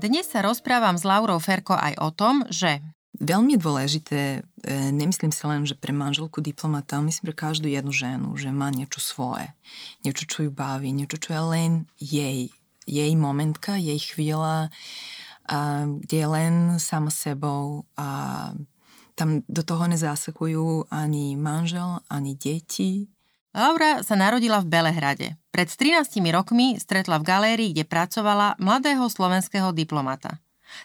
Dnes 0.00 0.24
sa 0.24 0.40
rozprávam 0.40 0.96
s 0.96 1.04
Laurou 1.04 1.36
Ferko 1.36 1.76
aj 1.76 2.00
o 2.00 2.08
tom, 2.08 2.48
že 2.48 2.80
Veľmi 3.20 3.60
dôležité, 3.60 4.40
e, 4.64 4.70
nemyslím 4.96 5.28
si 5.28 5.44
len, 5.44 5.68
že 5.68 5.76
pre 5.76 5.92
manželku 5.92 6.40
diplomata, 6.40 6.96
ale 6.96 7.12
myslím 7.12 7.28
pre 7.28 7.36
každú 7.36 7.68
jednu 7.68 7.92
ženu, 7.92 8.32
že 8.40 8.48
má 8.48 8.72
niečo 8.72 8.96
svoje. 8.96 9.52
Niečo, 10.00 10.24
čo 10.24 10.48
ju 10.48 10.50
baví, 10.54 10.88
niečo, 10.88 11.20
čo 11.20 11.36
je 11.36 11.42
len 11.52 11.72
jej. 12.00 12.48
Jej 12.88 13.12
momentka, 13.20 13.76
jej 13.76 14.00
chvíľa, 14.00 14.72
a, 15.44 15.84
kde 16.00 16.16
je 16.16 16.28
len 16.32 16.54
sama 16.80 17.12
sebou 17.12 17.84
a 17.92 18.08
tam 19.20 19.44
do 19.44 19.62
toho 19.68 19.84
nezásakujú 19.84 20.88
ani 20.88 21.36
manžel, 21.36 22.00
ani 22.08 22.40
deti, 22.40 23.04
Laura 23.50 24.06
sa 24.06 24.14
narodila 24.14 24.62
v 24.62 24.70
Belehrade. 24.70 25.28
Pred 25.50 25.68
13 25.74 26.22
rokmi 26.30 26.78
stretla 26.78 27.18
v 27.18 27.26
galérii, 27.26 27.70
kde 27.74 27.82
pracovala 27.82 28.54
mladého 28.62 29.10
slovenského 29.10 29.74
diplomata. 29.74 30.38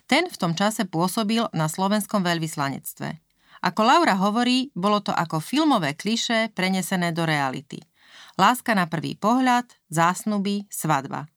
Ten 0.09 0.25
v 0.25 0.33
tom 0.33 0.57
čase 0.57 0.89
pôsobil 0.89 1.45
na 1.53 1.69
slovenskom 1.69 2.25
veľvyslanectve. 2.25 3.21
Ako 3.61 3.81
Laura 3.85 4.17
hovorí, 4.17 4.73
bolo 4.73 4.97
to 4.97 5.13
ako 5.13 5.37
filmové 5.37 5.93
kliše 5.93 6.49
prenesené 6.57 7.13
do 7.13 7.29
reality. 7.29 7.85
Láska 8.33 8.73
na 8.73 8.89
prvý 8.89 9.13
pohľad, 9.13 9.69
zásnuby, 9.93 10.65
svadba. 10.73 11.29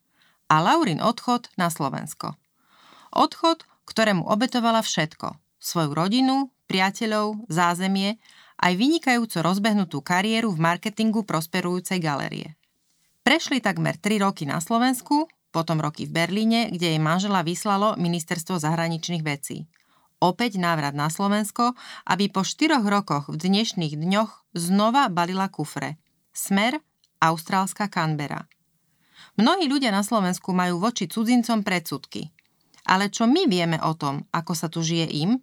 A 0.49 0.65
Laurin 0.65 1.05
odchod 1.05 1.53
na 1.61 1.69
Slovensko. 1.69 2.41
Odchod, 3.13 3.69
ktorému 3.85 4.25
obetovala 4.25 4.81
všetko. 4.81 5.37
Svoju 5.61 5.93
rodinu, 5.93 6.49
priateľov, 6.73 7.53
zázemie 7.53 8.17
aj 8.59 8.73
vynikajúco 8.75 9.39
rozbehnutú 9.41 10.03
kariéru 10.03 10.51
v 10.51 10.63
marketingu 10.63 11.23
prosperujúcej 11.23 12.03
galérie. 12.03 12.59
Prešli 13.23 13.63
takmer 13.63 13.95
3 13.95 14.25
roky 14.25 14.45
na 14.49 14.59
Slovensku, 14.59 15.31
potom 15.55 15.81
roky 15.81 16.05
v 16.05 16.13
Berlíne, 16.13 16.69
kde 16.69 16.97
jej 16.97 17.01
manžela 17.01 17.47
vyslalo 17.47 17.97
Ministerstvo 17.97 18.61
zahraničných 18.61 19.25
vecí. 19.25 19.71
Opäť 20.19 20.59
návrat 20.59 20.99
na 20.99 21.07
Slovensko, 21.07 21.79
aby 22.05 22.27
po 22.27 22.43
4 22.43 22.83
rokoch 22.83 23.31
v 23.31 23.39
dnešných 23.39 23.95
dňoch 23.95 24.51
znova 24.59 25.07
balila 25.07 25.47
kufre. 25.47 25.95
Smer, 26.35 26.83
austrálska 27.23 27.87
Canberra. 27.87 28.51
Mnohí 29.39 29.71
ľudia 29.71 29.95
na 29.95 30.03
Slovensku 30.03 30.51
majú 30.51 30.83
voči 30.83 31.07
cudzincom 31.07 31.63
predsudky. 31.63 32.35
Ale 32.89 33.13
čo 33.13 33.31
my 33.31 33.47
vieme 33.47 33.79
o 33.79 33.95
tom, 33.95 34.27
ako 34.35 34.53
sa 34.57 34.67
tu 34.67 34.83
žije 34.83 35.07
im, 35.23 35.39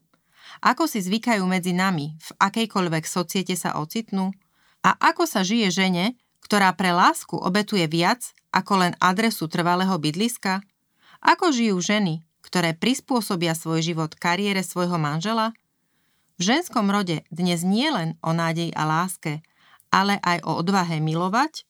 ako 0.62 0.88
si 0.88 1.04
zvykajú 1.04 1.44
medzi 1.48 1.76
nami, 1.76 2.16
v 2.20 2.30
akejkoľvek 2.40 3.04
societe 3.04 3.56
sa 3.56 3.76
ocitnú? 3.80 4.32
A 4.86 4.94
ako 5.00 5.26
sa 5.26 5.42
žije 5.42 5.74
žene, 5.74 6.06
ktorá 6.46 6.70
pre 6.78 6.94
lásku 6.94 7.34
obetuje 7.34 7.90
viac 7.90 8.32
ako 8.54 8.86
len 8.86 8.94
adresu 9.02 9.50
trvalého 9.50 9.98
bydliska? 9.98 10.62
Ako 11.26 11.50
žijú 11.50 11.82
ženy, 11.82 12.22
ktoré 12.46 12.78
prispôsobia 12.78 13.58
svoj 13.58 13.82
život 13.82 14.14
kariére 14.14 14.62
svojho 14.62 15.02
manžela? 15.02 15.58
V 16.38 16.54
ženskom 16.54 16.86
rode 16.94 17.26
dnes 17.34 17.66
nie 17.66 17.90
len 17.90 18.14
o 18.22 18.30
nádej 18.30 18.70
a 18.78 18.86
láske, 18.86 19.42
ale 19.90 20.22
aj 20.22 20.46
o 20.46 20.62
odvahe 20.62 21.02
milovať, 21.02 21.66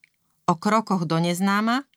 o 0.52 0.60
krokoch 0.60 1.08
do 1.08 1.24
neznáma 1.24 1.88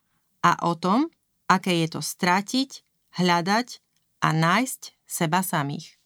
a 0.47 0.53
o 0.63 0.79
tom, 0.79 1.11
aké 1.51 1.83
je 1.83 1.99
to 1.99 2.01
stratiť, 2.05 2.87
hľadať 3.19 3.83
a 4.23 4.29
nájsť 4.31 4.81
seba 5.03 5.43
samých. 5.43 5.98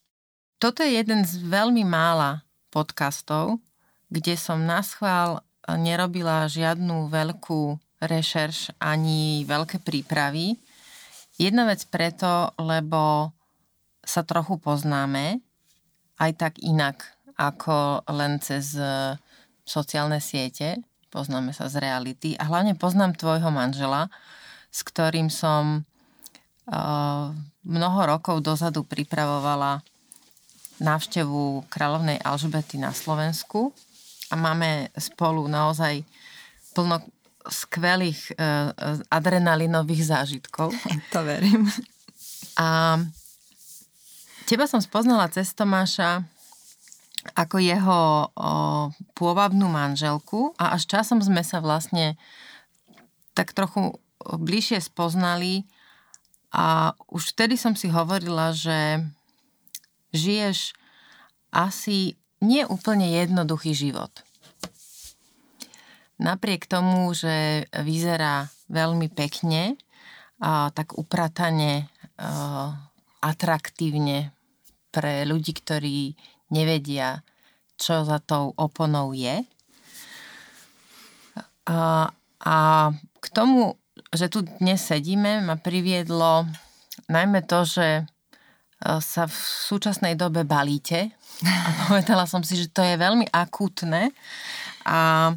Toto 0.63 0.87
je 0.87 0.95
jeden 0.95 1.27
z 1.27 1.43
veľmi 1.43 1.83
mála 1.83 2.47
podcastov, 2.71 3.59
kde 4.07 4.39
som 4.39 4.63
na 4.63 4.79
schvál 4.87 5.43
nerobila 5.67 6.47
žiadnu 6.47 7.11
veľkú 7.11 7.83
rešerš 7.99 8.71
ani 8.79 9.43
veľké 9.43 9.83
prípravy. 9.83 10.55
Jedna 11.35 11.67
vec 11.67 11.83
preto, 11.91 12.55
lebo 12.63 13.35
sa 14.07 14.23
trochu 14.23 14.55
poznáme, 14.63 15.43
aj 16.23 16.31
tak 16.39 16.55
inak 16.63 17.11
ako 17.35 18.07
len 18.15 18.39
cez 18.39 18.79
e, 18.79 19.19
sociálne 19.67 20.23
siete. 20.23 20.79
Poznáme 21.11 21.51
sa 21.51 21.67
z 21.67 21.83
reality 21.83 22.39
a 22.39 22.47
hlavne 22.47 22.79
poznám 22.79 23.19
tvojho 23.19 23.51
manžela, 23.51 24.15
s 24.71 24.87
ktorým 24.87 25.27
som 25.27 25.83
uh, 26.73 27.29
mnoho 27.67 28.01
rokov 28.09 28.41
dozadu 28.41 28.81
pripravovala 28.89 29.85
návštevu 30.83 31.71
kráľovnej 31.71 32.19
Alžbety 32.21 32.77
na 32.77 32.91
Slovensku 32.91 33.71
a 34.29 34.35
máme 34.35 34.91
spolu 34.99 35.47
naozaj 35.47 36.03
plno 36.75 37.01
skvelých 37.47 38.35
uh, 38.35 38.71
adrenalinových 39.11 40.03
zážitkov. 40.11 40.75
To 41.15 41.23
verím. 41.23 41.71
A 42.59 42.99
teba 44.47 44.67
som 44.67 44.83
spoznala 44.83 45.31
cez 45.31 45.55
Tomáša 45.55 46.27
ako 47.39 47.63
jeho 47.63 48.01
o, 48.27 48.51
pôvabnú 49.15 49.71
manželku 49.71 50.59
a 50.59 50.75
až 50.75 50.91
časom 50.91 51.23
sme 51.23 51.47
sa 51.47 51.63
vlastne 51.63 52.19
tak 53.33 53.55
trochu 53.55 53.95
bližšie 54.27 54.83
spoznali 54.83 55.63
a 56.51 56.93
už 57.09 57.33
vtedy 57.33 57.55
som 57.55 57.79
si 57.79 57.89
hovorila, 57.89 58.51
že 58.51 59.01
žiješ 60.13 60.77
asi 61.53 62.17
nie 62.41 62.65
úplne 62.65 63.09
jednoduchý 63.13 63.73
život. 63.73 64.13
Napriek 66.23 66.71
tomu, 66.71 67.11
že 67.13 67.67
vyzerá 67.75 68.47
veľmi 68.71 69.11
pekne, 69.11 69.75
tak 70.75 70.95
upratane, 70.99 71.91
a, 72.19 72.75
atraktívne 73.23 74.35
pre 74.91 75.23
ľudí, 75.23 75.55
ktorí 75.55 76.15
nevedia, 76.51 77.23
čo 77.79 78.03
za 78.03 78.19
tou 78.19 78.51
oponou 78.59 79.15
je. 79.15 79.43
A, 81.67 82.11
a 82.43 82.57
k 83.23 83.27
tomu, 83.31 83.79
že 84.11 84.27
tu 84.27 84.43
dnes 84.43 84.83
sedíme, 84.83 85.43
ma 85.47 85.55
priviedlo 85.55 86.51
najmä 87.07 87.47
to, 87.47 87.63
že 87.63 87.87
sa 89.01 89.31
v 89.31 89.37
súčasnej 89.37 90.19
dobe 90.19 90.43
balíte. 90.43 91.15
A 91.43 91.69
povedala 91.89 92.27
som 92.29 92.45
si, 92.45 92.55
že 92.55 92.71
to 92.71 92.85
je 92.87 92.95
veľmi 92.95 93.27
akútne 93.33 94.15
a 94.87 95.33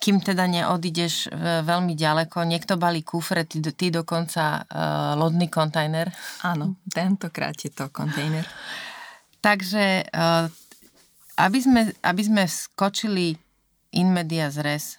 kým 0.00 0.16
teda 0.24 0.48
neodídeš 0.48 1.28
veľmi 1.60 1.92
ďaleko, 1.92 2.48
niekto 2.48 2.80
balí 2.80 3.04
kufre, 3.04 3.44
ty, 3.44 3.60
ty 3.60 3.92
dokonca 3.92 4.64
uh, 4.64 5.12
lodný 5.12 5.52
kontajner. 5.52 6.08
Áno, 6.40 6.80
tentokrát 6.88 7.52
je 7.60 7.68
to 7.68 7.92
kontajner. 7.92 8.48
Takže 9.44 10.08
uh, 10.08 10.48
aby, 11.36 11.58
sme, 11.60 11.92
aby 12.00 12.22
sme 12.24 12.48
skočili 12.48 13.36
in 13.92 14.08
media 14.08 14.48
res, 14.64 14.96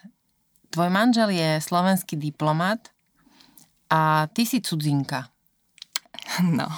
tvoj 0.69 0.93
manžel 0.93 1.33
je 1.33 1.57
slovenský 1.57 2.13
diplomat 2.13 2.93
a 3.89 4.29
ty 4.29 4.45
si 4.45 4.61
cudzinka. 4.61 5.33
No. 6.45 6.69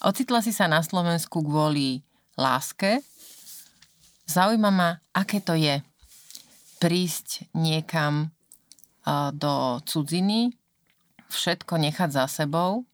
Ocitla 0.00 0.40
si 0.40 0.48
sa 0.56 0.64
na 0.64 0.80
Slovensku 0.80 1.44
kvôli 1.44 2.00
láske. 2.40 3.04
Zaujíma 4.24 4.72
ma, 4.72 4.96
aké 5.12 5.44
to 5.44 5.52
je 5.52 5.84
prísť 6.80 7.52
niekam 7.52 8.32
do 9.36 9.76
cudziny, 9.84 10.56
všetko 11.28 11.76
nechať 11.76 12.16
za 12.16 12.24
sebou 12.32 12.88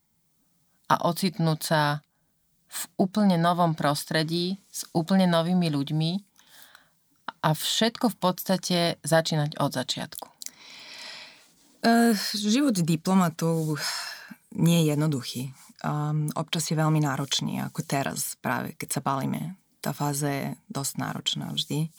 a 0.91 0.95
ocitnúť 1.07 1.61
sa 1.63 2.03
v 2.67 2.83
úplne 2.99 3.39
novom 3.39 3.79
prostredí 3.79 4.59
s 4.67 4.83
úplne 4.91 5.31
novými 5.31 5.71
ľuďmi 5.71 6.13
a 7.47 7.55
všetko 7.55 8.11
v 8.11 8.17
podstate 8.19 8.79
začínať 9.07 9.63
od 9.63 9.71
začiatku. 9.71 10.27
Uh, 11.87 12.19
život 12.35 12.75
diplomatov 12.75 13.79
nie 14.59 14.83
je 14.83 14.91
jednoduchý 14.91 15.43
um, 15.85 16.31
občas 16.39 16.71
je 16.71 16.77
veľmi 16.77 17.03
náročný, 17.03 17.61
ako 17.65 17.81
teraz 17.85 18.39
práve, 18.39 18.73
keď 18.79 18.89
sa 18.99 19.01
balíme. 19.05 19.59
Tá 19.85 19.93
fáza 19.93 20.29
je 20.31 20.45
dosť 20.71 20.93
náročná 20.99 21.53
vždy. 21.53 21.91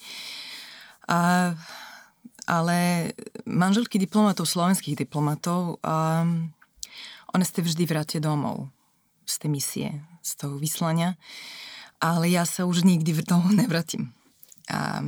A, 1.07 1.53
ale 2.47 2.77
manželky 3.47 3.99
diplomatov, 3.99 4.47
slovenských 4.47 4.95
diplomatov, 4.95 5.79
um, 5.83 6.51
One 7.35 7.43
ste 7.43 7.61
vždy 7.61 7.83
vráte 7.85 8.17
domov 8.23 8.71
z 9.27 9.35
tej 9.43 9.49
misie, 9.51 9.87
z 10.23 10.31
toho 10.39 10.55
vyslania, 10.55 11.19
ale 11.99 12.31
ja 12.31 12.47
sa 12.47 12.63
už 12.63 12.87
nikdy 12.87 13.11
domov 13.27 13.51
nevratím. 13.51 14.15
A 14.71 15.03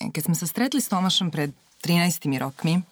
keď 0.00 0.22
sme 0.30 0.36
sa 0.36 0.44
stretli 0.44 0.82
s 0.82 0.90
Tomášom 0.90 1.30
pred 1.30 1.54
13 1.80 2.26
rokmi, 2.42 2.82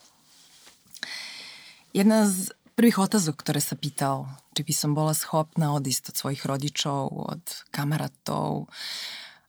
jedna 1.93 2.25
z 2.31 2.55
prvých 2.79 3.03
otázok, 3.03 3.43
ktoré 3.43 3.59
sa 3.59 3.75
pýtal, 3.75 4.31
či 4.55 4.63
by 4.63 4.71
som 4.71 4.95
bola 4.95 5.11
schopná 5.11 5.75
odísť 5.75 6.15
od 6.15 6.17
svojich 6.23 6.47
rodičov, 6.47 7.11
od 7.11 7.43
kamarátov, 7.75 8.71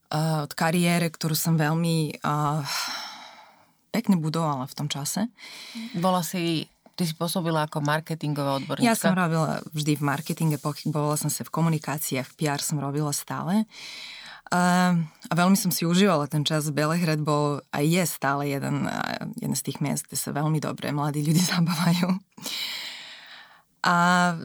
od 0.10 0.52
kariére, 0.58 1.14
ktorú 1.14 1.38
som 1.38 1.54
veľmi 1.54 2.26
uh, 2.26 2.66
pekne 3.94 4.18
budovala 4.18 4.66
v 4.66 4.74
tom 4.74 4.90
čase. 4.90 5.30
Bola 5.94 6.26
si 6.26 6.66
Ty 7.00 7.08
si 7.08 7.16
pôsobila 7.16 7.64
ako 7.64 7.80
marketingová 7.80 8.60
odborníčka? 8.60 8.92
Ja 8.92 8.92
som 8.92 9.16
robila 9.16 9.64
vždy 9.72 9.96
v 9.96 10.04
marketinge, 10.04 10.60
pochybovala 10.60 11.16
som 11.16 11.32
sa 11.32 11.48
v 11.48 11.54
komunikáciách, 11.56 12.36
PR 12.36 12.60
som 12.60 12.76
robila 12.76 13.16
stále. 13.16 13.64
A, 14.52 14.92
a 15.00 15.34
veľmi 15.34 15.56
som 15.56 15.72
si 15.72 15.88
užívala 15.88 16.28
ten 16.28 16.44
čas. 16.44 16.68
Belehrad 16.68 17.24
bol 17.24 17.64
a 17.72 17.80
je 17.80 18.04
stále 18.04 18.52
jeden, 18.52 18.84
jeden 19.40 19.56
z 19.56 19.64
tých 19.64 19.80
miest, 19.80 20.12
kde 20.12 20.20
sa 20.20 20.36
veľmi 20.36 20.60
dobre 20.60 20.92
mladí 20.92 21.24
ľudí 21.24 21.40
zabávajú. 21.56 22.20
A 23.84 24.36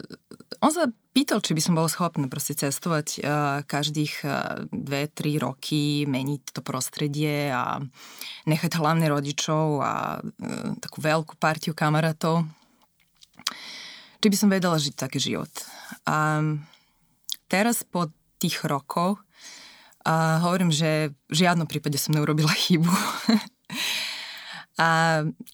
on 0.63 0.71
sa 0.71 0.87
pýtal, 1.11 1.43
či 1.43 1.51
by 1.51 1.61
som 1.63 1.75
bola 1.75 1.91
schopná 1.91 2.27
proste 2.31 2.55
cestovať 2.55 3.07
uh, 3.19 3.23
každých 3.67 4.13
uh, 4.23 4.63
dve, 4.71 5.11
tri 5.11 5.35
roky, 5.35 6.07
meniť 6.07 6.55
to 6.55 6.61
prostredie 6.63 7.51
a 7.51 7.83
nechať 8.47 8.79
hlavne 8.79 9.07
rodičov 9.11 9.83
a 9.83 10.19
uh, 10.19 10.71
takú 10.79 11.03
veľkú 11.03 11.35
partiu 11.35 11.75
kamarátov. 11.75 12.47
Či 14.23 14.27
by 14.31 14.37
som 14.39 14.49
vedela 14.49 14.79
žiť 14.79 14.95
taký 14.95 15.19
život. 15.19 15.51
A 16.07 16.41
teraz 17.51 17.83
po 17.83 18.09
tých 18.39 18.63
rokoch 18.63 19.21
a 20.05 20.37
hovorím, 20.45 20.69
že 20.69 21.11
v 21.31 21.35
žiadnom 21.35 21.65
prípade 21.65 21.97
som 21.97 22.13
neurobila 22.13 22.53
chybu. 22.67 22.93
a 24.77 24.87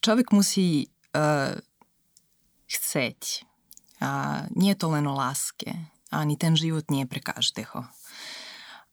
človek 0.04 0.30
musí 0.30 0.92
uh, 1.14 1.56
chceť 2.68 3.51
a 4.02 4.44
nie 4.58 4.74
je 4.74 4.80
to 4.82 4.90
len 4.90 5.06
o 5.06 5.14
láske. 5.14 5.70
Ani 6.10 6.34
ten 6.34 6.58
život 6.58 6.90
nie 6.90 7.06
je 7.06 7.12
pre 7.14 7.22
každého. 7.22 7.86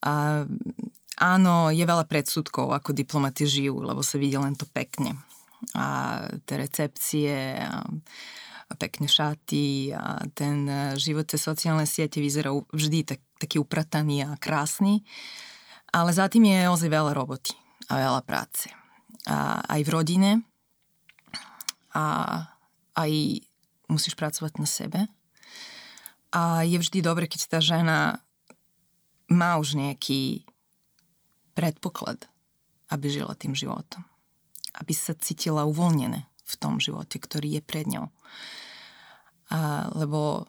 A 0.05 0.45
áno, 1.19 1.55
je 1.73 1.83
veľa 1.83 2.05
predsudkov, 2.05 2.71
ako 2.71 2.95
diplomati 2.95 3.49
žijú, 3.49 3.81
lebo 3.83 4.05
sa 4.05 4.21
vidí 4.21 4.37
len 4.37 4.55
to 4.55 4.69
pekne. 4.69 5.17
A 5.75 6.23
tie 6.47 6.55
recepcie, 6.55 7.59
a, 7.59 7.83
a 8.69 8.73
šaty 9.03 9.91
a 9.91 10.23
ten 10.31 10.69
život 10.95 11.27
cez 11.27 11.41
sociálne 11.41 11.83
siete 11.83 12.23
vyzerá 12.23 12.53
vždy 12.53 13.03
tak, 13.03 13.19
taký 13.41 13.59
uprataný 13.59 14.23
a 14.23 14.39
krásny. 14.39 15.03
Ale 15.89 16.13
za 16.13 16.29
tým 16.29 16.45
je 16.47 16.69
ozaj 16.69 16.87
veľa 16.87 17.11
roboty 17.17 17.51
a 17.89 17.97
veľa 17.97 18.21
práce. 18.23 18.69
A 19.25 19.59
aj 19.65 19.81
v 19.83 19.89
rodine 19.89 20.31
a 21.97 22.05
aj 22.95 23.11
musíš 23.89 24.13
pracovať 24.15 24.61
na 24.61 24.67
sebe. 24.69 24.99
A 26.29 26.61
je 26.61 26.77
vždy 26.77 27.01
dobre, 27.01 27.25
keď 27.25 27.57
tá 27.57 27.59
žena 27.59 28.21
má 29.29 29.57
už 29.57 29.75
nejaký 29.75 30.45
predpoklad, 31.57 32.29
aby 32.93 33.05
žila 33.09 33.33
tým 33.33 33.57
životom. 33.57 34.05
Aby 34.77 34.93
sa 34.93 35.17
cítila 35.17 35.65
uvoľnené 35.65 36.25
v 36.25 36.55
tom 36.57 36.77
živote, 36.77 37.17
ktorý 37.17 37.57
je 37.57 37.61
pred 37.65 37.85
ňou. 37.89 38.13
A, 39.49 39.89
lebo 39.97 40.45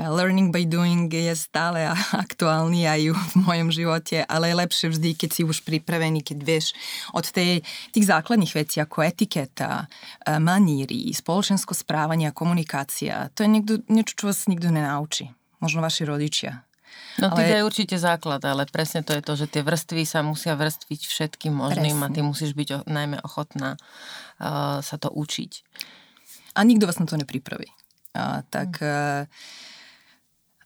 learning 0.00 0.48
by 0.48 0.64
doing 0.64 1.12
je 1.12 1.36
stále 1.36 1.84
aktuálny 2.24 2.88
aj 2.88 3.12
v 3.12 3.34
mojom 3.44 3.68
živote, 3.68 4.24
ale 4.24 4.48
je 4.48 4.60
lepšie 4.64 4.86
vždy, 4.88 5.10
keď 5.12 5.30
si 5.30 5.42
už 5.44 5.60
pripravený, 5.68 6.24
keď 6.24 6.38
vieš 6.40 6.72
od 7.12 7.28
tej, 7.28 7.60
tých 7.92 8.06
základných 8.08 8.52
vecí 8.56 8.80
ako 8.80 9.04
etiketa, 9.04 9.84
e, 10.24 10.40
maníry, 10.40 11.12
spoločensko 11.12 11.76
správanie 11.76 12.32
a 12.32 12.36
komunikácia. 12.36 13.28
To 13.36 13.44
je 13.44 13.48
niekto, 13.52 13.72
niečo, 13.92 14.16
čo 14.16 14.24
vás 14.32 14.48
nikto 14.48 14.72
nenaučí. 14.72 15.28
Možno 15.60 15.84
vaši 15.84 16.08
rodičia. 16.08 16.64
No 17.20 17.28
ale... 17.28 17.36
to 17.36 17.42
je 17.44 17.60
určite 17.60 17.96
základ, 18.00 18.40
ale 18.48 18.64
presne 18.64 19.04
to 19.04 19.12
je 19.12 19.20
to, 19.20 19.36
že 19.36 19.46
tie 19.52 19.60
vrstvy 19.60 20.08
sa 20.08 20.24
musia 20.24 20.56
vrstviť 20.56 21.00
všetkým 21.04 21.52
možným 21.52 22.00
presne. 22.00 22.08
a 22.08 22.14
ty 22.16 22.20
musíš 22.24 22.56
byť 22.56 22.68
o, 22.72 22.78
najmä 22.88 23.20
ochotná 23.20 23.76
uh, 23.76 24.80
sa 24.80 24.96
to 24.96 25.12
učiť. 25.12 25.52
A 26.56 26.64
nikto 26.64 26.88
vás 26.88 26.96
na 26.96 27.04
to 27.04 27.20
nepripraví. 27.20 27.68
Uh, 28.16 28.40
tak... 28.48 28.80
Uh, 28.80 29.28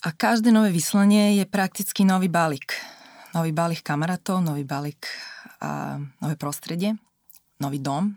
a 0.06 0.14
každé 0.14 0.54
nové 0.54 0.70
vyslanie 0.70 1.42
je 1.42 1.44
prakticky 1.50 2.06
nový 2.06 2.30
balík. 2.30 2.70
Nový 3.34 3.50
balík 3.50 3.82
kamarátov, 3.82 4.38
nový 4.38 4.62
balík 4.62 5.02
a 5.58 5.98
nové 6.22 6.38
prostredie, 6.38 6.94
nový 7.58 7.82
dom, 7.82 8.14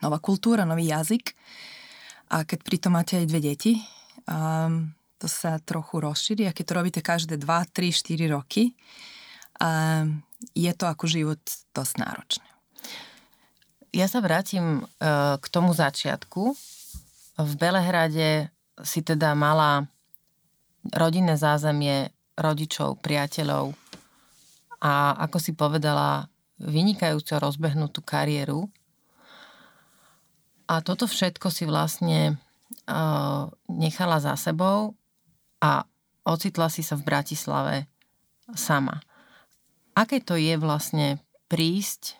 nová 0.00 0.18
kultúra, 0.24 0.64
nový 0.64 0.88
jazyk. 0.88 1.36
A 2.32 2.48
keď 2.48 2.58
pritom 2.64 2.96
máte 2.96 3.20
aj 3.20 3.28
dve 3.28 3.40
deti, 3.44 3.76
um, 4.24 4.88
to 5.20 5.28
sa 5.28 5.60
trochu 5.60 6.00
rozšíri. 6.00 6.48
A 6.48 6.56
keď 6.56 6.64
to 6.64 6.78
robíte 6.80 7.00
každé 7.04 7.36
2, 7.36 7.44
3, 7.44 8.24
4 8.24 8.32
roky, 8.32 8.72
um, 9.60 10.24
je 10.56 10.72
to 10.72 10.88
ako 10.88 11.04
život 11.04 11.44
dosť 11.76 11.94
náročné. 12.00 12.48
Ja 13.92 14.08
sa 14.08 14.24
vrátim 14.24 14.80
uh, 14.80 15.36
k 15.36 15.46
tomu 15.52 15.76
začiatku. 15.76 16.56
V 17.36 17.52
Belehrade 17.60 18.48
si 18.80 19.04
teda 19.04 19.36
mala 19.36 19.92
rodinné 20.92 21.38
zázemie 21.38 22.12
rodičov, 22.34 23.00
priateľov 23.00 23.72
a 24.84 25.16
ako 25.24 25.38
si 25.40 25.56
povedala, 25.56 26.28
vynikajúco 26.60 27.40
rozbehnutú 27.40 28.04
kariéru. 28.04 28.68
A 30.68 30.80
toto 30.84 31.08
všetko 31.08 31.48
si 31.48 31.64
vlastne 31.64 32.36
uh, 32.88 33.48
nechala 33.68 34.20
za 34.20 34.36
sebou 34.36 34.96
a 35.60 35.84
ocitla 36.24 36.68
si 36.68 36.80
sa 36.80 36.96
v 36.96 37.06
Bratislave 37.06 37.76
sama. 38.56 39.00
Aké 39.96 40.20
to 40.20 40.36
je 40.36 40.56
vlastne 40.56 41.20
prísť 41.48 42.16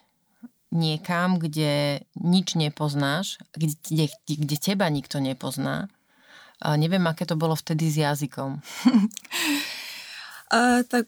niekam, 0.75 1.38
kde 1.40 2.05
nič 2.19 2.58
nepoznáš, 2.58 3.41
kde, 3.55 3.79
kde, 3.81 4.06
kde 4.27 4.56
teba 4.58 4.86
nikto 4.91 5.22
nepozná 5.22 5.88
a 6.64 6.80
neviem, 6.80 7.04
aké 7.04 7.28
to 7.28 7.36
bolo 7.36 7.52
vtedy 7.52 7.92
s 7.92 8.00
jazykom. 8.00 8.56
uh, 10.56 10.80
tak 10.88 11.04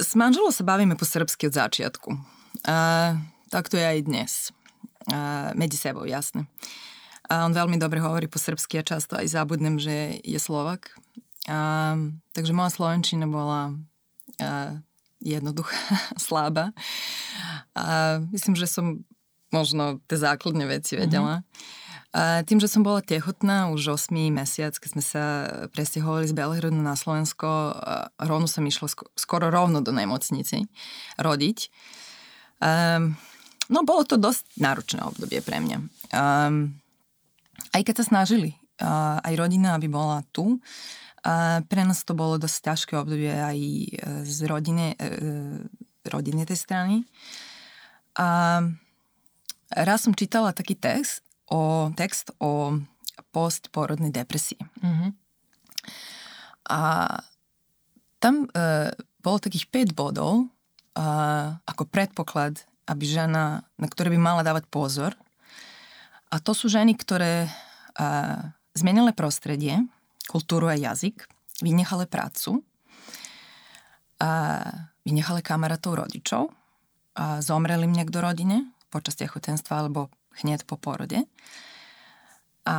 s 0.00 0.16
manželom 0.16 0.48
sa 0.48 0.64
bavíme 0.64 0.96
po 0.96 1.04
srbsky 1.04 1.52
od 1.52 1.54
začiatku. 1.60 2.16
Uh, 2.64 3.20
tak 3.52 3.68
to 3.68 3.76
je 3.76 3.84
aj 3.84 4.00
dnes. 4.08 4.32
Uh, 5.12 5.52
medzi 5.52 5.76
sebou, 5.76 6.08
jasne. 6.08 6.48
A 7.28 7.44
on 7.44 7.52
veľmi 7.52 7.76
dobre 7.76 8.00
hovorí 8.00 8.24
po 8.24 8.40
srbsky 8.40 8.80
a 8.80 8.88
často 8.88 9.20
aj 9.20 9.28
zabudnem, 9.28 9.76
že 9.76 10.24
je 10.24 10.40
Slovak. 10.40 10.96
Uh, 11.44 12.16
takže 12.32 12.56
moja 12.56 12.72
slovenčina 12.72 13.28
bola 13.28 13.76
uh, 14.40 14.72
jednoduchá, 15.20 15.76
slabá. 16.16 16.72
A 17.76 18.16
myslím, 18.32 18.56
že 18.56 18.64
som 18.64 19.04
možno 19.52 20.00
tie 20.08 20.16
základné 20.16 20.64
veci 20.64 20.96
vedela. 20.96 21.44
Mm-hmm. 21.44 21.87
A 22.18 22.42
tým, 22.42 22.58
že 22.58 22.66
som 22.66 22.82
bola 22.82 22.98
tehotná 22.98 23.70
už 23.70 24.10
8 24.10 24.10
mesiac, 24.34 24.74
keď 24.74 24.90
sme 24.90 25.04
sa 25.06 25.24
presťahovali 25.70 26.26
z 26.26 26.34
Belehradu 26.34 26.74
na 26.74 26.98
Slovensko, 26.98 27.78
rovno 28.18 28.50
som 28.50 28.66
išla 28.66 28.90
skoro 29.14 29.54
rovno 29.54 29.86
do 29.86 29.94
nemocnici 29.94 30.66
rodiť. 31.14 31.70
Um, 32.58 33.14
no 33.70 33.86
bolo 33.86 34.02
to 34.02 34.18
dosť 34.18 34.50
náročné 34.58 35.06
obdobie 35.06 35.38
pre 35.46 35.62
mňa. 35.62 35.78
Um, 36.10 36.74
aj 37.70 37.86
keď 37.86 38.02
sa 38.02 38.10
snažili, 38.10 38.58
uh, 38.82 39.22
aj 39.22 39.38
rodina, 39.38 39.78
aby 39.78 39.86
bola 39.86 40.26
tu, 40.34 40.58
uh, 40.58 41.62
pre 41.70 41.86
nás 41.86 42.02
to 42.02 42.18
bolo 42.18 42.34
dosť 42.34 42.58
ťažké 42.66 42.92
obdobie 42.98 43.30
aj 43.30 43.58
e, 43.62 43.86
z 44.26 44.38
rodiny, 44.42 44.98
uh, 44.98 45.62
rodiny 46.02 46.42
tej 46.50 46.58
strany. 46.58 46.96
A 48.18 48.58
raz 49.70 50.02
som 50.02 50.18
čítala 50.18 50.50
taký 50.50 50.74
text, 50.74 51.27
o 51.48 51.92
text 51.96 52.32
o 52.38 52.76
postporodnej 53.32 54.12
depresii. 54.12 54.60
Mm-hmm. 54.60 55.10
A 56.68 56.80
tam 58.18 58.44
e, 58.44 58.92
bolo 59.22 59.38
takých 59.40 59.68
5 59.92 59.96
bodov 59.96 60.44
e, 60.44 60.46
ako 61.64 61.88
predpoklad, 61.88 62.60
aby 62.88 63.04
žena, 63.04 63.64
na 63.78 63.86
ktoré 63.88 64.12
by 64.12 64.18
mala 64.20 64.42
dávať 64.44 64.68
pozor. 64.68 65.12
A 66.28 66.36
to 66.40 66.52
sú 66.52 66.68
ženy, 66.68 66.92
ktoré 66.98 67.48
e, 67.48 67.50
zmenili 68.76 69.16
prostredie, 69.16 69.80
kultúru 70.28 70.68
a 70.68 70.76
jazyk, 70.76 71.24
vynechali 71.64 72.04
prácu, 72.04 72.60
a 74.18 74.30
vynechali 75.06 75.40
kamarátov 75.46 76.04
rodičov, 76.04 76.50
a 77.18 77.42
zomreli 77.42 77.86
im 77.86 77.94
niekto 77.94 78.22
rodine 78.22 78.70
počas 78.90 79.18
tehotenstva 79.18 79.86
alebo 79.86 80.10
hneď 80.42 80.64
po 80.64 80.78
porode. 80.78 81.24
A 82.68 82.76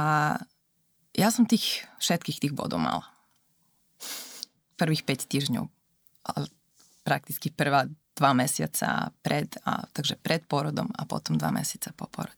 ja 1.17 1.27
som 1.33 1.49
tých, 1.49 1.83
všetkých 1.99 2.39
tých 2.47 2.53
bodov 2.53 2.79
mala. 2.79 3.05
Prvých 4.77 5.03
5 5.03 5.31
týždňov. 5.31 5.65
Ale 6.29 6.45
prakticky 7.03 7.49
prvá 7.49 7.89
dva 8.19 8.31
mesiaca 8.35 9.15
pred, 9.23 9.47
a, 9.63 9.87
takže 9.95 10.19
pred 10.19 10.43
porodom 10.43 10.91
a 10.93 11.07
potom 11.07 11.39
dva 11.39 11.49
mesiaca 11.55 11.95
po 11.95 12.05
porode. 12.11 12.37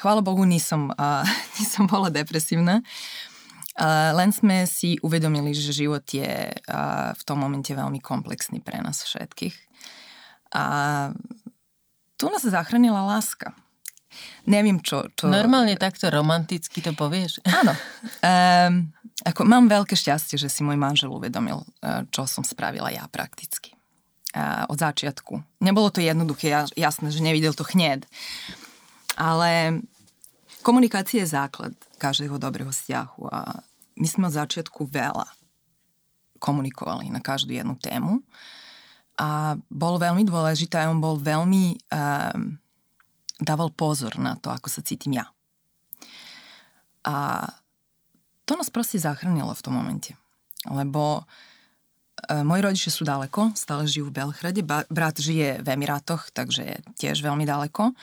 Chvála 0.00 0.24
Bohu, 0.24 0.48
nisom, 0.48 0.88
uh, 0.96 1.24
nisom 1.60 1.84
bola 1.84 2.08
depresívna. 2.08 2.80
Uh, 3.76 4.12
len 4.16 4.32
sme 4.32 4.64
si 4.64 4.96
uvedomili, 5.04 5.52
že 5.52 5.76
život 5.76 6.04
je 6.08 6.52
uh, 6.52 7.12
v 7.12 7.22
tom 7.24 7.38
momente 7.40 7.70
veľmi 7.70 8.00
komplexný 8.00 8.64
pre 8.64 8.80
nás 8.80 9.04
všetkých. 9.04 9.56
A 10.56 10.64
tu 12.18 12.26
nás 12.28 12.42
zachránila 12.42 13.06
láska. 13.06 13.54
Neviem, 14.46 14.82
čo... 14.82 15.06
čo... 15.14 15.30
Normálne 15.30 15.78
takto 15.78 16.10
romanticky 16.10 16.82
to 16.82 16.92
povieš? 16.92 17.42
Áno. 17.60 17.74
Um, 18.22 18.90
ako, 19.24 19.44
mám 19.44 19.68
veľké 19.68 19.94
šťastie, 19.94 20.40
že 20.40 20.48
si 20.48 20.64
môj 20.64 20.80
manžel 20.80 21.12
uvedomil, 21.12 21.62
uh, 21.62 22.04
čo 22.10 22.24
som 22.24 22.42
spravila 22.42 22.90
ja 22.90 23.06
prakticky. 23.10 23.76
Uh, 24.30 24.64
od 24.70 24.78
začiatku. 24.78 25.42
Nebolo 25.58 25.90
to 25.90 25.98
jednoduché, 25.98 26.54
jasné, 26.78 27.08
že 27.10 27.20
nevidel 27.22 27.50
to 27.50 27.66
hned. 27.74 28.06
Ale 29.18 29.82
komunikácia 30.62 31.26
je 31.26 31.34
základ 31.34 31.74
každého 31.98 32.38
dobrého 32.38 32.70
vzťahu 32.70 33.20
a 33.26 33.60
my 33.98 34.06
sme 34.06 34.30
od 34.30 34.38
začiatku 34.38 34.86
veľa 34.86 35.26
komunikovali 36.40 37.12
na 37.12 37.20
každú 37.20 37.52
jednu 37.52 37.76
tému 37.76 38.24
a 39.20 39.60
bol 39.68 40.00
veľmi 40.00 40.24
dôležité 40.24 40.88
on 40.88 40.96
bol 40.96 41.20
veľmi 41.20 41.76
um, 41.92 42.56
dával 43.40 43.72
pozor 43.72 44.20
na 44.20 44.36
to, 44.36 44.52
ako 44.52 44.68
sa 44.68 44.84
cítim 44.84 45.16
ja. 45.16 45.26
A 47.04 47.48
to 48.44 48.58
nás 48.58 48.68
proste 48.68 49.00
zachránilo 49.00 49.56
v 49.56 49.64
tom 49.64 49.74
momente. 49.74 50.12
Lebo 50.68 51.24
e, 52.28 52.44
moji 52.44 52.60
rodičia 52.60 52.92
sú 52.92 53.08
daleko, 53.08 53.56
stále 53.56 53.88
žijú 53.88 54.12
v 54.12 54.20
Belchrade, 54.20 54.60
ba, 54.60 54.84
brat 54.92 55.16
žije 55.16 55.64
v 55.64 55.68
Emirátoch, 55.72 56.28
takže 56.34 56.62
je 56.66 56.76
tiež 57.00 57.24
veľmi 57.24 57.48
daleko. 57.48 57.96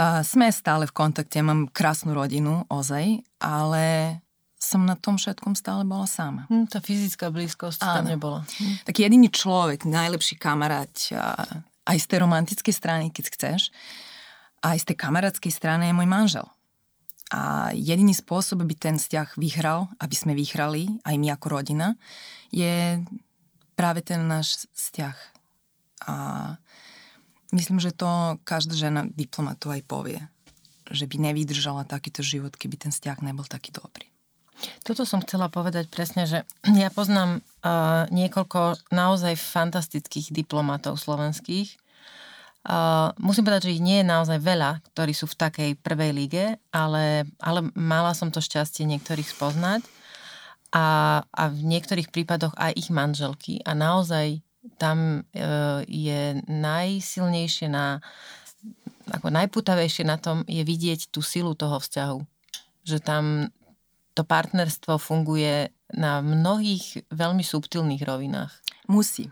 A 0.00 0.24
sme 0.24 0.48
stále 0.52 0.88
v 0.88 0.96
kontakte, 0.96 1.40
mám 1.44 1.68
krásnu 1.68 2.16
rodinu, 2.16 2.64
ozaj, 2.72 3.20
ale 3.40 4.18
som 4.60 4.84
na 4.84 4.96
tom 4.96 5.16
všetkom 5.16 5.56
stále 5.56 5.88
bola 5.88 6.04
sama. 6.04 6.44
Hm, 6.52 6.68
tá 6.68 6.84
fyzická 6.84 7.32
blízkosť 7.32 7.80
Áno. 7.80 8.04
tam 8.04 8.06
nebola. 8.12 8.40
Hm. 8.44 8.84
Tak 8.84 8.94
jediný 9.00 9.28
človek, 9.32 9.88
najlepší 9.88 10.36
kamarát, 10.36 10.92
aj 11.88 11.96
z 11.96 12.06
tej 12.06 12.18
romantickej 12.20 12.74
strany, 12.76 13.08
keď 13.08 13.24
chceš, 13.32 13.60
aj 14.60 14.76
z 14.80 14.86
tej 14.92 14.96
kamarátskej 15.00 15.52
strany 15.52 15.90
je 15.90 15.96
môj 15.96 16.08
manžel. 16.08 16.46
A 17.30 17.70
jediný 17.70 18.10
spôsob, 18.10 18.66
aby 18.66 18.74
ten 18.74 18.98
vzťah 18.98 19.38
vyhral, 19.38 19.86
aby 20.02 20.14
sme 20.18 20.34
vyhrali, 20.34 20.98
aj 21.06 21.14
my 21.14 21.30
ako 21.30 21.46
rodina, 21.46 21.94
je 22.50 22.98
práve 23.78 24.02
ten 24.02 24.18
náš 24.26 24.66
vzťah. 24.74 25.16
A 26.10 26.14
myslím, 27.54 27.78
že 27.78 27.94
to 27.94 28.36
každá 28.42 28.74
žena 28.74 29.06
diplomatu 29.06 29.70
aj 29.70 29.86
povie, 29.86 30.20
že 30.90 31.06
by 31.06 31.30
nevydržala 31.30 31.86
takýto 31.86 32.26
život, 32.26 32.58
keby 32.58 32.76
ten 32.76 32.90
vzťah 32.90 33.22
nebol 33.22 33.46
taký 33.46 33.70
dobrý. 33.70 34.10
Toto 34.84 35.08
som 35.08 35.24
chcela 35.24 35.48
povedať 35.48 35.88
presne, 35.88 36.28
že 36.28 36.44
ja 36.66 36.92
poznám 36.92 37.40
uh, 37.40 38.04
niekoľko 38.12 38.92
naozaj 38.92 39.38
fantastických 39.38 40.34
diplomatov 40.34 41.00
slovenských. 41.00 41.78
Musím 43.16 43.48
povedať, 43.48 43.72
že 43.72 43.80
ich 43.80 43.84
nie 43.84 44.04
je 44.04 44.10
naozaj 44.12 44.36
veľa, 44.36 44.84
ktorí 44.92 45.16
sú 45.16 45.24
v 45.24 45.38
takej 45.38 45.70
prvej 45.80 46.12
lige, 46.12 46.44
ale, 46.68 47.24
ale 47.40 47.72
mala 47.72 48.12
som 48.12 48.28
to 48.28 48.44
šťastie 48.44 48.84
niektorých 48.84 49.32
spoznať 49.32 49.80
a, 50.76 51.20
a 51.24 51.42
v 51.48 51.60
niektorých 51.64 52.12
prípadoch 52.12 52.52
aj 52.60 52.76
ich 52.76 52.92
manželky 52.92 53.64
a 53.64 53.72
naozaj 53.72 54.44
tam 54.76 55.24
uh, 55.24 55.80
je 55.88 56.36
najsilnejšie 56.46 57.72
na 57.72 58.04
ako 59.10 59.32
najputavejšie 59.32 60.06
na 60.06 60.20
tom 60.22 60.46
je 60.46 60.62
vidieť 60.62 61.10
tú 61.10 61.18
silu 61.18 61.58
toho 61.58 61.82
vzťahu. 61.82 62.20
Že 62.86 62.98
tam 63.02 63.24
to 64.14 64.22
partnerstvo 64.22 65.02
funguje 65.02 65.74
na 65.90 66.22
mnohých 66.22 67.10
veľmi 67.10 67.42
subtilných 67.42 68.06
rovinách. 68.06 68.54
Musí. 68.86 69.26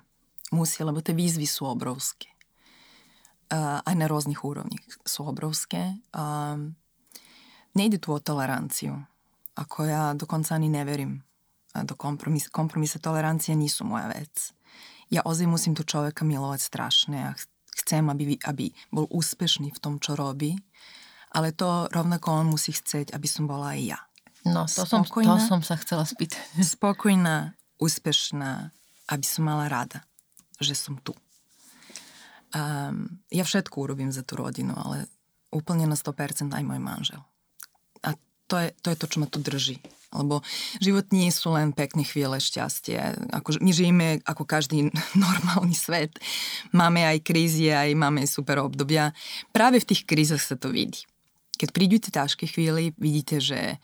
Musí, 0.50 0.82
lebo 0.82 0.98
tie 0.98 1.14
výzvy 1.14 1.46
sú 1.46 1.70
obrovské. 1.70 2.26
Aj 3.48 3.94
na 3.96 4.04
rôznych 4.04 4.44
úrovniach 4.44 5.08
sú 5.08 5.24
obrovské. 5.24 5.96
Uh, 6.12 6.68
nejde 7.72 7.96
tu 7.96 8.12
o 8.12 8.20
toleranciu. 8.20 9.00
Ako 9.56 9.88
ja 9.88 10.12
dokonca 10.12 10.52
ani 10.52 10.68
neverím 10.68 11.24
do 11.72 11.96
kompromis. 11.96 12.52
Kompromise 12.52 13.00
tolerancie 13.00 13.56
nie 13.56 13.72
sú 13.72 13.88
moja 13.88 14.12
vec. 14.12 14.52
Ja 15.08 15.24
ozaj 15.24 15.48
musím 15.48 15.72
tu 15.72 15.82
človeka 15.88 16.28
milovať 16.28 16.60
strašne 16.60 17.32
a 17.32 17.36
chcem, 17.84 18.04
aby, 18.12 18.36
aby 18.44 18.68
bol 18.92 19.08
úspešný 19.08 19.72
v 19.72 19.80
tom, 19.80 19.96
čo 19.96 20.18
robí, 20.18 20.58
ale 21.32 21.56
to 21.56 21.88
rovnako 21.88 22.44
on 22.44 22.46
musí 22.52 22.76
chcieť, 22.76 23.16
aby 23.16 23.28
som 23.28 23.48
bola 23.48 23.72
aj 23.76 23.80
ja. 23.96 24.00
No, 24.46 24.64
to, 24.64 24.84
som, 24.86 25.04
to 25.04 25.36
som 25.44 25.60
sa 25.60 25.76
chcela 25.76 26.04
spýtať. 26.04 26.40
Spokojná, 26.60 27.58
úspešná, 27.80 28.72
aby 29.12 29.26
som 29.26 29.48
mala 29.48 29.68
rada, 29.68 30.04
že 30.60 30.72
som 30.76 30.96
tu. 31.00 31.12
Um, 32.56 33.20
ja 33.28 33.44
všetko 33.44 33.84
urobím 33.84 34.08
za 34.08 34.24
tú 34.24 34.40
rodinu, 34.40 34.72
ale 34.72 35.08
úplne 35.52 35.84
na 35.84 35.96
100% 35.96 36.48
aj 36.48 36.64
môj 36.64 36.80
manžel. 36.80 37.20
A 38.04 38.16
to 38.48 38.56
je, 38.56 38.68
to 38.80 38.88
je 38.92 38.96
to, 38.96 39.06
čo 39.08 39.18
ma 39.20 39.28
tu 39.28 39.40
drží. 39.40 39.80
Lebo 40.08 40.40
život 40.80 41.04
nie 41.12 41.28
sú 41.28 41.52
len 41.52 41.76
pekné 41.76 42.00
chvíle 42.08 42.40
šťastie. 42.40 43.28
Ako, 43.36 43.60
my 43.60 43.70
žijeme 43.76 44.24
ako 44.24 44.48
každý 44.48 44.88
normálny 45.24 45.76
svet. 45.76 46.16
Máme 46.72 47.04
aj 47.04 47.20
krízy, 47.20 47.68
aj 47.68 47.92
máme 47.92 48.24
super 48.24 48.64
obdobia. 48.64 49.12
Práve 49.52 49.84
v 49.84 49.88
tých 49.92 50.08
krízach 50.08 50.40
sa 50.40 50.56
to 50.56 50.72
vidí. 50.72 51.04
Keď 51.60 51.68
prídu 51.74 52.00
tie 52.00 52.14
ťažké 52.14 52.48
chvíli, 52.48 52.96
vidíte, 52.96 53.42
že 53.42 53.76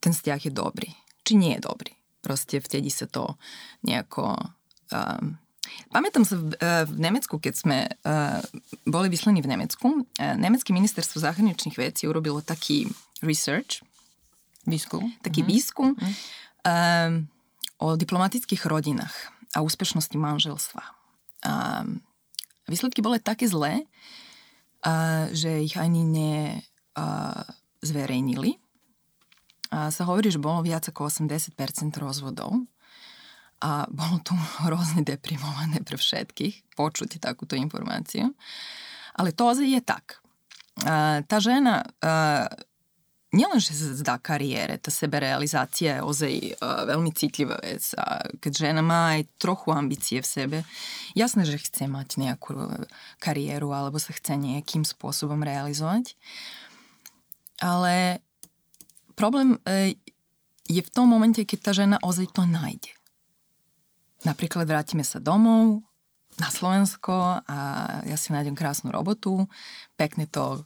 ten 0.00 0.16
vzťah 0.16 0.40
je 0.48 0.52
dobrý. 0.54 0.88
Či 1.26 1.36
nie 1.36 1.52
je 1.58 1.66
dobrý. 1.68 1.92
Proste 2.24 2.60
vtedy 2.64 2.88
sa 2.88 3.04
to 3.04 3.36
nejako... 3.84 4.40
Um, 4.88 5.36
Pamätám 5.90 6.22
sa 6.22 6.38
v, 6.38 6.54
uh, 6.56 6.84
v 6.86 6.92
Nemecku, 6.98 7.36
keď 7.40 7.54
sme 7.54 7.78
uh, 7.86 8.40
boli 8.86 9.10
vyslení 9.10 9.42
v 9.42 9.50
Nemecku, 9.50 9.86
uh, 10.02 10.34
Nemecké 10.38 10.70
ministerstvo 10.70 11.20
zahraničných 11.20 11.76
vecí 11.76 12.06
urobilo 12.06 12.40
taký 12.44 12.86
research, 13.20 13.82
výskum, 14.64 15.10
taký 15.24 15.42
mm-hmm. 15.42 15.54
výskum 15.54 15.88
mm-hmm. 15.96 16.38
Um, 16.60 17.24
o 17.80 17.96
diplomatických 17.96 18.68
rodinách 18.68 19.16
a 19.56 19.64
úspešnosti 19.64 20.12
manželstva. 20.12 20.84
Um, 21.40 22.04
výsledky 22.68 23.00
boli 23.00 23.16
také 23.16 23.48
zlé, 23.48 23.88
uh, 24.84 25.32
že 25.32 25.64
ich 25.64 25.80
ani 25.80 26.04
ne 26.04 26.60
uh, 27.00 27.40
zverejnili 27.80 28.60
sa 29.70 30.02
hovorí, 30.02 30.34
že 30.34 30.42
bolo 30.42 30.66
viac 30.66 30.82
ako 30.90 31.06
80% 31.06 31.54
rozvodov 32.02 32.58
a 33.60 33.84
bolo 33.92 34.20
tu 34.24 34.34
hrozne 34.64 35.04
deprimované 35.04 35.84
pre 35.84 35.96
všetkých 35.96 36.74
počuť 36.76 37.20
takúto 37.20 37.56
informáciu. 37.56 38.32
Ale 39.16 39.36
to 39.36 39.52
je 39.60 39.80
tak. 39.84 40.22
Tá 40.80 41.36
žena 41.44 41.84
nielen, 43.30 43.62
že 43.62 43.74
sa 43.74 43.94
zdá 43.94 44.14
kariére, 44.18 44.78
tá 44.82 44.90
seberealizácia 44.90 45.98
je 45.98 46.06
ozaj 46.06 46.34
uh, 46.58 46.82
veľmi 46.90 47.10
citlivá 47.14 47.62
vec 47.62 47.94
a 47.94 48.26
keď 48.42 48.52
žena 48.70 48.82
má 48.82 49.18
aj 49.18 49.30
trochu 49.38 49.70
ambície 49.70 50.18
v 50.18 50.26
sebe, 50.26 50.58
jasné, 51.14 51.46
že 51.46 51.62
chce 51.62 51.86
mať 51.86 52.18
nejakú 52.18 52.58
kariéru 53.22 53.70
alebo 53.70 54.02
sa 54.02 54.10
chce 54.10 54.34
nejakým 54.34 54.82
spôsobom 54.82 55.38
realizovať, 55.46 56.18
ale 57.62 58.18
problém 59.14 59.60
e, 59.68 59.94
je 60.66 60.80
v 60.82 60.90
tom 60.90 61.06
momente, 61.06 61.44
keď 61.44 61.58
tá 61.60 61.72
žena 61.76 61.96
ozaj 62.00 62.32
to 62.32 62.48
nájde. 62.48 62.90
Napríklad 64.20 64.68
vrátime 64.68 65.00
sa 65.00 65.16
domov 65.16 65.80
na 66.36 66.48
Slovensko 66.52 67.40
a 67.40 67.58
ja 68.04 68.16
si 68.20 68.32
nájdem 68.32 68.56
krásnu 68.56 68.92
robotu, 68.92 69.48
pekne 69.96 70.28
to 70.28 70.64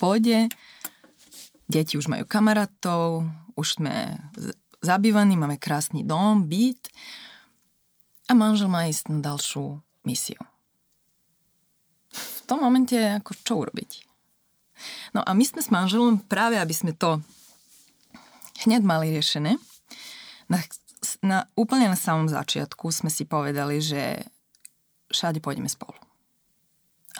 pôjde, 0.00 0.48
deti 1.68 2.00
už 2.00 2.08
majú 2.08 2.24
kamarátov, 2.24 3.28
už 3.54 3.80
sme 3.80 4.16
zabývaní, 4.80 5.36
máme 5.36 5.60
krásny 5.60 6.00
dom, 6.00 6.48
byt 6.48 6.88
a 8.26 8.32
manžel 8.32 8.72
má 8.72 8.88
ísť 8.88 9.12
na 9.12 9.20
ďalšiu 9.20 9.76
misiu. 10.08 10.40
V 12.10 12.40
tom 12.48 12.64
momente, 12.64 12.96
ako 12.96 13.36
čo 13.44 13.52
urobiť? 13.60 14.08
No 15.12 15.20
a 15.20 15.30
my 15.36 15.44
sme 15.44 15.60
s 15.60 15.68
manželom 15.68 16.24
práve, 16.24 16.56
aby 16.56 16.72
sme 16.72 16.96
to 16.96 17.20
hneď 18.64 18.80
mali 18.80 19.12
riešené, 19.12 19.60
na, 21.20 21.48
úplne 21.56 21.92
na 21.92 21.98
samom 21.98 22.28
začiatku 22.28 22.88
sme 22.88 23.12
si 23.12 23.28
povedali, 23.28 23.80
že 23.80 24.24
všade 25.12 25.42
pôjdeme 25.44 25.68
spolu. 25.68 25.96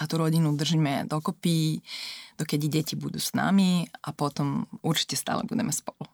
A 0.00 0.06
tú 0.06 0.16
rodinu 0.16 0.54
držíme 0.54 1.10
dokopy, 1.10 1.82
dokedy 2.38 2.66
deti 2.70 2.94
budú 2.96 3.20
s 3.20 3.36
nami 3.36 3.84
a 4.06 4.14
potom 4.14 4.64
určite 4.80 5.18
stále 5.18 5.44
budeme 5.44 5.74
spolu. 5.74 6.08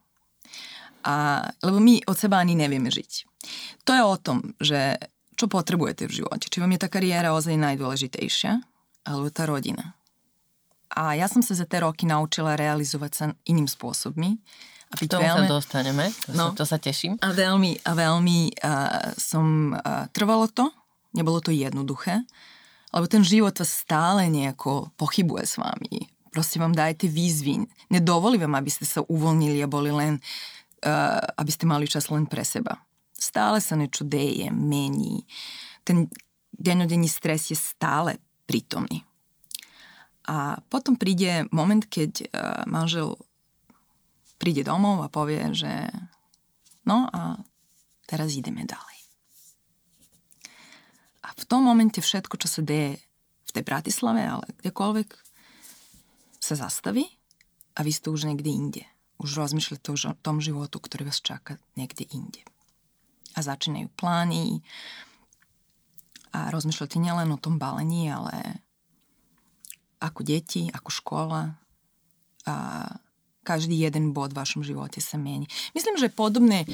A, 1.07 1.47
lebo 1.63 1.79
my 1.79 2.03
od 2.11 2.17
seba 2.19 2.43
ani 2.43 2.59
nevieme 2.59 2.91
žiť. 2.91 3.13
To 3.87 3.95
je 3.95 4.03
o 4.03 4.17
tom, 4.19 4.57
že 4.59 4.99
čo 5.39 5.47
potrebujete 5.47 6.09
v 6.11 6.25
živote. 6.25 6.51
Či 6.51 6.59
vám 6.59 6.75
je 6.75 6.83
tá 6.83 6.89
kariéra 6.91 7.37
ozaj 7.37 7.55
najdôležitejšia, 7.55 8.59
alebo 9.07 9.31
tá 9.31 9.47
rodina. 9.47 9.95
A 10.91 11.15
ja 11.15 11.29
som 11.29 11.45
sa 11.45 11.53
za 11.53 11.69
tie 11.69 11.85
roky 11.85 12.09
naučila 12.09 12.59
realizovať 12.59 13.13
sa 13.13 13.25
iným 13.47 13.69
spôsobmi. 13.69 14.41
A 14.87 14.95
byť 14.95 15.09
Tomu 15.11 15.27
veľmi... 15.27 15.49
sa 15.51 15.55
dostaneme, 15.59 16.05
to, 16.15 16.31
no, 16.39 16.55
sa, 16.55 16.63
to 16.63 16.65
sa 16.65 16.79
teším. 16.79 17.19
A 17.19 17.35
veľmi, 17.35 17.83
a 17.83 17.93
veľmi 17.93 18.39
uh, 18.63 19.13
som 19.19 19.75
uh, 19.75 20.07
trvalo 20.15 20.47
to, 20.47 20.71
nebolo 21.11 21.43
to 21.43 21.51
jednoduché, 21.51 22.23
lebo 22.95 23.11
ten 23.11 23.27
život 23.27 23.53
vás 23.59 23.67
stále 23.67 24.31
nejako 24.31 24.95
pochybuje 24.95 25.45
s 25.45 25.59
vami. 25.59 26.07
Proste 26.31 26.63
vám 26.63 26.71
dajte 26.71 27.11
výzvy. 27.11 27.67
Nedovolí 27.91 28.39
vám, 28.39 28.55
aby 28.55 28.71
ste 28.71 28.87
sa 28.87 29.03
uvoľnili 29.03 29.59
a 29.65 29.69
boli 29.69 29.91
len, 29.91 30.23
uh, 30.87 31.19
aby 31.35 31.51
ste 31.51 31.67
mali 31.67 31.91
čas 31.91 32.07
len 32.07 32.31
pre 32.31 32.47
seba. 32.47 32.79
Stále 33.17 33.59
sa 33.59 33.75
niečo 33.75 34.07
deje, 34.07 34.55
mení. 34.55 35.27
Ten 35.83 36.07
dennodenný 36.55 37.11
stres 37.11 37.51
je 37.51 37.59
stále 37.59 38.23
prítomný. 38.47 39.03
A 40.31 40.63
potom 40.71 40.95
príde 40.95 41.51
moment, 41.51 41.83
keď 41.83 42.13
uh, 42.23 42.63
manžel 42.71 43.19
príde 44.37 44.63
domov 44.63 45.03
a 45.05 45.13
povie, 45.13 45.43
že 45.53 45.89
no 46.85 47.09
a 47.11 47.41
teraz 48.07 48.33
ideme 48.37 48.63
ďalej. 48.65 48.99
A 51.27 51.35
v 51.35 51.45
tom 51.45 51.67
momente 51.67 51.99
všetko, 51.99 52.39
čo 52.39 52.49
sa 52.49 52.63
deje 52.63 53.03
v 53.47 53.51
tej 53.51 53.65
Bratislave, 53.67 54.23
ale 54.23 54.47
kdekoľvek, 54.63 55.09
sa 56.39 56.55
zastaví 56.55 57.03
a 57.75 57.83
vy 57.83 57.91
ste 57.91 58.15
už 58.15 58.31
niekde 58.31 58.51
inde. 58.55 58.83
Už 59.19 59.35
rozmýšľate 59.35 59.91
o 59.91 60.21
tom 60.23 60.39
životu, 60.39 60.79
ktorý 60.79 61.11
vás 61.11 61.19
čaká 61.19 61.59
niekde 61.75 62.07
inde. 62.15 62.47
A 63.35 63.43
začínajú 63.43 63.91
plány 63.99 64.63
a 66.31 66.53
rozmýšľate 66.55 67.03
nielen 67.03 67.35
o 67.35 67.41
tom 67.41 67.59
balení, 67.59 68.07
ale 68.13 68.63
ako 69.99 70.21
deti, 70.23 70.69
ako 70.71 70.91
škola 70.93 71.43
a 72.47 72.57
každý 73.47 73.79
jeden 73.79 74.11
bod 74.11 74.35
v 74.35 74.43
vašom 74.43 74.67
živote 74.67 74.99
sa 74.99 75.15
mení. 75.15 75.47
Myslím, 75.71 75.95
že 75.95 76.11
podobné, 76.11 76.67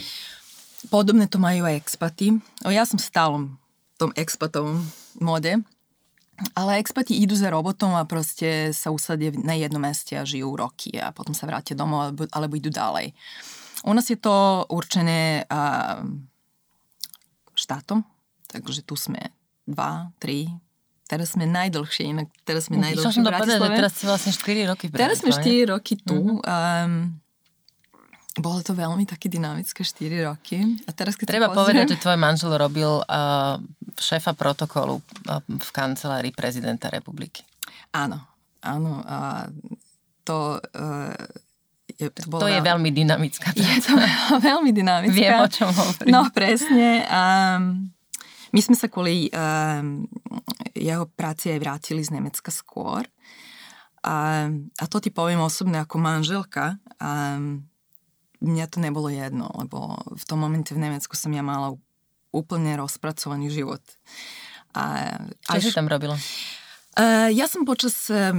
podobné 0.88 1.28
to 1.28 1.36
majú 1.36 1.68
aj 1.68 1.76
expaty. 1.76 2.40
O, 2.64 2.72
ja 2.72 2.88
som 2.88 2.96
v 2.96 3.04
stálom 3.04 3.42
tom 4.00 4.16
expatovom 4.16 4.80
mode, 5.20 5.60
ale 6.56 6.80
expati 6.80 7.20
idú 7.20 7.36
za 7.36 7.52
robotom 7.52 7.92
a 7.92 8.08
proste 8.08 8.72
sa 8.72 8.88
usadia 8.88 9.30
na 9.36 9.52
jednom 9.52 9.84
meste 9.84 10.16
a 10.16 10.24
žijú 10.24 10.56
roky 10.56 10.96
a 10.96 11.12
potom 11.12 11.36
sa 11.36 11.44
vrátia 11.44 11.76
domov 11.76 12.08
alebo, 12.08 12.22
alebo 12.32 12.56
idú 12.56 12.72
ďalej. 12.72 13.12
U 13.84 13.92
nás 13.92 14.08
je 14.08 14.16
to 14.16 14.64
určené 14.72 15.44
a, 15.46 16.00
štátom, 17.52 18.00
takže 18.48 18.82
tu 18.82 18.96
sme 18.96 19.20
dva, 19.68 20.10
tri, 20.18 20.48
Teraz 21.12 21.36
sme 21.36 21.44
najdlhšie, 21.44 22.08
inak 22.08 22.32
teraz 22.48 22.72
sme 22.72 22.80
najdlhšie 22.80 23.20
v 23.20 23.28
Bratislave. 23.28 23.76
teraz 23.76 23.92
si 24.00 24.08
vlastne 24.08 24.32
4 24.32 24.72
roky 24.72 24.88
v 24.88 24.96
Teraz 24.96 25.20
sme 25.20 25.28
4 25.28 25.68
roky 25.76 26.00
tu. 26.00 26.40
Mm-hmm. 26.40 26.40
Um, 26.40 27.20
bolo 28.40 28.64
to 28.64 28.72
veľmi 28.72 29.04
také 29.04 29.28
dynamické 29.28 29.84
4 29.84 30.08
roky. 30.24 30.64
A 30.88 30.90
teraz, 30.96 31.20
keď 31.20 31.36
Treba 31.36 31.52
povedať, 31.52 31.92
že 31.92 32.00
tvoj 32.00 32.16
manžel 32.16 32.56
robil 32.56 33.04
uh, 33.04 33.60
šéfa 34.00 34.32
protokolu 34.32 35.04
uh, 35.28 35.44
v 35.44 35.68
kancelárii 35.68 36.32
prezidenta 36.32 36.88
republiky. 36.88 37.44
Áno, 37.92 38.16
áno. 38.64 39.04
A 39.04 39.52
to... 40.24 40.64
Uh, 40.72 41.12
je, 41.92 42.08
to, 42.08 42.40
to 42.40 42.48
je 42.48 42.64
veľmi 42.64 42.88
dynamická 42.88 43.52
práca. 43.52 43.68
Je 43.68 43.84
to 43.84 43.94
veľmi 44.48 44.72
dynamická. 44.72 45.12
Viem, 45.12 45.36
o 45.36 45.48
čom 45.52 45.68
hovorím. 45.68 46.08
No, 46.08 46.32
presne. 46.32 47.04
Um, 47.04 47.92
my 48.52 48.60
sme 48.60 48.76
sa 48.76 48.86
kvôli 48.92 49.32
um, 49.32 50.04
jeho 50.76 51.08
práci 51.08 51.52
aj 51.52 51.58
vrátili 51.60 52.04
z 52.04 52.12
Nemecka 52.12 52.52
skôr. 52.52 53.08
A, 54.04 54.50
a 54.52 54.84
to 54.90 55.00
ti 55.00 55.08
poviem 55.08 55.40
osobne 55.40 55.80
ako 55.80 55.96
manželka. 55.96 56.76
A 57.00 57.40
mňa 58.42 58.66
to 58.68 58.78
nebolo 58.82 59.08
jedno, 59.08 59.48
lebo 59.56 59.96
v 60.12 60.24
tom 60.28 60.42
momente 60.42 60.76
v 60.76 60.82
Nemecku 60.82 61.14
som 61.16 61.30
ja 61.32 61.40
mala 61.40 61.78
úplne 62.34 62.76
rozpracovaný 62.76 63.48
život. 63.48 63.80
A, 64.76 65.16
Čo 65.48 65.52
až, 65.56 65.62
si 65.68 65.72
tam 65.72 65.88
robila? 65.88 66.16
Uh, 66.92 67.32
ja 67.32 67.48
som 67.48 67.64
počas 67.64 67.96
uh, 68.12 68.36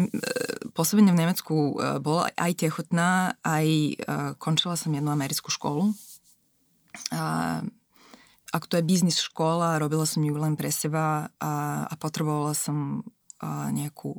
pôsobenia 0.77 1.09
v 1.09 1.25
Nemecku 1.25 1.73
uh, 1.73 1.97
bola 1.97 2.29
aj 2.37 2.53
tehotná, 2.53 3.33
aj 3.41 3.67
uh, 4.05 4.31
končila 4.37 4.77
som 4.77 4.93
jednu 4.93 5.09
americkú 5.09 5.49
školu. 5.49 5.89
Uh, 8.53 8.59
ak 8.61 8.69
to 8.69 8.77
je 8.77 8.85
biznis 8.85 9.17
škola, 9.17 9.81
robila 9.81 10.05
som 10.05 10.21
ju 10.21 10.37
len 10.37 10.53
pre 10.53 10.69
seba 10.69 11.33
a, 11.41 11.51
a 11.89 11.93
potrebovala 11.97 12.53
som 12.53 13.01
a, 13.41 13.73
nejakú 13.73 14.13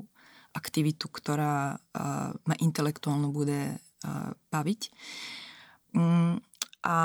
aktivitu, 0.50 1.06
ktorá 1.06 1.78
a, 1.78 2.34
ma 2.34 2.54
intelektuálno 2.58 3.30
bude 3.30 3.78
a, 3.78 4.34
baviť. 4.50 4.90
Mm, 5.94 6.42
a 6.82 6.96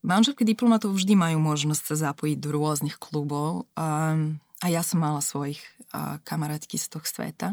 manželky 0.00 0.48
diplomatov 0.48 0.96
vždy 0.96 1.20
majú 1.20 1.38
možnosť 1.44 1.84
sa 1.92 1.96
zapojiť 2.10 2.40
do 2.40 2.48
rôznych 2.56 2.96
klubov 2.96 3.68
a, 3.76 4.16
a 4.64 4.66
ja 4.72 4.80
som 4.80 5.04
mala 5.04 5.20
svojich 5.20 5.60
a, 5.92 6.16
kamarátky 6.24 6.80
z 6.80 6.86
toho 6.96 7.04
sveta. 7.04 7.48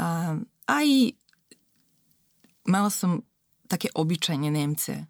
A, 0.00 0.32
aj 0.64 0.88
mala 2.64 2.88
som 2.88 3.20
také 3.68 3.92
obyčajne 3.92 4.48
Nemce, 4.48 5.04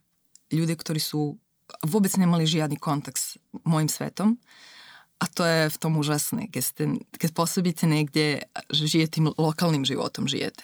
ľudia, 0.50 0.74
ktorí 0.74 0.98
sú 0.98 1.38
vôbec 1.84 2.10
nemali 2.18 2.48
žiadny 2.48 2.78
kontakt 2.78 3.18
s 3.18 3.26
môjim 3.62 3.86
svetom. 3.86 4.38
A 5.18 5.26
to 5.26 5.42
je 5.42 5.66
v 5.66 5.76
tom 5.82 5.98
úžasné, 5.98 6.46
keď, 6.46 6.62
ste, 6.62 6.82
keď 7.18 7.30
pôsobíte 7.34 7.90
niekde, 7.90 8.46
že 8.70 8.84
žije 8.86 9.18
tým 9.18 9.26
lokálnym 9.34 9.82
životom, 9.82 10.30
žijete. 10.30 10.62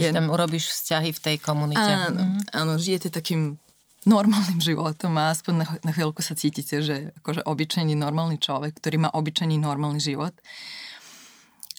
Že 0.00 0.08
je... 0.08 0.12
tam 0.16 0.32
urobíš 0.32 0.72
vzťahy 0.72 1.12
v 1.12 1.20
tej 1.20 1.36
komunite. 1.36 1.84
Áno, 1.84 2.24
mm-hmm. 2.24 2.56
áno, 2.56 2.72
žijete 2.80 3.12
takým 3.12 3.60
normálnym 4.08 4.64
životom 4.72 5.12
a 5.20 5.28
aspoň 5.28 5.54
na, 5.60 5.66
na 5.84 5.92
chvíľku 5.92 6.24
sa 6.24 6.32
cítite, 6.32 6.80
že 6.80 7.12
akože 7.20 7.44
obyčajný 7.44 7.92
normálny 7.92 8.40
človek, 8.40 8.80
ktorý 8.80 9.04
má 9.04 9.10
obyčajný 9.12 9.60
normálny 9.60 10.00
život. 10.00 10.32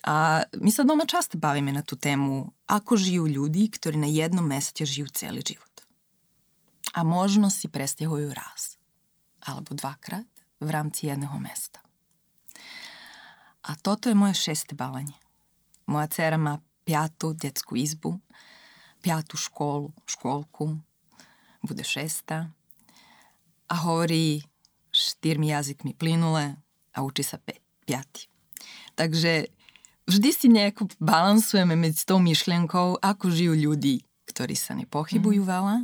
A 0.06 0.46
my 0.60 0.70
sa 0.70 0.86
doma 0.86 1.10
často 1.10 1.42
bavíme 1.42 1.74
na 1.74 1.82
tú 1.82 1.98
tému, 1.98 2.52
ako 2.70 2.94
žijú 2.94 3.26
ľudí, 3.26 3.74
ktorí 3.74 3.98
na 3.98 4.12
jednom 4.12 4.46
meste 4.46 4.86
žijú 4.86 5.10
celý 5.10 5.42
život 5.42 5.73
a 6.94 7.00
možno 7.02 7.50
si 7.50 7.66
presťahujú 7.68 8.30
raz 8.32 8.78
alebo 9.44 9.76
dvakrát 9.76 10.30
v 10.64 10.70
rámci 10.72 11.12
jedného 11.12 11.36
mesta. 11.42 11.84
A 13.64 13.76
toto 13.80 14.08
je 14.08 14.16
moje 14.16 14.40
šesté 14.40 14.76
balenie. 14.76 15.16
Moja 15.88 16.08
dcera 16.08 16.40
má 16.40 16.64
piatú 16.88 17.36
detskú 17.36 17.76
izbu, 17.76 18.20
piatú 19.04 19.36
školu, 19.36 19.92
škôlku, 20.08 20.80
bude 21.64 21.84
šesta 21.84 22.52
a 23.68 23.74
hovorí 23.88 24.44
štyrmi 24.92 25.52
jazykmi 25.52 25.96
plynule 25.96 26.60
a 26.94 26.98
učí 27.04 27.24
sa 27.24 27.40
pe- 27.40 27.64
piaty. 27.88 28.28
Takže 28.96 29.48
vždy 30.08 30.30
si 30.32 30.48
nejako 30.52 30.92
balansujeme 31.00 31.76
medzi 31.76 32.04
tou 32.04 32.20
myšlienkou, 32.20 33.00
ako 33.00 33.32
žijú 33.32 33.56
ľudí, 33.56 34.04
ktorí 34.28 34.56
sa 34.56 34.76
nepochybujú 34.76 35.42
mm. 35.44 35.50
veľa 35.50 35.76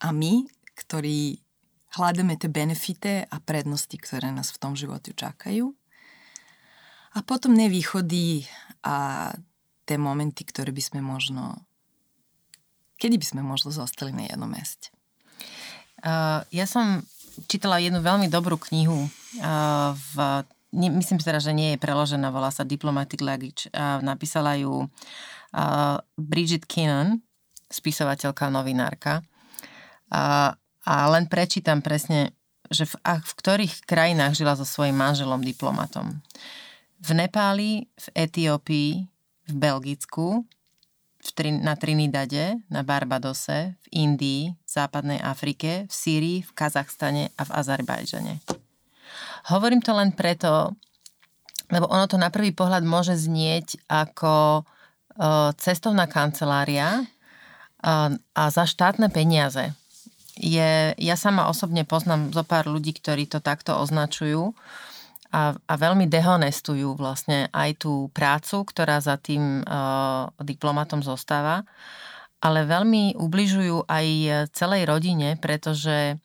a 0.00 0.12
my, 0.12 0.44
ktorí 0.76 1.40
hľadáme 1.96 2.36
tie 2.36 2.52
benefity 2.52 3.24
a 3.24 3.36
prednosti, 3.40 3.96
ktoré 3.96 4.28
nás 4.28 4.52
v 4.52 4.60
tom 4.60 4.72
živote 4.76 5.16
čakajú. 5.16 5.72
A 7.16 7.24
potom 7.24 7.56
nevýchody 7.56 8.44
a 8.84 9.32
tie 9.88 9.96
momenty, 9.96 10.44
ktoré 10.44 10.68
by 10.74 10.82
sme 10.84 11.00
možno... 11.00 11.64
Kedy 13.00 13.16
by 13.16 13.26
sme 13.28 13.42
možno 13.44 13.72
zostali 13.72 14.12
na 14.12 14.28
jednom 14.28 14.48
meste? 14.48 14.92
Uh, 16.04 16.44
ja 16.52 16.68
som 16.68 17.04
čítala 17.48 17.80
jednu 17.80 18.04
veľmi 18.04 18.28
dobrú 18.28 18.60
knihu 18.68 19.08
uh, 19.08 19.96
v 20.12 20.44
nie, 20.76 20.92
myslím 20.92 21.16
teda, 21.16 21.40
že 21.40 21.56
nie 21.56 21.72
je 21.72 21.80
preložená, 21.80 22.28
volá 22.28 22.52
sa 22.52 22.66
Diplomatic 22.66 23.24
Luggage. 23.24 23.72
Napísala 24.04 24.60
ju 24.60 24.84
uh, 24.84 25.96
Bridget 26.20 26.68
Kinnan, 26.68 27.24
spisovateľka, 27.72 28.52
novinárka. 28.52 29.24
A, 30.12 30.54
a 30.86 30.94
len 31.10 31.26
prečítam 31.26 31.82
presne, 31.82 32.34
že 32.70 32.86
v, 32.86 32.94
a 33.06 33.18
v 33.22 33.32
ktorých 33.32 33.86
krajinách 33.86 34.38
žila 34.38 34.54
so 34.58 34.66
svojím 34.66 34.98
manželom 34.98 35.42
diplomatom. 35.42 36.22
V 37.02 37.10
Nepáli, 37.14 37.86
v 37.86 38.06
Etiópii, 38.16 38.90
v 39.46 39.52
Belgicku, 39.54 40.42
v 41.26 41.28
Trin- 41.34 41.62
na 41.62 41.74
Trinidade, 41.74 42.58
na 42.70 42.86
Barbadose, 42.86 43.74
v 43.82 43.86
Indii, 43.90 44.42
v 44.54 44.70
západnej 44.70 45.18
Afrike, 45.18 45.90
v 45.90 45.92
Sýrii, 45.92 46.38
v 46.46 46.50
Kazachstane 46.54 47.34
a 47.34 47.42
v 47.42 47.50
Azerbajdžane. 47.50 48.34
Hovorím 49.50 49.82
to 49.82 49.94
len 49.94 50.10
preto, 50.14 50.74
lebo 51.70 51.90
ono 51.90 52.06
to 52.06 52.18
na 52.18 52.30
prvý 52.30 52.54
pohľad 52.54 52.86
môže 52.86 53.14
znieť 53.18 53.78
ako 53.90 54.62
cestovná 55.58 56.06
kancelária 56.06 57.06
a 57.82 58.42
za 58.50 58.64
štátne 58.66 59.10
peniaze. 59.10 59.74
Je, 60.36 60.92
ja 60.92 61.16
sama 61.16 61.48
osobne 61.48 61.88
poznám 61.88 62.28
zo 62.36 62.44
pár 62.44 62.68
ľudí, 62.68 62.92
ktorí 62.92 63.24
to 63.24 63.40
takto 63.40 63.72
označujú 63.80 64.52
a, 65.32 65.56
a 65.56 65.74
veľmi 65.74 66.04
dehonestujú 66.06 66.92
vlastne 66.94 67.48
aj 67.56 67.88
tú 67.88 68.12
prácu, 68.12 68.68
ktorá 68.68 69.00
za 69.00 69.16
tým 69.16 69.64
uh, 69.64 70.28
diplomatom 70.44 71.00
zostáva, 71.00 71.64
ale 72.44 72.68
veľmi 72.68 73.16
ubližujú 73.16 73.88
aj 73.88 74.06
celej 74.52 74.84
rodine, 74.84 75.40
pretože 75.40 76.20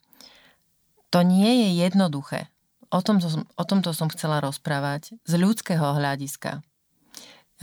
to 1.08 1.24
nie 1.24 1.68
je 1.68 1.70
jednoduché. 1.88 2.52
O 2.92 3.00
tomto, 3.00 3.48
o 3.56 3.64
tomto 3.64 3.96
som 3.96 4.12
chcela 4.12 4.44
rozprávať 4.44 5.16
z 5.24 5.34
ľudského 5.40 5.96
hľadiska. 5.96 6.60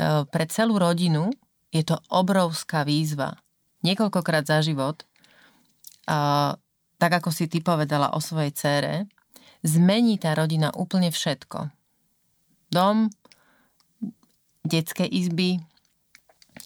Uh, 0.01 0.25
pre 0.33 0.49
celú 0.49 0.81
rodinu 0.81 1.29
je 1.69 1.85
to 1.85 2.01
obrovská 2.09 2.89
výzva 2.89 3.37
niekoľkokrát 3.83 4.43
za 4.47 4.59
život, 4.65 5.07
tak 6.99 7.13
ako 7.21 7.29
si 7.29 7.47
ty 7.47 7.61
povedala 7.61 8.17
o 8.17 8.21
svojej 8.21 8.53
cére, 8.57 8.95
zmení 9.61 10.17
tá 10.17 10.33
rodina 10.33 10.73
úplne 10.73 11.13
všetko. 11.13 11.69
Dom, 12.73 13.13
detské 14.65 15.05
izby, 15.05 15.61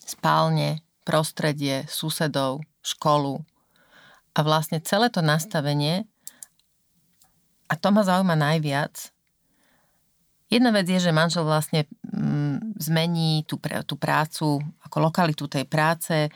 spálne, 0.07 0.83
prostredie, 1.02 1.87
susedov, 1.90 2.62
školu. 2.83 3.42
A 4.33 4.38
vlastne 4.46 4.81
celé 4.81 5.11
to 5.11 5.20
nastavenie, 5.20 6.07
a 7.66 7.74
to 7.74 7.88
ma 7.90 8.05
zaujíma 8.05 8.37
najviac, 8.37 9.12
Jedna 10.52 10.68
vec 10.68 10.85
je, 10.85 11.00
že 11.00 11.16
manžel 11.16 11.48
vlastne 11.48 11.88
mm, 12.12 12.76
zmení 12.76 13.48
tú, 13.48 13.57
tú 13.88 13.96
prácu, 13.96 14.61
ako 14.85 14.96
lokalitu 15.00 15.48
tej 15.48 15.64
práce, 15.64 16.28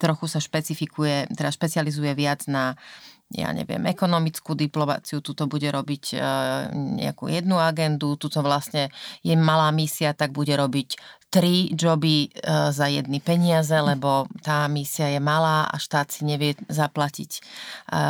trochu 0.00 0.24
sa 0.26 0.40
špecifikuje, 0.40 1.28
teda 1.36 1.52
špecializuje 1.52 2.16
viac 2.16 2.48
na 2.48 2.80
ja 3.30 3.54
neviem, 3.54 3.86
ekonomickú 3.86 4.58
diplomáciu, 4.58 5.22
tuto 5.22 5.46
bude 5.46 5.70
robiť 5.70 6.04
e, 6.10 6.16
nejakú 6.98 7.30
jednu 7.30 7.62
agendu, 7.62 8.18
tuto 8.18 8.42
vlastne 8.42 8.90
je 9.22 9.38
malá 9.38 9.70
misia, 9.70 10.18
tak 10.18 10.34
bude 10.34 10.50
robiť 10.50 10.98
tri 11.30 11.70
joby 11.70 12.26
e, 12.26 12.28
za 12.74 12.90
jedny 12.90 13.22
peniaze, 13.22 13.78
lebo 13.78 14.26
tá 14.42 14.66
misia 14.66 15.14
je 15.14 15.22
malá 15.22 15.70
a 15.70 15.78
štát 15.78 16.10
si 16.10 16.26
nevie 16.26 16.58
zaplatiť 16.66 17.30
e, 17.38 17.40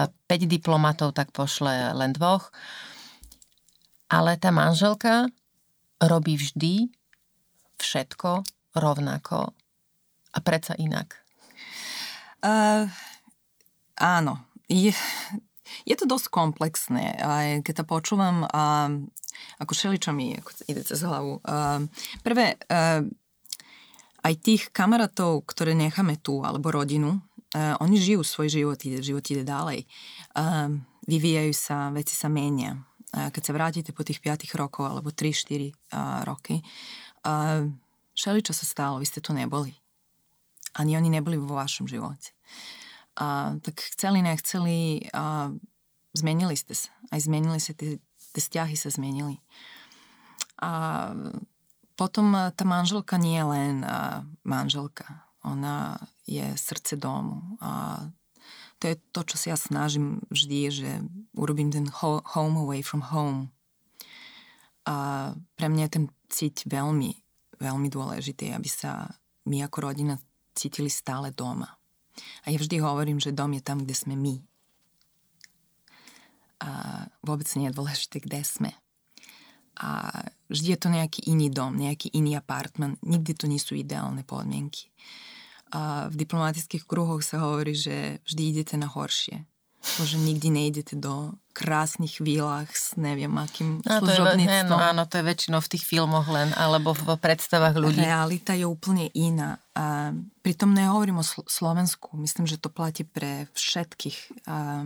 5 0.08 0.24
diplomatov, 0.48 1.12
tak 1.12 1.36
pošle 1.36 1.92
len 1.92 2.16
dvoch. 2.16 2.48
Ale 4.08 4.40
tá 4.40 4.48
manželka 4.48 5.28
robí 6.00 6.40
vždy 6.40 6.88
všetko 7.76 8.40
rovnako 8.72 9.52
a 10.32 10.38
predsa 10.40 10.72
inak. 10.80 11.19
Uh, 12.40 12.88
áno. 14.00 14.40
Je, 14.70 14.96
je 15.84 15.94
to 15.96 16.08
dosť 16.08 16.32
komplexné. 16.32 17.20
Aj 17.20 17.48
keď 17.60 17.82
to 17.82 17.84
počúvam, 17.84 18.48
uh, 18.48 18.88
ako 19.60 19.72
šeličo 19.76 20.12
mi 20.16 20.36
ako 20.36 20.50
ide 20.68 20.82
cez 20.84 21.04
hlavu. 21.04 21.40
Uh, 21.44 21.84
prvé, 22.24 22.56
uh, 22.68 23.04
aj 24.20 24.34
tých 24.40 24.72
kamarátov, 24.72 25.44
ktoré 25.48 25.76
necháme 25.76 26.20
tu, 26.20 26.40
alebo 26.44 26.72
rodinu, 26.72 27.20
uh, 27.20 27.76
oni 27.80 28.00
žijú 28.00 28.24
svoj 28.24 28.48
život, 28.48 28.78
ide, 28.84 29.04
život 29.04 29.24
ide 29.28 29.44
ďalej. 29.44 29.84
Uh, 30.36 30.80
vyvíjajú 31.04 31.52
sa, 31.52 31.92
veci 31.92 32.16
sa 32.16 32.32
menia. 32.32 32.76
Uh, 33.12 33.28
keď 33.28 33.42
sa 33.42 33.56
vrátite 33.56 33.90
po 33.92 34.00
tých 34.00 34.24
5 34.24 34.48
rokov, 34.56 34.88
alebo 34.88 35.12
3-4 35.12 35.72
uh, 35.92 36.24
roky, 36.24 36.60
uh, 37.28 37.68
všeličo 38.16 38.56
sa 38.56 38.64
stalo, 38.64 38.96
vy 39.00 39.06
ste 39.08 39.20
tu 39.20 39.36
neboli 39.36 39.76
ani 40.74 40.96
oni 40.96 41.10
neboli 41.10 41.36
vo 41.40 41.58
vašom 41.58 41.90
živote. 41.90 42.34
A, 43.18 43.56
tak 43.60 43.80
chceli, 43.94 44.22
nechceli, 44.22 45.08
a, 45.12 45.50
zmenili 46.14 46.54
ste 46.56 46.74
sa. 46.74 46.90
Aj 47.10 47.20
zmenili 47.20 47.58
sa, 47.58 47.74
tie, 47.74 47.98
tie 48.34 48.40
vzťahy 48.40 48.76
sa 48.78 48.88
zmenili. 48.90 49.42
A 50.60 51.12
potom 51.96 52.32
tá 52.54 52.64
manželka 52.64 53.20
nie 53.20 53.36
je 53.36 53.46
len 53.46 53.74
a, 53.82 54.22
manželka. 54.46 55.26
Ona 55.44 55.96
je 56.28 56.44
srdce 56.56 57.00
domu. 57.00 57.58
A 57.64 58.04
to 58.80 58.88
je 58.88 58.96
to, 59.12 59.20
čo 59.28 59.36
si 59.36 59.46
ja 59.52 59.56
snažím 59.60 60.24
vždy, 60.32 60.58
že 60.72 60.90
urobím 61.36 61.68
ten 61.68 61.84
home 62.00 62.56
away 62.56 62.80
from 62.80 63.04
home. 63.04 63.52
A 64.88 65.30
pre 65.60 65.68
mňa 65.68 65.84
je 65.86 65.94
ten 66.00 66.04
cít 66.32 66.64
veľmi, 66.64 67.12
veľmi 67.60 67.88
dôležitý, 67.92 68.56
aby 68.56 68.68
sa 68.70 69.12
my 69.44 69.66
ako 69.68 69.92
rodina 69.92 70.16
cítili 70.54 70.90
stále 70.90 71.30
doma. 71.34 71.80
A 72.44 72.52
ja 72.52 72.58
vždy 72.60 72.82
hovorím, 72.82 73.18
že 73.22 73.34
dom 73.34 73.54
je 73.56 73.62
tam, 73.64 73.82
kde 73.82 73.94
sme 73.96 74.14
my. 74.18 74.36
A 76.60 76.70
vôbec 77.24 77.48
nie 77.56 77.72
je 77.72 77.76
dôležité, 77.76 78.20
kde 78.20 78.44
sme. 78.44 78.70
A 79.80 80.12
vždy 80.52 80.76
je 80.76 80.78
to 80.78 80.88
nejaký 80.92 81.20
iný 81.24 81.48
dom, 81.48 81.72
nejaký 81.72 82.12
iný 82.12 82.36
apartman. 82.36 83.00
Nikdy 83.00 83.32
to 83.32 83.48
nie 83.48 83.56
sú 83.56 83.72
ideálne 83.72 84.20
podmienky. 84.28 84.92
A 85.72 86.12
v 86.12 86.14
diplomatických 86.20 86.84
kruhoch 86.84 87.24
sa 87.24 87.40
hovorí, 87.40 87.72
že 87.72 88.20
vždy 88.28 88.42
idete 88.52 88.76
na 88.76 88.90
horšie. 88.90 89.49
Bože, 89.80 90.20
nikdy 90.20 90.48
nejdete 90.52 90.94
do 91.00 91.32
krásnych 91.56 92.20
výlach 92.20 92.68
s 92.68 93.00
neviem 93.00 93.32
akým 93.32 93.80
no, 93.80 93.96
služobníctvom. 94.04 94.76
No, 94.76 94.76
áno, 94.76 95.02
to 95.08 95.20
je 95.20 95.24
väčšinou 95.24 95.60
v 95.64 95.70
tých 95.72 95.84
filmoch 95.88 96.28
len, 96.28 96.52
alebo 96.52 96.92
v 96.92 97.16
predstavách 97.16 97.80
ľudí. 97.80 98.04
Realita 98.04 98.52
je 98.52 98.68
úplne 98.68 99.08
iná. 99.16 99.56
A 99.72 100.12
pritom 100.44 100.76
nehovorím 100.76 101.24
o 101.24 101.26
Slovensku. 101.26 102.12
Myslím, 102.20 102.44
že 102.44 102.60
to 102.60 102.68
platí 102.68 103.08
pre 103.08 103.48
všetkých. 103.56 104.48
A 104.52 104.84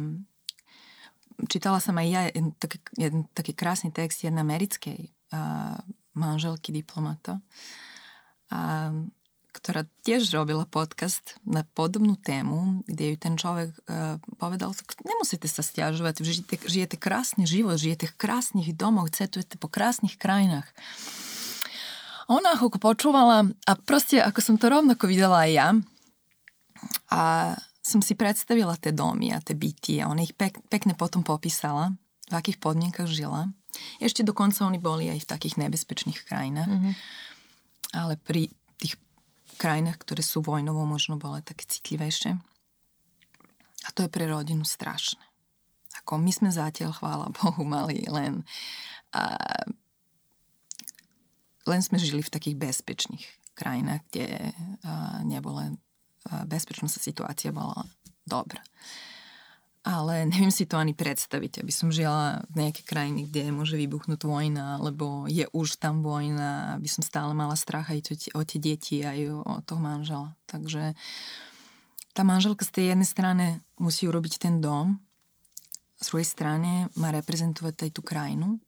čítala 1.50 1.83
som 1.83 1.98
aj 1.98 2.07
ja 2.07 2.22
jeden 2.30 2.54
taký, 2.54 2.78
jeden 2.94 3.26
taký 3.35 3.50
krásny 3.50 3.90
text 3.90 4.22
jednej 4.22 4.46
americkej 4.46 5.11
a, 5.35 5.74
manželky 6.14 6.70
diplomata. 6.70 7.42
A 8.54 8.94
ktorá 9.55 9.87
tiež 10.03 10.27
robila 10.35 10.67
podcast 10.67 11.38
na 11.47 11.62
podobnú 11.62 12.19
tému, 12.19 12.83
kde 12.90 13.14
ju 13.14 13.17
ten 13.17 13.35
človek 13.38 13.71
uh, 13.87 14.19
povedal, 14.37 14.75
nemusíte 15.07 15.47
sa 15.47 15.62
stiažovať, 15.62 16.27
žijete, 16.27 16.57
žijete 16.67 16.97
krásny 16.99 17.47
život, 17.47 17.79
žijete 17.79 18.11
v 18.11 18.19
krásnych 18.19 18.75
domoch, 18.75 19.14
cestujete 19.14 19.55
po 19.55 19.71
krásnych 19.71 20.19
krajinách. 20.19 20.67
Ona 22.27 22.57
ako 22.57 22.81
počúvala 22.81 23.53
a 23.69 23.73
proste 23.79 24.19
ako 24.19 24.40
som 24.43 24.57
to 24.59 24.67
rovnako 24.73 25.07
videla 25.07 25.47
aj 25.47 25.51
ja 25.55 25.69
a 27.12 27.23
som 27.85 28.01
si 28.01 28.17
predstavila 28.17 28.81
tie 28.81 28.97
domy 28.97 29.37
a 29.37 29.45
tie 29.45 29.53
byty 29.53 30.01
a 30.01 30.09
ona 30.09 30.25
ich 30.25 30.33
pek, 30.33 30.57
pekne 30.73 30.97
potom 30.97 31.21
popísala, 31.21 31.93
v 32.33 32.35
akých 32.35 32.57
podmienkach 32.57 33.07
žila. 33.07 33.53
Ešte 34.01 34.25
dokonca 34.25 34.64
oni 34.64 34.81
boli 34.81 35.12
aj 35.12 35.29
v 35.29 35.31
takých 35.31 35.61
nebezpečných 35.61 36.25
krajinách. 36.25 36.71
Mm-hmm. 36.71 36.93
Ale 37.95 38.17
pri 38.17 38.49
tých 38.81 38.97
krajinách, 39.57 39.99
ktoré 40.03 40.23
sú 40.23 40.43
vojnovo, 40.45 40.85
možno 40.85 41.19
boli 41.19 41.40
také 41.40 41.64
citlivejšie. 41.67 42.37
A 43.85 43.88
to 43.93 44.07
je 44.07 44.11
pre 44.12 44.25
rodinu 44.25 44.64
strašné. 44.64 45.21
Ako 46.03 46.19
my 46.19 46.31
sme 46.35 46.51
zatiaľ, 46.51 46.93
chvála 46.97 47.31
Bohu, 47.31 47.62
mali 47.77 48.05
len... 48.09 48.43
A, 49.14 49.38
len 51.64 51.81
sme 51.81 51.97
žili 51.97 52.21
v 52.21 52.35
takých 52.35 52.61
bezpečných 52.61 53.25
krajinách, 53.57 54.03
kde 54.11 54.27
a, 54.85 55.21
nebola... 55.23 55.73
A, 56.29 56.45
bezpečnostná 56.45 57.01
situácia 57.01 57.55
bola 57.55 57.87
dobrá 58.25 58.64
ale 59.85 60.25
neviem 60.33 60.51
si 60.51 60.64
to 60.64 60.81
ani 60.81 60.97
predstaviť, 60.97 61.61
aby 61.61 61.73
som 61.73 61.92
žila 61.92 62.42
v 62.51 62.64
nejakej 62.64 62.85
krajine, 62.88 63.29
kde 63.29 63.53
môže 63.53 63.77
vybuchnúť 63.77 64.25
vojna, 64.25 64.81
alebo 64.81 65.29
je 65.29 65.44
už 65.53 65.77
tam 65.79 66.01
vojna, 66.01 66.81
aby 66.81 66.88
som 66.88 67.05
stále 67.05 67.37
mala 67.37 67.55
strach 67.55 67.92
aj 67.92 68.33
o 68.33 68.40
tie 68.42 68.59
deti, 68.59 69.05
aj 69.05 69.44
o 69.44 69.61
toho 69.62 69.79
manžela. 69.79 70.33
Takže 70.49 70.97
tá 72.16 72.25
manželka 72.25 72.64
z 72.64 72.73
tej 72.73 72.85
jednej 72.97 73.09
strany 73.09 73.44
musí 73.77 74.09
urobiť 74.09 74.40
ten 74.40 74.64
dom, 74.64 74.99
z 76.01 76.12
druhej 76.12 76.29
strany 76.29 76.70
má 77.01 77.14
reprezentovať 77.14 77.88
aj 77.88 77.90
tú 77.94 78.03
krajinu. 78.05 78.61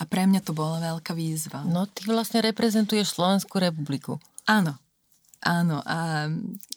A 0.00 0.06
pre 0.06 0.26
mňa 0.26 0.42
to 0.42 0.54
bola 0.54 0.82
veľká 0.82 1.14
výzva. 1.14 1.62
No, 1.62 1.86
ty 1.86 2.06
vlastne 2.06 2.42
reprezentuješ 2.42 3.18
Slovenskú 3.18 3.62
republiku. 3.62 4.18
Áno, 4.46 4.78
Áno, 5.42 5.82
a 5.82 6.30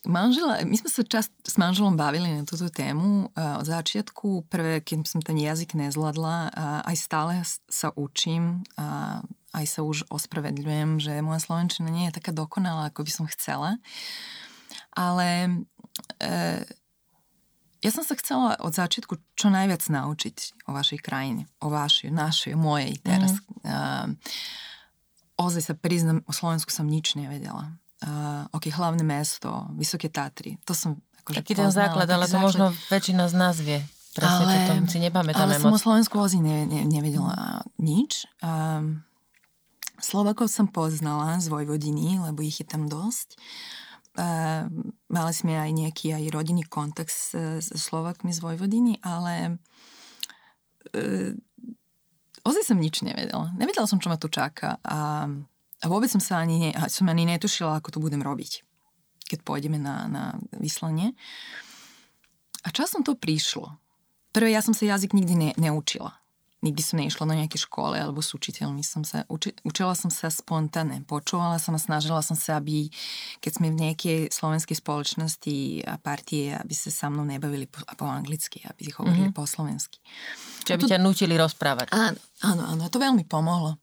manžela, 0.09 0.57
my 0.65 0.73
sme 0.73 0.89
sa 0.89 1.05
čas 1.05 1.29
s 1.29 1.55
manželom 1.61 1.93
bavili 1.93 2.33
na 2.33 2.41
túto 2.49 2.65
tému 2.73 3.29
od 3.37 3.61
začiatku. 3.61 4.49
Prvé, 4.49 4.81
keď 4.81 5.05
som 5.05 5.21
ten 5.21 5.37
jazyk 5.37 5.77
nezvládla, 5.77 6.49
aj 6.89 6.95
stále 6.97 7.45
sa 7.69 7.93
učím 7.93 8.65
a 8.73 9.21
aj 9.53 9.65
sa 9.69 9.85
už 9.85 10.09
ospravedľujem, 10.09 10.97
že 10.97 11.21
moja 11.21 11.45
slovenčina 11.45 11.93
nie 11.93 12.09
je 12.09 12.17
taká 12.17 12.33
dokonalá, 12.33 12.89
ako 12.89 13.05
by 13.05 13.11
som 13.13 13.25
chcela. 13.29 13.77
Ale 14.97 15.61
e, 16.19 16.29
ja 17.79 17.91
som 17.93 18.01
sa 18.01 18.17
chcela 18.19 18.59
od 18.59 18.73
začiatku 18.73 19.15
čo 19.37 19.47
najviac 19.47 19.79
naučiť 19.79 20.67
o 20.67 20.75
vašej 20.75 20.99
krajine, 20.99 21.47
o 21.63 21.71
vašej, 21.71 22.11
našej, 22.11 22.53
mojej 22.57 22.97
teraz. 22.99 23.37
Mm. 23.61 23.61
E, 23.63 23.75
ozaj 25.39 25.71
sa 25.71 25.75
priznam, 25.77 26.25
o 26.27 26.33
Slovensku 26.35 26.73
som 26.73 26.89
nič 26.89 27.15
nevedela 27.15 27.77
uh, 28.05 28.45
ok, 28.53 28.69
hlavné 28.69 29.01
mesto, 29.01 29.49
Vysoké 29.73 30.13
Tatry, 30.13 30.61
to 30.63 30.77
som 30.77 31.01
akože 31.25 31.41
Taký 31.41 31.53
ten 31.57 31.73
základ, 31.73 32.05
ale 32.05 32.29
to 32.29 32.37
základ. 32.37 32.45
možno 32.45 32.65
väčšina 32.93 33.25
z 33.25 33.33
nás 33.33 33.57
vie. 33.57 33.81
Presne, 34.15 34.47
ale, 34.47 34.69
tom 34.71 34.87
si 34.87 35.03
nepamätáme 35.03 35.59
ale 35.59 35.59
som 35.59 35.75
o 35.75 35.81
Slovensku 35.81 36.15
ozí 36.15 36.39
ne, 36.39 36.63
ne, 36.63 36.87
nevedela 36.87 37.67
nič. 37.75 38.23
Um, 38.39 39.03
Slovakov 39.99 40.47
som 40.47 40.71
poznala 40.71 41.35
z 41.43 41.51
Vojvodiny, 41.51 42.23
lebo 42.23 42.39
ich 42.39 42.63
je 42.63 42.67
tam 42.67 42.87
dosť. 42.87 43.35
Uh, 44.15 44.71
mali 45.11 45.33
sme 45.35 45.59
aj 45.59 45.71
nejaký 45.75 46.15
aj 46.15 46.31
rodinný 46.31 46.63
kontakt 46.63 47.11
s, 47.11 47.35
s 47.35 47.67
Slovakmi 47.75 48.31
z 48.31 48.39
Vojvodiny, 48.39 49.03
ale 49.03 49.59
uh, 50.95 51.35
ozaj 52.47 52.63
som 52.71 52.79
nič 52.79 53.03
nevedela. 53.03 53.51
Nevedela 53.59 53.89
som, 53.89 53.99
čo 53.99 54.07
ma 54.07 54.15
tu 54.15 54.31
čaká 54.31 54.79
a, 54.79 55.27
a 55.85 55.89
vôbec 55.89 56.09
som 56.09 56.17
sa 56.17 56.41
ani, 56.41 56.57
ne, 56.57 56.69
som 56.89 57.05
ani 57.05 57.29
netušila, 57.29 57.77
ako 57.77 57.93
to 57.93 57.99
budem 58.01 58.25
robiť, 58.25 58.65
keď 59.29 59.45
pôjdeme 59.45 59.77
na, 59.77 60.09
na 60.09 60.23
vyslanie. 60.57 61.13
A 62.65 62.73
časom 62.73 63.05
to 63.05 63.13
prišlo. 63.13 63.77
Prvé, 64.33 64.57
ja 64.57 64.65
som 64.65 64.73
sa 64.73 64.89
jazyk 64.89 65.13
nikdy 65.13 65.33
ne, 65.37 65.49
neučila. 65.61 66.17
Nikdy 66.65 66.81
som 66.81 66.97
neišla 66.97 67.29
na 67.29 67.37
nejaké 67.45 67.61
škole 67.61 67.93
alebo 67.93 68.25
s 68.25 68.33
učiteľmi. 68.33 68.81
Som 68.81 69.05
sa, 69.05 69.21
uči, 69.29 69.53
učila 69.61 69.93
som 69.93 70.09
sa 70.09 70.33
spontánne. 70.33 71.05
Počúvala 71.05 71.61
som 71.61 71.77
a 71.77 71.79
snažila 71.79 72.25
som 72.25 72.33
sa, 72.33 72.57
aby 72.57 72.89
keď 73.37 73.51
sme 73.61 73.69
v 73.69 73.85
nejakej 73.85 74.33
slovenskej 74.33 74.81
spoločnosti 74.81 75.85
a 75.85 76.01
partie, 76.01 76.57
aby 76.57 76.73
sa 76.73 76.89
sa 76.89 77.13
mnou 77.13 77.21
nebavili 77.21 77.69
po, 77.69 77.85
po 77.85 78.09
anglicky, 78.09 78.65
aby 78.65 78.89
hovorili 78.97 79.29
mm-hmm. 79.29 79.37
po 79.37 79.45
slovensky. 79.45 80.01
Čiže 80.65 80.73
aby 80.73 80.83
to, 80.89 80.91
ťa 80.97 81.05
nutili 81.05 81.37
rozprávať. 81.37 81.93
Áno, 81.93 82.17
áno, 82.41 82.63
áno, 82.65 82.89
to 82.89 82.97
veľmi 82.97 83.29
pomohlo. 83.29 83.77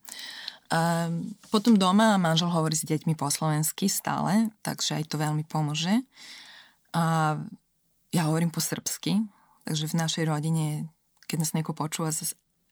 A 0.73 1.13
potom 1.53 1.77
doma 1.77 2.17
manžel 2.17 2.49
hovorí 2.49 2.73
s 2.73 2.89
deťmi 2.89 3.13
po 3.13 3.29
slovensky 3.29 3.93
stále, 3.93 4.49
takže 4.65 4.97
aj 4.97 5.13
to 5.13 5.21
veľmi 5.21 5.45
pomôže. 5.45 6.01
A 6.97 7.37
ja 8.09 8.23
hovorím 8.25 8.49
po 8.49 8.65
srbsky, 8.65 9.21
Takže 9.63 9.95
v 9.95 9.99
našej 9.99 10.25
rodine, 10.27 10.91
keď 11.31 11.37
nás 11.47 11.55
nieko 11.55 11.75
počúva 11.75 12.11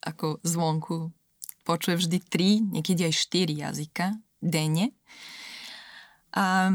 ako 0.02 0.42
zvonku, 0.42 1.14
počuje 1.62 1.94
vždy 1.94 2.18
tri, 2.26 2.58
niekedy 2.58 3.06
aj 3.06 3.14
štyri 3.14 3.54
jazyka 3.62 4.18
denne. 4.42 4.90
A 6.34 6.74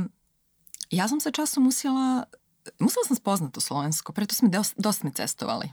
ja 0.93 1.05
som 1.11 1.19
sa 1.19 1.35
času 1.35 1.59
musela, 1.59 2.31
musela 2.79 3.03
som 3.03 3.17
spoznať 3.17 3.51
to 3.51 3.61
Slovensko, 3.63 4.15
preto 4.15 4.31
sme 4.31 4.47
dosť, 4.47 4.79
dosť 4.79 4.99
sme 5.03 5.11
cestovali. 5.11 5.67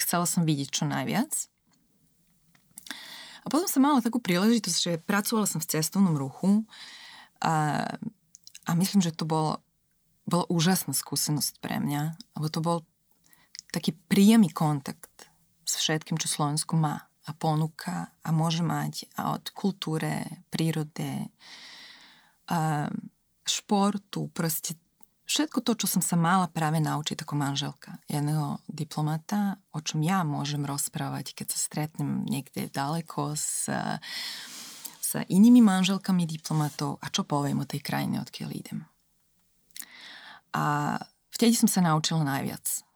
Chcela 0.00 0.24
som 0.24 0.48
vidieť 0.48 0.68
čo 0.72 0.84
najviac. 0.88 1.30
A 3.44 3.52
potom 3.52 3.68
som 3.68 3.84
mala 3.84 4.00
takú 4.00 4.18
príležitosť, 4.24 4.78
že 4.80 4.92
pracovala 5.04 5.44
som 5.44 5.60
v 5.60 5.68
cestovnom 5.68 6.16
ruchu 6.16 6.64
a, 7.44 7.84
a 8.64 8.70
myslím, 8.72 9.04
že 9.04 9.12
to 9.12 9.28
bolo, 9.28 9.60
bolo 10.24 10.48
úžasná 10.48 10.96
skúsenosť 10.96 11.60
pre 11.60 11.76
mňa, 11.76 12.16
lebo 12.40 12.46
to 12.48 12.64
bol 12.64 12.78
taký 13.68 13.92
príjemný 14.08 14.48
kontakt 14.48 15.28
s 15.68 15.76
všetkým, 15.76 16.16
čo 16.16 16.28
Slovensko 16.30 16.78
má 16.78 17.04
a 17.24 17.30
ponúka 17.32 18.12
a 18.20 18.28
môže 18.32 18.60
mať 18.60 19.08
a 19.16 19.36
od 19.36 19.44
kultúre, 19.52 20.44
prírode, 20.52 21.28
a 22.48 22.88
športu, 23.44 24.28
proste 24.32 24.76
všetko 25.34 25.66
to, 25.66 25.74
čo 25.82 25.98
som 25.98 25.98
sa 25.98 26.14
mala 26.14 26.46
práve 26.46 26.78
naučiť 26.78 27.26
ako 27.26 27.34
manželka 27.34 27.98
jedného 28.06 28.62
diplomata, 28.70 29.58
o 29.74 29.82
čom 29.82 29.98
ja 30.06 30.22
môžem 30.22 30.62
rozprávať, 30.62 31.34
keď 31.34 31.46
sa 31.50 31.58
stretnem 31.58 32.22
niekde 32.22 32.70
ďaleko 32.70 33.34
s, 33.34 33.66
s 35.02 35.10
inými 35.26 35.58
manželkami 35.58 36.22
diplomatov 36.22 37.02
a 37.02 37.10
čo 37.10 37.26
poviem 37.26 37.66
o 37.66 37.66
tej 37.66 37.82
krajine, 37.82 38.22
odkiaľ 38.22 38.50
idem. 38.54 38.86
A 40.54 40.94
vtedy 41.34 41.58
som 41.58 41.66
sa 41.66 41.82
naučila 41.82 42.22
najviac. 42.22 42.86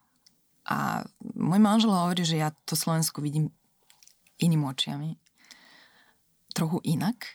A 0.70 1.02
môj 1.34 1.58
manžel 1.58 1.90
hovorí, 1.90 2.22
že 2.22 2.38
ja 2.38 2.54
to 2.62 2.78
Slovensko 2.78 3.18
vidím 3.18 3.50
iným 4.38 4.62
očiami. 4.62 5.18
Trochu 6.54 6.78
inak. 6.86 7.34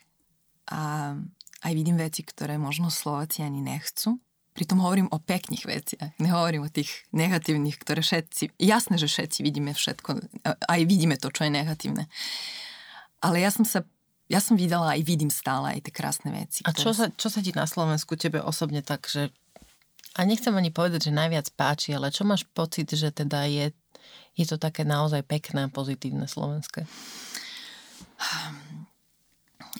A 0.72 1.12
aj 1.60 1.74
vidím 1.76 2.00
veci, 2.00 2.24
ktoré 2.24 2.56
možno 2.56 2.88
Slováci 2.88 3.44
ani 3.44 3.60
nechcú. 3.60 4.23
Pritom 4.54 4.78
hovorím 4.86 5.10
o 5.10 5.18
pekných 5.18 5.66
veciach. 5.66 6.14
Nehovorím 6.22 6.66
o 6.66 6.74
tých 6.74 7.10
negatívnych, 7.10 7.78
ktoré 7.82 8.06
všetci... 8.06 8.58
Jasné, 8.62 9.02
že 9.02 9.10
všetci 9.10 9.42
vidíme 9.42 9.74
všetko. 9.74 10.10
Aj 10.46 10.82
vidíme 10.86 11.18
to, 11.18 11.34
čo 11.34 11.50
je 11.50 11.52
negatívne. 11.52 12.06
Ale 13.26 13.42
ja 13.42 13.50
som 13.50 13.66
sa 13.66 13.82
ja 14.32 14.40
som 14.40 14.56
videla 14.56 14.96
aj 14.96 15.04
vidím 15.04 15.30
stále 15.30 15.78
aj 15.78 15.80
tie 15.86 15.94
krásne 15.94 16.32
veci. 16.32 16.64
A 16.64 16.72
čo 16.72 16.96
sa, 16.96 17.12
čo 17.12 17.28
sa 17.28 17.44
ti 17.44 17.52
na 17.52 17.68
Slovensku 17.68 18.16
tebe 18.16 18.40
osobne 18.40 18.82
tak, 18.82 19.06
že 19.06 19.30
a 20.14 20.26
nechcem 20.30 20.54
ani 20.54 20.70
povedať, 20.70 21.10
že 21.10 21.14
najviac 21.14 21.54
páči, 21.58 21.98
ale 21.98 22.14
čo 22.14 22.22
máš 22.22 22.46
pocit, 22.54 22.86
že 22.94 23.10
teda 23.10 23.50
je, 23.50 23.74
je 24.38 24.46
to 24.46 24.62
také 24.62 24.86
naozaj 24.86 25.26
pekné 25.26 25.66
a 25.66 25.74
pozitívne 25.74 26.30
slovenské? 26.30 26.86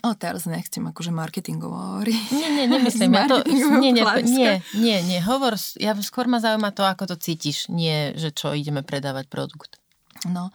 Ale 0.02 0.18
teraz 0.18 0.50
nechcem 0.50 0.82
akože 0.90 1.14
marketingovo 1.14 1.78
hovoriť. 1.78 2.18
Nie, 2.34 2.50
nie, 2.50 2.66
nemyslím. 2.66 3.14
ja 3.14 3.30
to, 3.30 3.46
nie, 3.84 3.94
nie, 3.94 4.04
nie, 4.26 4.54
nie, 4.74 4.98
nie, 5.06 5.20
hovor, 5.22 5.54
ja 5.78 5.94
skôr 6.02 6.26
ma 6.26 6.42
zaujíma 6.42 6.74
to, 6.74 6.82
ako 6.82 7.14
to 7.14 7.16
cítiš, 7.22 7.70
nie, 7.70 8.18
že 8.18 8.34
čo 8.34 8.58
ideme 8.58 8.82
predávať 8.82 9.30
produkt. 9.30 9.78
No, 10.26 10.50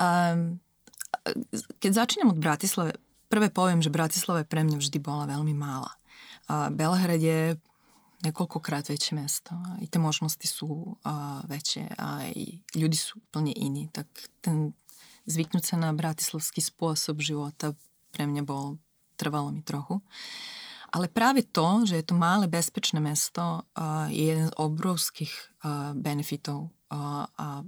um, 0.00 0.56
keď 1.84 1.90
začínam 1.92 2.32
od 2.32 2.40
Bratislavy, 2.40 2.96
prvé 3.28 3.52
poviem, 3.52 3.84
že 3.84 3.92
Bratislava 3.92 4.48
pre 4.48 4.64
mňa 4.64 4.80
vždy 4.80 4.98
bola 5.04 5.28
veľmi 5.28 5.52
mála. 5.52 5.92
A 6.48 6.72
Belhrad 6.72 7.20
je 7.20 7.60
niekoľkokrát 8.22 8.86
väčšie 8.88 9.14
mesto. 9.18 9.52
I 9.82 9.86
tie 9.90 9.98
možnosti 9.98 10.46
sú 10.46 10.96
uh, 10.96 11.42
väčšie, 11.44 11.92
aj 11.98 12.30
ľudí 12.78 12.98
sú 12.98 13.18
úplne 13.20 13.52
iní. 13.52 13.90
Tak 13.90 14.06
ten 14.40 14.72
zvyknúť 15.26 15.64
sa 15.64 15.76
na 15.78 15.90
bratislavský 15.94 16.62
spôsob 16.62 17.22
života 17.22 17.74
pre 18.12 18.28
mňa 18.28 18.44
bol, 18.44 18.76
trvalo 19.16 19.50
mi 19.50 19.64
trochu. 19.64 20.04
Ale 20.92 21.08
práve 21.08 21.40
to, 21.40 21.88
že 21.88 21.96
je 21.96 22.04
to 22.04 22.14
malé 22.14 22.44
bezpečné 22.46 23.00
mesto, 23.00 23.64
uh, 23.64 24.06
je 24.12 24.28
jeden 24.28 24.52
z 24.52 24.56
obrovských 24.60 25.32
uh, 25.32 25.96
benefitov 25.96 26.68
uh, 26.92 27.24
a 27.26 27.64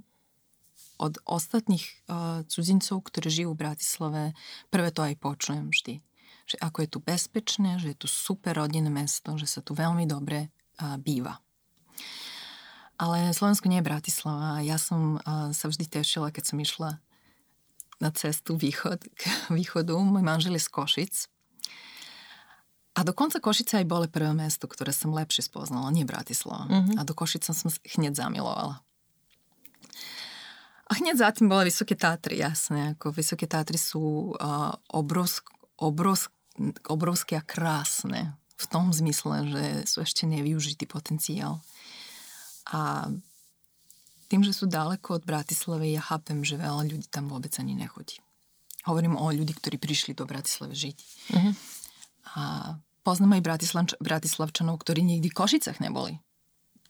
od 0.95 1.19
ostatných 1.27 2.07
cudzincov, 2.47 3.03
ktorí 3.11 3.27
žijú 3.27 3.51
v 3.53 3.61
Bratislave, 3.67 4.23
prvé 4.71 4.95
to 4.95 5.03
aj 5.03 5.19
počujem 5.19 5.67
vždy 5.67 5.99
že 6.45 6.61
ako 6.61 6.85
je 6.85 6.89
tu 6.89 6.99
bezpečné, 7.01 7.81
že 7.81 7.97
je 7.97 8.01
tu 8.05 8.09
super 8.09 8.57
rodinné 8.57 8.93
mesto, 8.93 9.33
že 9.41 9.49
sa 9.49 9.65
tu 9.65 9.73
veľmi 9.73 10.05
dobre 10.05 10.53
býva. 11.01 11.41
Ale 13.01 13.35
Slovensko 13.35 13.67
nie 13.67 13.83
je 13.83 13.91
Bratislava. 13.91 14.63
Ja 14.63 14.79
som 14.79 15.19
sa 15.51 15.67
vždy 15.67 15.89
tešila, 15.89 16.31
keď 16.31 16.45
som 16.45 16.59
išla 16.61 16.91
na 18.05 18.13
cestu 18.13 18.61
východ, 18.61 19.01
k 19.17 19.23
východu. 19.59 19.97
Môj 19.97 20.21
manžel 20.21 20.61
je 20.61 20.63
z 20.63 20.69
Košic. 20.69 21.15
A 22.95 23.03
dokonca 23.03 23.43
Košice 23.43 23.83
aj 23.83 23.91
boli 23.91 24.07
prvé 24.07 24.31
mesto, 24.37 24.71
ktoré 24.71 24.95
som 24.95 25.11
lepšie 25.11 25.49
spoznala, 25.49 25.91
nie 25.91 26.07
Bratislava. 26.07 26.71
Mm-hmm. 26.71 26.97
A 27.01 27.03
do 27.03 27.17
Košic 27.17 27.43
som 27.43 27.57
sa 27.57 27.73
hneď 27.99 28.15
zamilovala. 28.15 28.85
A 30.85 30.93
hneď 31.01 31.17
za 31.19 31.33
tým 31.33 31.49
boli 31.49 31.73
Vysoké 31.73 31.97
Tatry, 31.97 32.39
jasné. 32.39 32.95
Ako 32.95 33.11
Vysoké 33.11 33.49
Tatry 33.49 33.81
sú 33.81 34.37
uh, 34.37 34.77
obrovsk, 34.93 35.49
obrovsk, 35.81 36.31
obrovské 36.87 37.41
a 37.41 37.43
krásne 37.43 38.37
v 38.55 38.65
tom 38.71 38.95
zmysle, 38.95 39.51
že 39.51 39.65
sú 39.91 40.07
ešte 40.07 40.29
nevyužitý 40.31 40.87
potenciál. 40.87 41.59
A 42.71 43.11
tým, 44.35 44.43
že 44.43 44.51
sú 44.51 44.67
ďaleko 44.67 45.23
od 45.23 45.23
Bratislavy, 45.23 45.95
ja 45.95 46.03
chápem, 46.03 46.43
že 46.43 46.59
veľa 46.59 46.91
ľudí 46.91 47.07
tam 47.07 47.31
vôbec 47.31 47.55
ani 47.63 47.79
nechodí. 47.79 48.19
Hovorím 48.83 49.15
o 49.15 49.31
ľudí, 49.31 49.55
ktorí 49.55 49.79
prišli 49.79 50.19
do 50.19 50.27
Bratislavy 50.27 50.75
žiť. 50.75 50.99
Uh-huh. 51.39 51.53
A 52.35 52.43
poznám 53.07 53.39
aj 53.39 53.43
Bratislavč- 53.47 53.99
Bratislavčanov, 54.03 54.83
ktorí 54.83 55.07
nikdy 55.07 55.31
v 55.31 55.39
Košicach 55.39 55.79
neboli. 55.79 56.19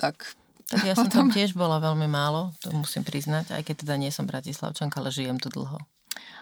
Tak 0.01 0.41
tak 0.65 0.81
ja 0.89 0.97
som 0.99 1.13
tam 1.13 1.29
tiež 1.29 1.53
bola 1.53 1.77
veľmi 1.77 2.09
málo, 2.09 2.57
to 2.65 2.73
musím 2.73 3.05
priznať, 3.05 3.53
aj 3.53 3.63
keď 3.69 3.85
teda 3.85 3.95
nie 4.01 4.09
som 4.09 4.25
bratislavčanka, 4.25 4.97
ale 4.97 5.13
žijem 5.13 5.37
tu 5.37 5.53
dlho. 5.53 5.77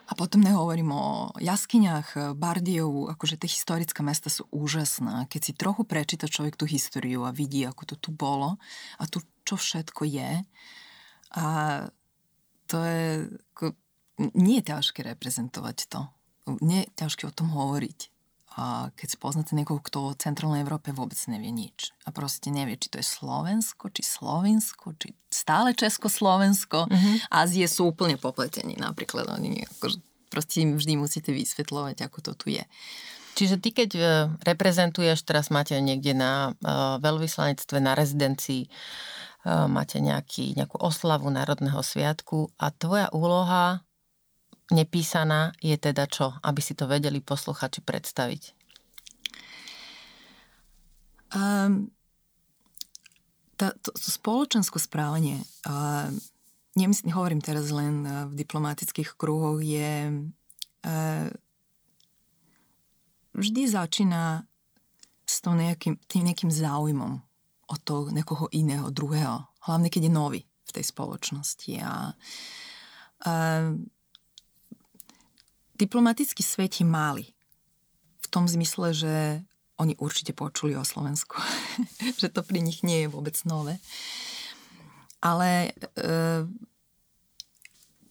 A 0.07 0.13
potom 0.15 0.43
nehovorím 0.45 0.93
o 0.95 1.33
jaskyniach, 1.43 2.35
Bardejov, 2.39 3.11
akože 3.17 3.41
tie 3.43 3.51
historické 3.51 4.03
mesta 4.05 4.29
sú 4.29 4.45
úžasné. 4.55 5.27
Keď 5.27 5.41
si 5.41 5.53
trochu 5.57 5.83
prečíta 5.89 6.31
človek 6.31 6.59
tú 6.59 6.69
históriu 6.69 7.27
a 7.27 7.35
vidí, 7.35 7.65
ako 7.65 7.95
to 7.95 7.95
tu 7.99 8.11
bolo 8.13 8.61
a 8.99 9.05
tu 9.09 9.23
čo 9.43 9.57
všetko 9.57 10.07
je. 10.07 10.31
A 11.37 11.47
to 12.69 12.79
je... 12.85 13.29
Ako, 13.57 13.77
nie 14.37 14.61
je 14.61 14.69
ťažké 14.71 15.03
reprezentovať 15.03 15.89
to. 15.89 16.01
Nie 16.61 16.87
je 16.87 16.93
ťažké 17.07 17.27
o 17.27 17.35
tom 17.35 17.51
hovoriť. 17.51 18.13
A 18.53 18.93
keď 18.93 19.07
si 19.09 19.17
poznáte 19.17 19.57
niekoho, 19.57 19.81
kto 19.81 20.13
v 20.13 20.21
centrálnej 20.21 20.61
Európe 20.61 20.93
vôbec 20.93 21.17
nevie 21.25 21.49
nič. 21.49 21.97
A 22.05 22.13
proste 22.13 22.53
nevie, 22.53 22.77
či 22.77 22.93
to 22.93 23.01
je 23.01 23.07
Slovensko, 23.07 23.89
či 23.89 24.05
Slovinsko, 24.05 24.93
či 25.01 25.17
stále 25.33 25.73
Československo. 25.73 26.85
Mm-hmm. 26.85 27.15
Ázie 27.33 27.65
sú 27.65 27.89
úplne 27.89 28.21
popletení 28.21 28.77
napríklad. 28.77 29.25
Oni 29.33 29.65
akože, 29.65 29.97
proste 30.29 30.69
im 30.69 30.77
vždy 30.77 31.01
musíte 31.01 31.33
vysvetľovať, 31.33 32.05
ako 32.05 32.19
to 32.21 32.33
tu 32.37 32.47
je. 32.53 32.65
Čiže 33.33 33.57
ty, 33.65 33.73
keď 33.73 33.91
e, 33.97 34.03
reprezentuješ, 34.45 35.25
teraz 35.25 35.49
máte 35.49 35.73
niekde 35.81 36.13
na 36.13 36.53
uh, 36.53 37.01
veľvyslanectve, 37.01 37.81
na 37.81 37.97
rezidencii, 37.97 38.69
máte 39.45 39.99
nejaký, 39.99 40.55
nejakú 40.55 40.79
oslavu 40.79 41.27
Národného 41.27 41.83
sviatku 41.83 42.55
a 42.63 42.71
tvoja 42.71 43.11
úloha 43.11 43.83
nepísaná 44.71 45.51
je 45.59 45.75
teda 45.75 46.07
čo? 46.07 46.39
Aby 46.47 46.63
si 46.63 46.79
to 46.79 46.87
vedeli 46.87 47.19
posluchači 47.19 47.83
predstaviť. 47.83 48.55
Um, 51.33 51.91
tá, 53.57 53.75
to, 53.83 53.91
to 53.97 54.09
spoločenské 54.13 54.79
správanie, 54.79 55.43
uh, 55.65 56.13
nemyslím, 56.77 57.17
hovorím 57.17 57.41
teraz 57.41 57.73
len 57.73 58.05
uh, 58.05 58.29
v 58.29 58.37
diplomatických 58.37 59.17
kruhoch, 59.17 59.59
je 59.65 60.23
uh, 60.85 61.29
vždy 63.33 63.63
začína 63.65 64.45
s 65.25 65.41
tým 65.41 65.57
nejakým, 65.57 65.95
tým 66.05 66.23
nejakým 66.29 66.53
záujmom 66.53 67.32
od 67.73 67.81
toho 67.81 68.03
nekoho 68.13 68.53
iného, 68.53 68.93
druhého. 68.93 69.49
Hlavne, 69.65 69.89
keď 69.89 70.03
je 70.07 70.13
nový 70.13 70.41
v 70.45 70.71
tej 70.77 70.85
spoločnosti. 70.85 71.73
A, 71.81 72.13
a 73.25 73.33
diplomatický 75.81 76.45
svet 76.45 76.77
je 76.77 76.85
malý. 76.85 77.33
V 78.23 78.27
tom 78.29 78.45
zmysle, 78.45 78.93
že 78.93 79.15
oni 79.81 79.97
určite 79.97 80.37
počuli 80.37 80.77
o 80.77 80.85
Slovensku. 80.85 81.41
že 82.21 82.29
to 82.29 82.45
pri 82.45 82.61
nich 82.61 82.85
nie 82.85 83.09
je 83.09 83.13
vôbec 83.13 83.35
nové. 83.49 83.81
Ale 85.25 85.73
e, 85.73 86.45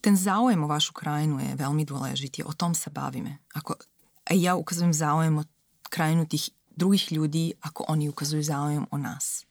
ten 0.02 0.16
záujem 0.18 0.58
o 0.58 0.72
vašu 0.72 0.98
krajinu 0.98 1.38
je 1.38 1.54
veľmi 1.54 1.86
dôležitý. 1.86 2.42
O 2.44 2.58
tom 2.58 2.74
sa 2.74 2.90
bavíme. 2.90 3.40
Ako 3.54 3.78
aj 4.26 4.38
ja 4.40 4.58
ukazujem 4.58 4.96
záujem 4.96 5.44
o 5.44 5.48
krajinu 5.92 6.26
tých 6.26 6.56
druhých 6.72 7.12
ľudí, 7.12 7.54
ako 7.62 7.92
oni 7.92 8.10
ukazujú 8.10 8.42
záujem 8.42 8.84
o 8.90 8.98
nás. 8.98 9.46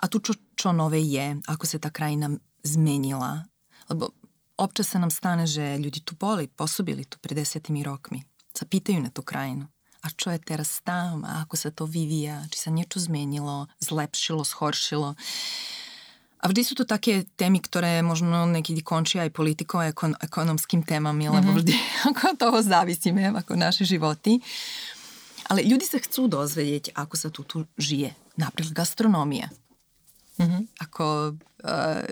A 0.00 0.08
tu 0.08 0.24
čo, 0.24 0.32
čo 0.56 0.72
nové 0.72 1.04
je, 1.04 1.36
ako 1.44 1.64
sa 1.68 1.76
tá 1.76 1.92
krajina 1.92 2.32
zmenila. 2.64 3.44
Lebo 3.92 4.16
občas 4.56 4.92
sa 4.92 4.98
nám 5.00 5.12
stane, 5.12 5.44
že 5.44 5.76
ľudí 5.76 6.00
tu 6.00 6.16
boli, 6.16 6.48
pôsobili 6.48 7.04
tu 7.04 7.20
pred 7.20 7.36
desiatými 7.36 7.84
rokmi. 7.84 8.24
Sa 8.56 8.64
pýtajú 8.64 9.00
na 9.00 9.12
tú 9.12 9.20
krajinu. 9.20 9.68
A 10.00 10.08
čo 10.08 10.32
je 10.32 10.40
teraz 10.40 10.80
tam? 10.80 11.28
A 11.28 11.44
ako 11.44 11.54
sa 11.60 11.68
to 11.68 11.84
vyvíja? 11.84 12.48
Či 12.48 12.68
sa 12.68 12.70
niečo 12.72 12.96
zmenilo, 12.96 13.68
zlepšilo, 13.84 14.40
schoršilo? 14.48 15.12
A 16.40 16.44
vždy 16.48 16.62
sú 16.64 16.72
to 16.72 16.88
také 16.88 17.28
témy, 17.36 17.60
ktoré 17.60 18.00
možno 18.00 18.48
niekedy 18.48 18.80
končia 18.80 19.28
aj 19.28 19.36
politikou 19.36 19.84
a 19.84 19.92
ekon- 19.92 20.16
ekonomským 20.16 20.80
témami, 20.80 21.28
mm-hmm. 21.28 21.36
lebo 21.36 21.50
mhm. 21.52 21.56
vždy 21.60 21.74
ako 22.08 22.26
toho 22.40 22.58
závisíme, 22.64 23.28
ako 23.36 23.60
naše 23.60 23.84
životy. 23.84 24.40
Ale 25.52 25.66
ľudí 25.68 25.84
sa 25.84 26.00
chcú 26.00 26.30
dozvedieť, 26.30 26.96
ako 26.96 27.14
sa 27.18 27.28
tu, 27.28 27.44
tu 27.44 27.68
žije. 27.76 28.16
Napríklad 28.40 28.72
gastronómia. 28.72 29.52
Mm-hmm. 30.40 30.62
Ako 30.88 31.36
uh, 31.36 32.04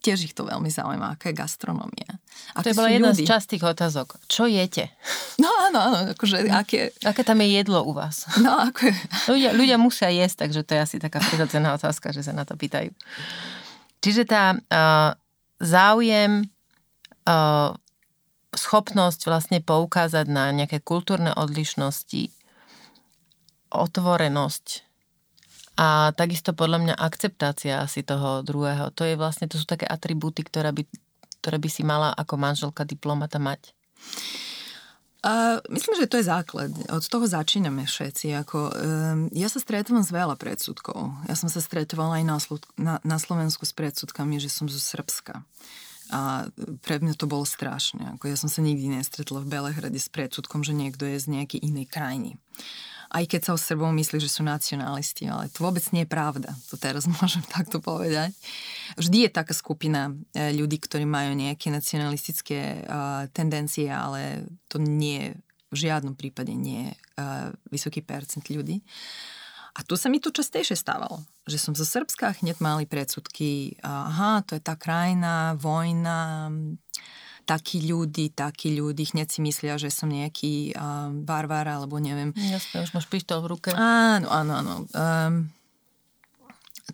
tiež 0.00 0.32
ich 0.32 0.34
to 0.34 0.48
veľmi 0.48 0.72
zaujíma, 0.72 1.14
aká 1.14 1.28
je 1.28 1.36
gastronómia. 1.36 2.08
to 2.56 2.72
je 2.72 2.76
bola 2.78 2.88
jedna 2.88 3.12
ľudí. 3.12 3.24
z 3.24 3.28
častých 3.28 3.62
otázok. 3.68 4.16
Čo 4.30 4.48
jete? 4.48 4.88
No 5.36 5.48
áno, 5.68 5.78
áno. 5.80 5.98
Akože, 6.16 6.48
aké... 6.48 6.96
aké 7.04 7.22
tam 7.24 7.40
je 7.44 7.60
jedlo 7.60 7.84
u 7.84 7.92
vás? 7.92 8.24
No, 8.40 8.56
ako 8.56 8.88
ľudia, 9.36 9.52
ľudia 9.52 9.76
musia 9.76 10.08
jesť, 10.08 10.48
takže 10.48 10.64
to 10.64 10.72
je 10.76 10.80
asi 10.80 10.96
taká 10.96 11.20
prirodzená 11.20 11.76
otázka, 11.76 12.16
že 12.16 12.24
sa 12.24 12.32
na 12.32 12.48
to 12.48 12.56
pýtajú. 12.56 12.92
Čiže 14.00 14.24
tá 14.24 14.56
uh, 14.56 15.12
záujem, 15.60 16.48
uh, 17.28 17.76
schopnosť 18.56 19.20
vlastne 19.28 19.58
poukázať 19.62 20.26
na 20.26 20.50
nejaké 20.50 20.82
kultúrne 20.82 21.30
odlišnosti, 21.36 22.32
otvorenosť, 23.70 24.89
a 25.80 26.12
takisto 26.12 26.52
podľa 26.52 26.78
mňa 26.84 26.94
akceptácia 27.00 27.80
asi 27.80 28.04
toho 28.04 28.44
druhého. 28.44 28.92
To 28.92 29.08
je 29.08 29.16
vlastne, 29.16 29.48
to 29.48 29.56
sú 29.56 29.64
také 29.64 29.88
atribúty, 29.88 30.44
ktoré 30.44 30.76
by, 30.76 30.84
ktoré 31.40 31.56
by 31.56 31.68
si 31.72 31.80
mala 31.88 32.12
ako 32.12 32.36
manželka 32.36 32.84
diplomata 32.84 33.40
mať. 33.40 33.72
A 35.24 35.60
myslím, 35.72 36.00
že 36.00 36.08
to 36.08 36.20
je 36.20 36.28
základ. 36.28 36.72
Od 36.88 37.04
toho 37.04 37.24
začíname 37.24 37.88
všetci. 37.88 38.32
Ako, 38.44 38.58
um, 38.72 38.72
ja 39.32 39.48
sa 39.48 39.60
stretávam 39.60 40.04
s 40.04 40.12
veľa 40.12 40.36
predsudkov. 40.36 41.28
Ja 41.28 41.36
som 41.36 41.48
sa 41.48 41.64
stretovala 41.64 42.20
aj 42.20 42.24
na, 42.24 42.36
na, 42.76 42.94
na 43.00 43.16
Slovensku 43.20 43.64
s 43.64 43.72
predsudkami, 43.72 44.36
že 44.36 44.52
som 44.52 44.68
zo 44.68 44.80
Srbska. 44.80 45.44
A 46.12 46.48
pre 46.84 47.00
mňa 47.04 47.20
to 47.20 47.28
bolo 47.28 47.44
strašné. 47.44 48.16
Ako 48.16 48.32
ja 48.32 48.36
som 48.36 48.48
sa 48.48 48.64
nikdy 48.64 48.96
nestretla 48.96 49.44
v 49.44 49.48
Belehrade 49.48 50.00
s 50.00 50.08
predsudkom, 50.08 50.64
že 50.64 50.76
niekto 50.76 51.04
je 51.04 51.20
z 51.20 51.28
nejakej 51.28 51.60
inej 51.68 51.86
krajiny 51.88 52.40
aj 53.10 53.24
keď 53.26 53.40
sa 53.42 53.52
o 53.54 53.58
Srbov 53.58 53.90
myslí, 53.90 54.22
že 54.22 54.30
sú 54.30 54.46
nacionalisti, 54.46 55.26
ale 55.26 55.50
to 55.50 55.66
vôbec 55.66 55.82
nie 55.90 56.06
je 56.06 56.10
pravda. 56.10 56.54
To 56.70 56.78
teraz 56.78 57.10
môžem 57.20 57.42
takto 57.50 57.82
povedať. 57.82 58.30
Vždy 58.94 59.26
je 59.26 59.30
taká 59.30 59.50
skupina 59.50 60.14
e, 60.30 60.54
ľudí, 60.54 60.78
ktorí 60.78 61.02
majú 61.02 61.34
nejaké 61.34 61.70
nacionalistické 61.74 62.86
uh, 62.86 63.26
tendencie, 63.34 63.90
ale 63.90 64.46
to 64.70 64.78
nie 64.78 65.34
v 65.70 65.76
žiadnom 65.76 66.18
prípade 66.18 66.50
nie 66.50 66.90
je 66.90 66.94
uh, 66.94 67.54
vysoký 67.70 68.02
percent 68.02 68.42
ľudí. 68.50 68.82
A 69.78 69.86
tu 69.86 69.94
sa 69.94 70.10
mi 70.10 70.18
to 70.18 70.34
častejšie 70.34 70.74
stávalo, 70.74 71.22
že 71.46 71.62
som 71.62 71.78
zo 71.78 71.86
Srbska 71.86 72.42
hneď 72.42 72.58
mali 72.58 72.90
predsudky, 72.90 73.78
aha, 73.86 74.42
to 74.42 74.58
je 74.58 74.62
tá 74.62 74.74
krajina, 74.74 75.54
vojna, 75.54 76.50
takí 77.50 77.82
ľudí, 77.82 78.30
takí 78.30 78.78
ľudí, 78.78 79.10
hneď 79.10 79.26
si 79.26 79.42
myslia, 79.42 79.74
že 79.74 79.90
som 79.90 80.06
nejaký 80.06 80.70
uh, 80.78 81.10
barbar, 81.10 81.66
alebo 81.66 81.98
neviem. 81.98 82.30
Jasne, 82.38 82.86
už 82.86 82.94
máš 82.94 83.10
pištol 83.10 83.42
v 83.42 83.50
ruke. 83.50 83.70
Áno, 83.74 84.30
áno, 84.30 84.52
áno. 84.62 84.74
Um, 84.94 85.50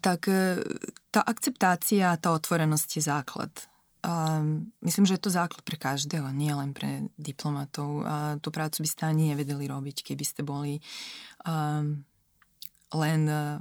tak 0.01 0.33
uh, 0.33 0.65
tá 1.13 1.21
akceptácia, 1.21 2.17
tá 2.17 2.33
otvorenosť 2.33 2.89
je 2.97 3.03
základ. 3.05 3.53
Um, 4.01 4.73
myslím, 4.81 5.05
že 5.05 5.21
je 5.21 5.25
to 5.29 5.37
základ 5.37 5.61
pre 5.61 5.77
každého, 5.77 6.33
nie 6.33 6.55
len 6.57 6.73
pre 6.73 7.05
diplomatov. 7.21 8.01
A 8.09 8.15
tú 8.41 8.49
prácu 8.49 8.81
by 8.81 8.89
ste 8.89 9.03
ani 9.05 9.37
nevedeli 9.37 9.69
robiť, 9.69 10.09
keby 10.09 10.25
ste 10.25 10.41
boli 10.41 10.81
um, 11.45 12.01
len 12.97 13.21
uh, 13.29 13.61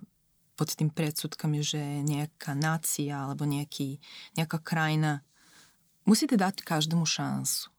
pod 0.56 0.72
tým 0.72 0.88
predsudkami, 0.96 1.60
že 1.60 1.82
nejaká 2.08 2.56
nácia 2.56 3.28
alebo 3.28 3.44
nejaký, 3.44 4.00
nejaká 4.40 4.64
krajina 4.64 5.20
Musíte 6.06 6.38
dať 6.38 6.62
každému 6.62 7.06
šancu. 7.06 7.74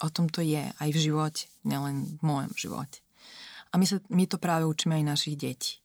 O 0.00 0.08
tom 0.08 0.32
to 0.32 0.40
je 0.40 0.72
aj 0.72 0.88
v 0.88 0.98
živote, 0.98 1.52
nielen 1.60 2.16
v 2.16 2.22
môjom 2.24 2.52
živote. 2.56 3.04
A 3.70 3.76
my, 3.76 3.84
sa, 3.84 4.00
my 4.08 4.24
to 4.24 4.40
práve 4.40 4.64
učíme 4.64 4.96
aj 4.96 5.04
našich 5.04 5.36
detí. 5.36 5.84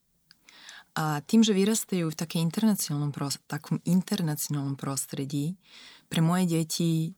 A 0.96 1.20
tým, 1.20 1.44
že 1.44 1.52
vyrastajú 1.52 2.08
v 2.08 2.16
také 2.16 2.40
internacionálnom, 2.40 3.12
takom 3.52 3.84
internacionálnom 3.84 4.80
prostredí, 4.80 5.60
pre 6.08 6.24
moje 6.24 6.56
deti 6.56 7.12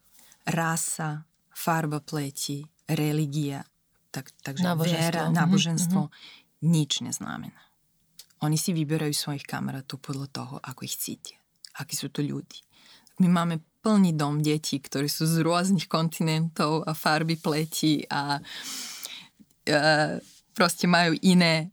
rasa, 0.49 1.21
farba 1.53 2.01
pleti, 2.01 2.65
religia, 2.89 3.61
tak, 4.09 4.33
takže 4.41 4.65
náboženstvo. 4.65 4.97
viera, 4.97 5.21
mhm, 5.29 5.33
náboženstvo, 5.37 6.01
mm-hmm. 6.09 6.65
nič 6.65 6.91
neznamená. 7.05 7.61
Oni 8.41 8.57
si 8.57 8.73
vyberajú 8.73 9.13
svojich 9.13 9.45
kamarátov 9.45 10.01
podľa 10.01 10.27
toho, 10.29 10.55
ako 10.61 10.85
ich 10.85 10.97
cítia. 10.97 11.37
Akí 11.77 11.93
sú 11.93 12.09
to 12.09 12.25
ľudí. 12.25 12.65
My 13.21 13.29
máme 13.29 13.61
plný 13.87 14.19
dom 14.19 14.43
detí, 14.43 14.83
ktorí 14.83 15.07
sú 15.07 15.23
z 15.23 15.39
rôznych 15.47 15.87
kontinentov 15.87 16.83
a 16.83 16.91
farby 16.91 17.39
pleti 17.39 18.03
a 18.11 18.35
uh, 18.35 20.11
proste 20.51 20.91
majú 20.91 21.15
iné 21.23 21.71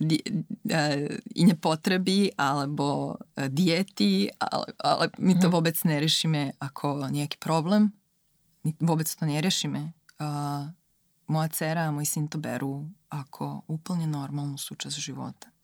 di, 0.00 0.18
uh, 0.18 1.06
iné 1.38 1.54
potreby 1.54 2.34
alebo 2.34 3.14
uh, 3.14 3.46
diety, 3.46 4.26
ale, 4.42 4.66
ale 4.82 5.04
my 5.22 5.38
to 5.38 5.46
mhm. 5.46 5.54
vôbec 5.54 5.78
neriešime 5.86 6.58
ako 6.58 7.06
nejaký 7.06 7.38
problém. 7.38 7.94
My 8.66 8.74
vôbec 8.82 9.06
to 9.06 9.22
neriešime. 9.30 9.94
Uh, 10.18 10.74
moja 11.30 11.48
dcera 11.54 11.86
a 11.86 11.94
môj 11.94 12.10
syn 12.10 12.26
to 12.26 12.42
berú 12.42 12.90
ako 13.14 13.62
úplne 13.70 14.10
normálnu 14.10 14.58
súčasť 14.58 14.98
života. 14.98 15.54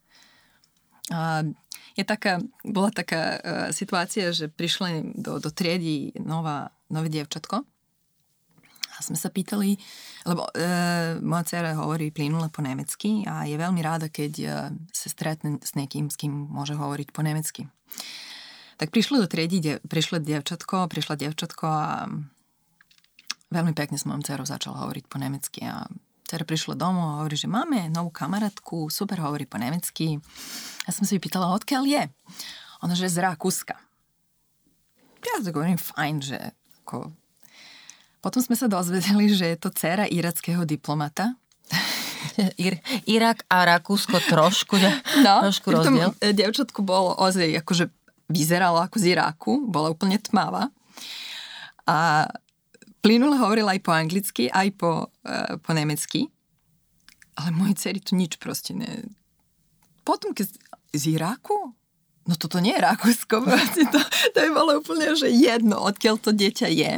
Je 1.96 2.04
taká, 2.04 2.44
bola 2.60 2.92
taká 2.92 3.22
uh, 3.22 3.38
situácia, 3.72 4.28
že 4.28 4.52
prišli 4.52 5.16
do, 5.16 5.40
do 5.40 5.48
triedy 5.48 6.12
nová, 6.20 6.74
nové 6.92 7.08
dievčatko 7.08 7.64
a 8.96 8.98
sme 9.04 9.16
sa 9.16 9.28
pýtali, 9.28 9.76
lebo 10.28 10.44
uh, 10.44 11.20
moja 11.20 11.44
dcera 11.44 11.76
hovorí 11.76 12.08
plynule 12.12 12.48
po 12.52 12.64
nemecky 12.64 13.24
a 13.28 13.44
je 13.48 13.56
veľmi 13.56 13.80
ráda, 13.80 14.08
keď 14.08 14.32
uh, 14.44 14.52
sa 14.92 15.08
stretne 15.08 15.60
s 15.60 15.72
niekým, 15.76 16.08
s 16.12 16.16
kým 16.20 16.32
môže 16.32 16.76
hovoriť 16.76 17.08
po 17.12 17.24
nemecky. 17.24 17.68
Tak 18.76 18.92
prišli 18.92 19.16
do 19.16 19.28
triedy, 19.28 19.56
de, 19.60 19.72
prišlo 19.84 20.20
dievčatko, 20.20 20.92
prišla 20.92 21.16
dievčatko 21.16 21.64
a 21.64 22.08
veľmi 23.52 23.72
pekne 23.72 23.96
s 23.96 24.04
mojou 24.04 24.20
dcerou 24.20 24.44
začala 24.44 24.84
hovoriť 24.84 25.04
po 25.08 25.16
nemecky 25.16 25.64
a 25.64 25.88
dcera 26.26 26.42
prišla 26.42 26.74
domov 26.74 27.06
a 27.06 27.18
hovorí, 27.22 27.38
že 27.38 27.46
máme 27.46 27.86
novú 27.86 28.10
kamarátku, 28.10 28.90
super 28.90 29.22
hovorí 29.22 29.46
po 29.46 29.62
nemecky. 29.62 30.18
Ja 30.84 30.90
som 30.90 31.06
si 31.06 31.14
vypýtala, 31.14 31.54
odkiaľ 31.54 31.82
je. 31.86 32.02
Ona, 32.82 32.98
že 32.98 33.06
z 33.06 33.22
Rakúska. 33.22 33.78
Ja 35.22 35.38
to 35.38 35.54
hovorím, 35.54 35.78
fajn, 35.78 36.14
že 36.22 36.38
ako... 36.82 37.14
Potom 38.20 38.42
sme 38.42 38.58
sa 38.58 38.66
dozvedeli, 38.66 39.30
že 39.30 39.54
je 39.54 39.58
to 39.58 39.70
dcera 39.70 40.10
irackého 40.10 40.66
diplomata 40.66 41.38
Ir, 42.66 42.78
Irak 43.06 43.44
a 43.48 43.64
Rakúsko 43.64 44.20
trošku, 44.28 44.76
no, 45.22 45.34
trošku 45.46 45.72
rozdiel. 45.72 46.10
No, 46.10 46.14
devčatku 46.20 46.82
bolo 46.84 47.16
ozaj, 47.16 47.62
akože 47.64 47.88
vyzeralo 48.26 48.82
ako 48.82 48.96
z 48.98 49.16
Iraku, 49.16 49.52
bola 49.70 49.92
úplne 49.92 50.18
tmavá. 50.18 50.68
A 51.86 52.26
plynule 53.06 53.38
hovorila 53.38 53.78
aj 53.78 53.80
po 53.86 53.94
anglicky, 53.94 54.50
aj 54.50 54.74
po, 54.74 55.14
uh, 55.22 55.54
po 55.62 55.70
nemecky. 55.70 56.26
Ale 57.38 57.54
moje 57.54 57.78
dcery 57.78 58.02
tu 58.02 58.18
nič 58.18 58.42
proste 58.42 58.74
ne... 58.74 59.06
Potom, 60.02 60.34
keď 60.34 60.50
z 60.90 61.14
Iraku? 61.14 61.70
No 62.26 62.34
toto 62.34 62.58
nie 62.58 62.74
je 62.74 62.82
Rakúsko, 62.82 63.46
to, 63.94 64.00
to 64.34 64.38
je 64.42 64.50
bolo 64.50 64.82
úplne, 64.82 65.14
že 65.14 65.30
jedno, 65.30 65.78
odkiaľ 65.86 66.18
to 66.18 66.34
dieťa 66.34 66.66
je. 66.66 66.92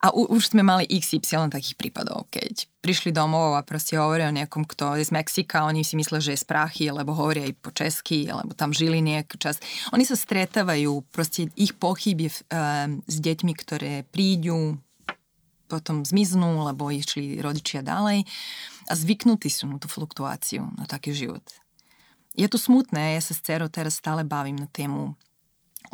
A 0.00 0.12
u, 0.12 0.28
už 0.32 0.56
sme 0.56 0.64
mali 0.64 0.88
XY 0.88 1.52
takých 1.52 1.76
prípadov, 1.76 2.28
keď 2.32 2.64
prišli 2.80 3.10
domov 3.10 3.56
a 3.58 3.66
proste 3.66 3.98
hovoria 3.98 4.30
o 4.30 4.36
nejakom, 4.36 4.62
kto 4.64 4.96
je 4.96 5.08
z 5.08 5.12
Mexika, 5.12 5.66
oni 5.66 5.82
si 5.82 5.98
myslia, 5.98 6.22
že 6.22 6.36
je 6.36 6.42
z 6.44 6.46
Prachy, 6.46 6.88
alebo 6.88 7.16
hovoria 7.16 7.48
aj 7.48 7.54
po 7.58 7.74
česky, 7.74 8.28
alebo 8.30 8.54
tam 8.54 8.70
žili 8.70 9.02
nejaký 9.02 9.36
čas. 9.36 9.58
Oni 9.90 10.06
sa 10.06 10.14
stretávajú, 10.14 11.04
proste 11.10 11.50
ich 11.58 11.74
pochyby 11.74 12.28
um, 12.30 13.02
s 13.04 13.16
deťmi, 13.18 13.52
ktoré 13.56 14.06
prídu, 14.08 14.78
potom 15.66 16.06
zmiznú, 16.06 16.62
lebo 16.64 16.88
išli 16.88 17.42
rodičia 17.42 17.82
ďalej 17.82 18.24
a 18.86 18.92
zvyknutí 18.94 19.50
sú 19.50 19.66
na 19.66 19.82
tú 19.82 19.90
fluktuáciu, 19.90 20.70
na 20.78 20.86
taký 20.86 21.12
život. 21.12 21.42
Je 22.36 22.46
to 22.46 22.60
smutné, 22.60 23.16
ja 23.16 23.22
sa 23.22 23.32
s 23.32 23.42
dcerou 23.42 23.66
teraz 23.66 23.98
stále 23.98 24.22
bavím 24.22 24.60
na 24.60 24.68
tému 24.68 25.16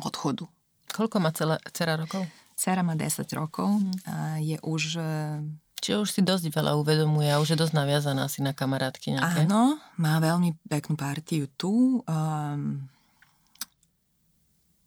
odchodu. 0.02 0.44
Koľko 0.92 1.16
má 1.22 1.30
celá, 1.32 1.56
dcera 1.72 1.96
rokov? 1.96 2.28
Cera 2.52 2.84
má 2.84 2.94
10 2.94 3.24
rokov 3.34 3.80
a 4.06 4.38
je 4.38 4.60
už... 4.60 5.00
E, 5.00 5.40
Čiže 5.82 5.98
už 5.98 6.10
si 6.14 6.22
dosť 6.22 6.46
veľa 6.54 6.78
uvedomuje 6.78 7.26
a 7.26 7.42
už 7.42 7.56
je 7.56 7.58
dosť 7.58 7.74
naviazaná 7.74 8.30
si 8.30 8.38
na 8.38 8.54
kamarátky 8.54 9.18
nejaké. 9.18 9.50
Áno, 9.50 9.82
má 9.98 10.22
veľmi 10.22 10.54
peknú 10.70 10.94
partiu 10.94 11.50
tu. 11.58 12.06
Um, 12.06 12.86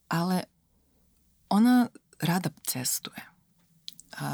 ale 0.07 0.47
ona 1.51 1.91
rada 2.23 2.47
cestuje. 2.63 3.19
A, 4.19 4.29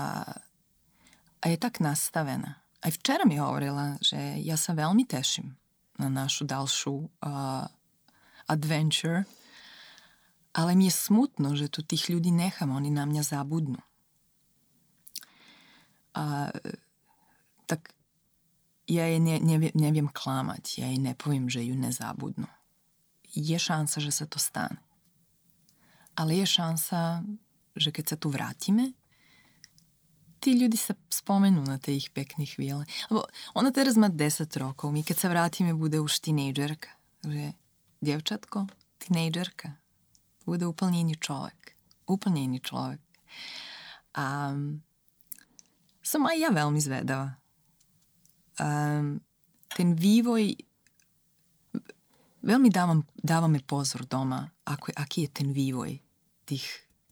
a 1.42 1.46
je 1.50 1.58
tak 1.58 1.82
nastavená. 1.82 2.62
Aj 2.82 2.92
včera 2.94 3.26
mi 3.26 3.38
hovorila, 3.38 3.98
že 4.02 4.18
ja 4.42 4.58
sa 4.58 4.74
veľmi 4.74 5.06
teším 5.06 5.54
na 6.02 6.10
našu 6.10 6.50
ďalšiu 6.50 6.94
uh, 6.98 7.66
adventure 8.50 9.30
ale 10.52 10.76
mi 10.76 10.92
je 10.92 10.96
smutno, 10.96 11.56
že 11.56 11.72
tu 11.72 11.80
tých 11.80 12.12
ľudí 12.12 12.32
nechám, 12.32 12.76
oni 12.76 12.92
na 12.92 13.08
mňa 13.08 13.24
zabudnú. 13.24 13.80
A 16.12 16.52
tak 17.72 17.96
ja 18.84 19.08
jej 19.08 19.24
ne, 19.24 19.40
neviem, 19.40 19.72
neviem 19.72 20.10
klamať, 20.12 20.84
ja 20.84 20.92
jej 20.92 21.00
nepoviem, 21.00 21.48
že 21.48 21.64
ju 21.64 21.76
nezabudnú. 21.80 22.52
Je 23.32 23.56
šanca, 23.56 24.04
že 24.04 24.12
sa 24.12 24.28
to 24.28 24.36
stane. 24.36 24.76
Ale 26.20 26.36
je 26.36 26.44
šanca, 26.44 27.24
že 27.80 27.90
keď 27.96 28.06
sa 28.12 28.18
tu 28.20 28.28
vrátime, 28.28 28.92
tí 30.42 30.58
ľudí 30.58 30.76
sa 30.76 30.98
spomenú 31.08 31.62
na 31.62 31.78
tie 31.78 32.02
ich 32.02 32.10
pekné 32.10 32.50
chvíle. 32.50 32.84
Lebo 33.14 33.30
ona 33.54 33.70
teraz 33.70 33.96
má 33.96 34.10
10 34.10 34.50
rokov, 34.58 34.90
my 34.90 35.06
keď 35.06 35.18
sa 35.22 35.30
vrátime, 35.30 35.78
bude 35.78 36.02
už 36.02 36.20
tínejdžerka. 36.26 36.90
Že, 37.22 37.54
dievčatko, 38.02 38.66
tínejdžerka 39.06 39.78
bude 40.50 40.66
úplne 40.66 41.06
iný 41.06 41.16
človek. 41.22 41.78
Úplne 42.10 42.50
iný 42.50 42.60
človek. 42.60 43.00
A 44.18 44.58
som 46.02 46.22
aj 46.26 46.38
ja 46.42 46.50
veľmi 46.50 46.82
zvedavá. 46.82 47.38
Um, 48.60 49.22
ten 49.72 49.96
vývoj 49.96 50.58
veľmi 52.42 52.70
dávam, 52.74 53.06
dávame 53.16 53.62
pozor 53.62 54.04
doma, 54.10 54.50
ako, 54.66 54.92
aký 54.98 55.30
je 55.30 55.32
ten 55.32 55.50
vývoj 55.54 56.02
tých 56.44 56.66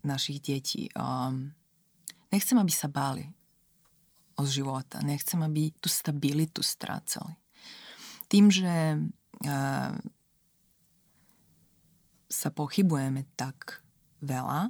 našich 0.04 0.42
detí. 0.42 0.90
Um, 0.98 1.54
nechcem, 2.30 2.58
aby 2.58 2.74
sa 2.74 2.90
báli 2.90 3.26
od 4.40 4.48
života. 4.48 5.04
Nechcem, 5.04 5.42
aby 5.44 5.76
tú 5.78 5.92
stabilitu 5.92 6.64
strácali. 6.64 7.36
Tým, 8.30 8.48
že 8.48 9.02
uh, 9.46 9.94
sa 12.30 12.50
pochybujeme 12.54 13.26
tak 13.34 13.82
veľa, 14.22 14.70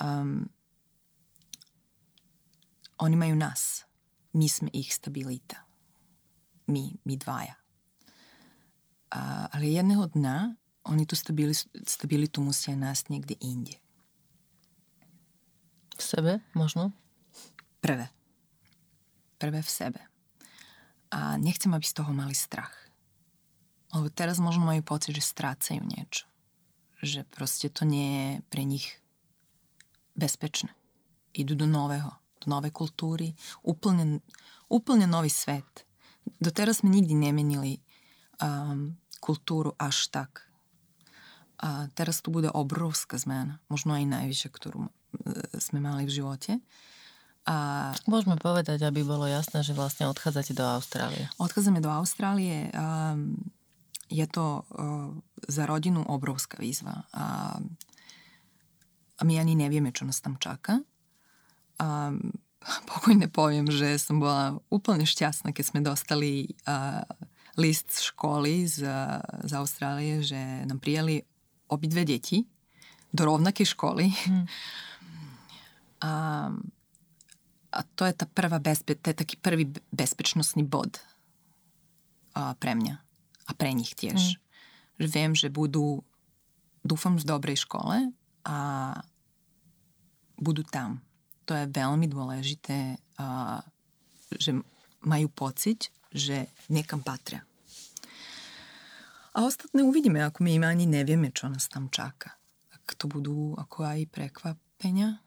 um, 0.00 0.48
oni 3.00 3.16
majú 3.16 3.34
nás. 3.36 3.84
My 4.32 4.48
sme 4.48 4.72
ich 4.72 4.92
stabilita. 4.96 5.68
My, 6.70 6.96
my 7.04 7.14
dvaja. 7.16 7.56
A, 9.10 9.50
ale 9.50 9.74
jedného 9.74 10.06
dna 10.06 10.54
oni 10.86 11.04
tú 11.04 11.18
stabilitu, 11.18 11.66
stabilitu 11.82 12.38
musia 12.40 12.78
nájsť 12.78 13.04
niekde 13.10 13.34
inde. 13.42 13.76
V 16.00 16.04
sebe 16.04 16.32
možno? 16.56 16.96
Prvé. 17.84 18.08
Prvé 19.36 19.60
v 19.60 19.70
sebe. 19.70 20.00
A 21.12 21.36
nechcem, 21.36 21.68
aby 21.76 21.84
z 21.84 21.96
toho 22.00 22.16
mali 22.16 22.32
strach. 22.32 22.72
Lebo 23.92 24.08
teraz 24.08 24.40
možno 24.40 24.64
majú 24.64 24.80
pocit, 24.80 25.12
že 25.12 25.22
strácajú 25.22 25.84
niečo 25.84 26.30
že 27.00 27.24
proste 27.24 27.72
to 27.72 27.88
nie 27.88 28.08
je 28.12 28.30
pre 28.52 28.62
nich 28.64 29.00
bezpečné. 30.16 30.72
Idú 31.32 31.56
do 31.56 31.64
nového, 31.64 32.12
do 32.44 32.46
novej 32.48 32.72
kultúry, 32.72 33.32
úplne, 33.64 34.20
úplne 34.68 35.08
nový 35.08 35.32
svet. 35.32 35.88
Doteraz 36.40 36.84
sme 36.84 36.92
nikdy 36.92 37.16
nemenili 37.16 37.80
um, 38.40 39.00
kultúru 39.20 39.72
až 39.80 40.12
tak. 40.12 40.44
A 41.60 41.88
teraz 41.92 42.24
tu 42.24 42.32
bude 42.32 42.48
obrovská 42.48 43.20
zmena, 43.20 43.60
možno 43.68 43.96
aj 43.96 44.08
najvyššia, 44.08 44.50
ktorú 44.52 44.88
sme 45.58 45.78
mali 45.80 46.06
v 46.06 46.14
živote. 46.14 46.52
A... 47.48 47.90
Môžeme 48.04 48.36
povedať, 48.36 48.84
aby 48.84 49.00
bolo 49.00 49.24
jasné, 49.24 49.64
že 49.64 49.72
vlastne 49.72 50.06
odchádzate 50.06 50.52
do 50.52 50.62
Austrálie. 50.62 51.26
Odchádzame 51.40 51.80
do 51.80 51.88
Austrálie. 51.88 52.68
Um, 52.76 53.40
je 54.10 54.26
to 54.28 54.62
uh, 54.62 55.14
za 55.48 55.64
rodinu 55.64 56.02
obrovská 56.04 56.58
výzva 56.58 57.06
a, 57.14 57.56
my 59.20 59.36
ani 59.36 59.52
nevieme, 59.52 59.92
čo 59.92 60.08
nás 60.08 60.20
tam 60.24 60.40
čaká. 60.40 60.80
A 61.80 62.12
pokojne 62.88 63.28
poviem, 63.28 63.68
že 63.68 64.00
som 64.00 64.20
bola 64.20 64.56
úplne 64.72 65.04
šťastná, 65.04 65.52
keď 65.52 65.64
sme 65.64 65.80
dostali 65.84 66.56
uh, 66.68 67.04
list 67.60 67.92
z 67.92 68.12
školy 68.12 68.64
z, 68.64 68.84
z 69.44 69.52
Austrálie, 69.56 70.24
že 70.24 70.38
nám 70.64 70.80
prijali 70.80 71.24
obidve 71.68 72.04
deti 72.04 72.48
do 73.12 73.28
rovnakej 73.28 73.76
školy. 73.76 74.08
Hmm. 74.08 74.46
A, 76.00 76.12
a 77.70 77.80
to 77.96 78.02
je 78.08 78.14
prvá 78.32 78.58
bezpe- 78.58 78.96
to 78.96 79.12
je 79.12 79.16
taký 79.16 79.36
prvý 79.36 79.68
bezpečnostný 79.92 80.64
bod 80.64 81.00
a, 82.32 82.56
pre 82.56 82.72
mňa 82.72 82.94
a 83.46 83.50
pre 83.52 83.70
nich 83.76 83.92
tiež. 83.92 84.36
Mm. 84.36 84.38
Že 85.00 85.06
viem, 85.12 85.32
že 85.36 85.48
budú, 85.52 86.04
dúfam, 86.84 87.16
v 87.16 87.24
dobrej 87.24 87.64
škole 87.68 88.12
a 88.44 88.58
budú 90.40 90.64
tam. 90.64 91.04
To 91.44 91.52
je 91.52 91.68
veľmi 91.68 92.08
dôležité, 92.08 92.96
a, 93.20 93.60
že 94.36 94.56
majú 95.04 95.28
pocit, 95.32 95.92
že 96.12 96.48
niekam 96.68 97.00
patria. 97.00 97.44
A 99.30 99.46
ostatné 99.46 99.86
uvidíme, 99.86 100.18
ako 100.26 100.42
my 100.42 100.58
ani 100.66 100.90
nevieme, 100.90 101.30
čo 101.30 101.46
nás 101.46 101.70
tam 101.70 101.86
čaká. 101.86 102.34
Ak 102.74 102.98
to 102.98 103.06
budú 103.06 103.54
ako 103.54 103.86
aj 103.86 104.10
prekvapenia. 104.10 105.22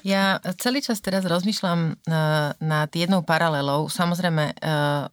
Ja 0.00 0.40
celý 0.56 0.80
čas 0.80 1.04
teraz 1.04 1.28
rozmýšľam 1.28 1.80
uh, 1.92 2.56
nad 2.56 2.90
jednou 2.96 3.20
paralelou. 3.20 3.92
Samozrejme, 3.92 4.56
uh, 4.56 5.12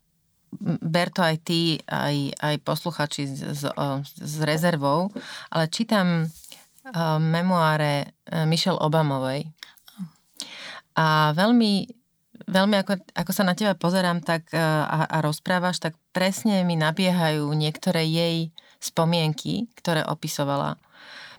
ber 0.64 1.12
to 1.12 1.20
aj 1.20 1.36
ty, 1.44 1.84
aj, 1.84 2.32
aj 2.40 2.56
posluchači 2.64 3.28
s, 3.28 3.68
s, 3.68 3.68
s 4.16 4.34
rezervou, 4.40 5.12
ale 5.52 5.68
čítam 5.68 6.24
uh, 6.24 7.20
memoáre 7.20 8.16
Michelle 8.48 8.80
Obamovej 8.80 9.52
a 10.96 11.36
veľmi, 11.36 11.92
veľmi 12.48 12.76
ako, 12.80 12.94
ako 13.12 13.32
sa 13.36 13.44
na 13.44 13.60
teba 13.60 13.76
pozerám 13.76 14.24
tak, 14.24 14.48
uh, 14.56 14.88
a, 14.88 14.98
a 15.06 15.18
rozprávaš, 15.20 15.84
tak 15.84 16.00
presne 16.16 16.64
mi 16.64 16.80
nabiehajú 16.80 17.44
niektoré 17.54 18.08
jej 18.08 18.56
spomienky, 18.80 19.68
ktoré 19.78 20.08
opisovala. 20.08 20.80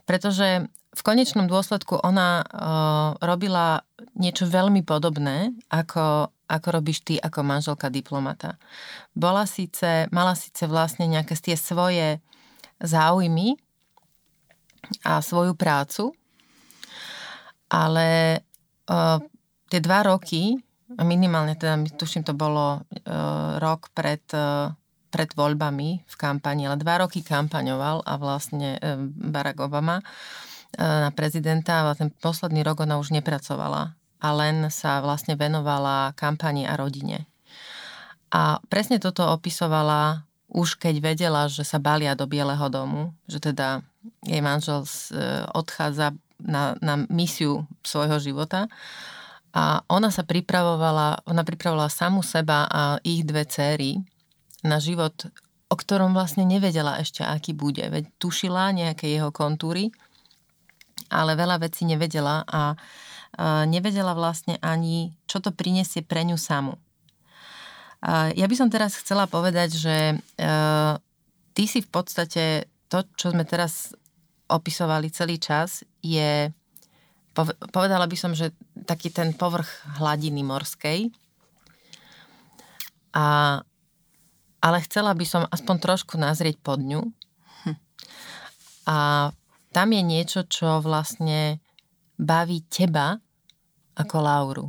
Pretože 0.04 0.68
v 0.98 1.06
konečnom 1.06 1.46
dôsledku 1.46 2.02
ona 2.02 2.42
uh, 2.42 3.14
robila 3.22 3.86
niečo 4.18 4.50
veľmi 4.50 4.82
podobné, 4.82 5.54
ako, 5.70 6.34
ako 6.50 6.68
robíš 6.74 7.06
ty 7.06 7.14
ako 7.22 7.46
manželka 7.46 7.86
diplomata. 7.86 8.58
Bola 9.14 9.46
síce, 9.46 10.10
mala 10.10 10.34
síce 10.34 10.66
vlastne 10.66 11.06
nejaké 11.06 11.38
tie 11.38 11.54
svoje 11.54 12.18
záujmy 12.82 13.54
a 15.06 15.22
svoju 15.22 15.54
prácu, 15.54 16.10
ale 17.70 18.42
uh, 18.90 19.22
tie 19.70 19.78
dva 19.78 20.02
roky 20.02 20.58
minimálne 20.98 21.54
teda, 21.54 21.78
tuším, 21.94 22.26
to 22.26 22.34
bolo 22.34 22.82
uh, 22.82 23.60
rok 23.62 23.94
pred, 23.94 24.24
uh, 24.34 24.74
pred 25.14 25.30
voľbami 25.30 26.02
v 26.02 26.14
kampani, 26.18 26.66
ale 26.66 26.80
dva 26.80 27.06
roky 27.06 27.22
kampaňoval 27.22 28.02
a 28.02 28.12
vlastne 28.18 28.80
uh, 28.82 28.98
Barack 29.06 29.62
Obama 29.62 30.00
uh, 30.00 30.47
na 30.76 31.08
prezidenta 31.14 31.86
vlastne 31.86 32.12
posledný 32.20 32.60
rok 32.60 32.84
ona 32.84 33.00
už 33.00 33.14
nepracovala 33.14 33.96
a 34.18 34.28
len 34.34 34.68
sa 34.68 35.00
vlastne 35.00 35.38
venovala 35.38 36.12
kampani 36.18 36.66
a 36.66 36.76
rodine. 36.76 37.24
A 38.28 38.60
presne 38.68 39.00
toto 39.00 39.24
opisovala 39.24 40.28
už 40.48 40.80
keď 40.80 40.94
vedela, 41.00 41.44
že 41.48 41.64
sa 41.64 41.76
balia 41.76 42.16
do 42.16 42.24
Bieleho 42.24 42.72
domu, 42.72 43.12
že 43.28 43.40
teda 43.40 43.84
jej 44.24 44.40
manžel 44.40 44.84
odchádza 45.52 46.16
na, 46.40 46.72
na 46.80 47.04
misiu 47.12 47.68
svojho 47.84 48.16
života 48.16 48.64
a 49.52 49.84
ona 49.88 50.08
sa 50.08 50.24
pripravovala, 50.24 51.24
ona 51.28 51.42
pripravovala 51.44 51.92
samu 51.92 52.24
seba 52.24 52.64
a 52.68 52.96
ich 53.04 53.28
dve 53.28 53.44
céry 53.44 54.00
na 54.64 54.80
život, 54.80 55.12
o 55.68 55.74
ktorom 55.76 56.16
vlastne 56.16 56.48
nevedela 56.48 56.96
ešte, 56.96 57.20
aký 57.20 57.52
bude. 57.52 57.84
Veď 57.84 58.08
tušila 58.16 58.72
nejaké 58.72 59.08
jeho 59.12 59.28
kontúry, 59.28 59.92
ale 61.08 61.36
veľa 61.36 61.60
vecí 61.60 61.88
nevedela 61.88 62.44
a 62.48 62.76
nevedela 63.68 64.16
vlastne 64.16 64.56
ani, 64.64 65.12
čo 65.28 65.38
to 65.38 65.52
prinesie 65.52 66.00
pre 66.02 66.24
ňu 66.24 66.40
samu. 66.40 66.74
Ja 68.34 68.46
by 68.46 68.54
som 68.54 68.70
teraz 68.70 68.94
chcela 68.94 69.26
povedať, 69.26 69.74
že 69.74 69.96
e, 70.14 70.16
ty 71.50 71.66
si 71.66 71.82
v 71.82 71.90
podstate 71.90 72.70
to, 72.86 73.02
čo 73.18 73.34
sme 73.34 73.42
teraz 73.42 73.90
opisovali 74.46 75.10
celý 75.10 75.42
čas, 75.42 75.82
je 75.98 76.54
povedala 77.70 78.06
by 78.10 78.16
som, 78.18 78.34
že 78.34 78.50
taký 78.86 79.14
ten 79.14 79.30
povrch 79.30 79.70
hladiny 79.98 80.42
morskej. 80.42 81.10
A, 83.14 83.58
ale 84.58 84.78
chcela 84.86 85.14
by 85.14 85.26
som 85.26 85.42
aspoň 85.46 85.76
trošku 85.78 86.18
nazrieť 86.18 86.58
pod 86.58 86.82
ňu. 86.82 87.02
Hm. 87.62 87.76
A 88.90 88.96
tam 89.72 89.92
je 89.92 90.02
niečo, 90.02 90.44
čo 90.48 90.80
vlastne 90.80 91.60
baví 92.18 92.64
teba 92.66 93.20
ako 93.98 94.16
Lauru. 94.18 94.66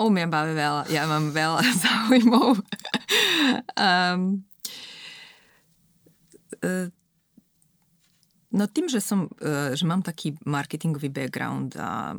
O, 0.00 0.08
mňa 0.08 0.26
baví 0.32 0.56
veľa. 0.56 0.82
Ja 0.88 1.04
mám 1.04 1.32
veľa 1.32 1.60
záujmov. 1.84 2.56
um, 3.76 4.20
uh, 6.64 6.88
No 8.52 8.68
tým, 8.68 8.84
že, 8.84 9.00
som, 9.00 9.32
e, 9.40 9.72
že 9.72 9.88
mám 9.88 10.04
taký 10.04 10.36
marketingový 10.44 11.08
background 11.08 11.72
a, 11.80 12.12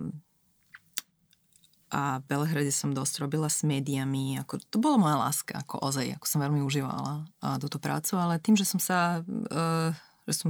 a 1.93 2.01
v 2.17 2.23
Belehrade 2.25 2.73
som 2.73 2.89
dosť 2.89 3.21
robila 3.21 3.45
s 3.45 3.61
médiami, 3.61 4.41
ako, 4.41 4.57
to 4.65 4.81
bola 4.81 4.97
moja 4.97 5.17
láska, 5.29 5.61
ako 5.61 5.85
ozaj, 5.85 6.17
ako 6.17 6.25
som 6.25 6.41
veľmi 6.41 6.65
užívala 6.65 7.29
a 7.37 7.61
túto 7.61 7.77
prácu, 7.77 8.17
ale 8.17 8.41
tým, 8.41 8.57
že 8.57 8.65
som 8.65 8.81
sa, 8.81 9.21
uh, 9.21 9.93
že 10.25 10.33
som 10.33 10.49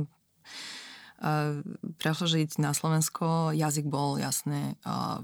prešla 1.99 2.27
žiť 2.27 2.59
na 2.59 2.75
Slovensko, 2.75 3.55
jazyk 3.55 3.87
bol 3.87 4.19
jasné 4.19 4.75
uh, 4.83 5.23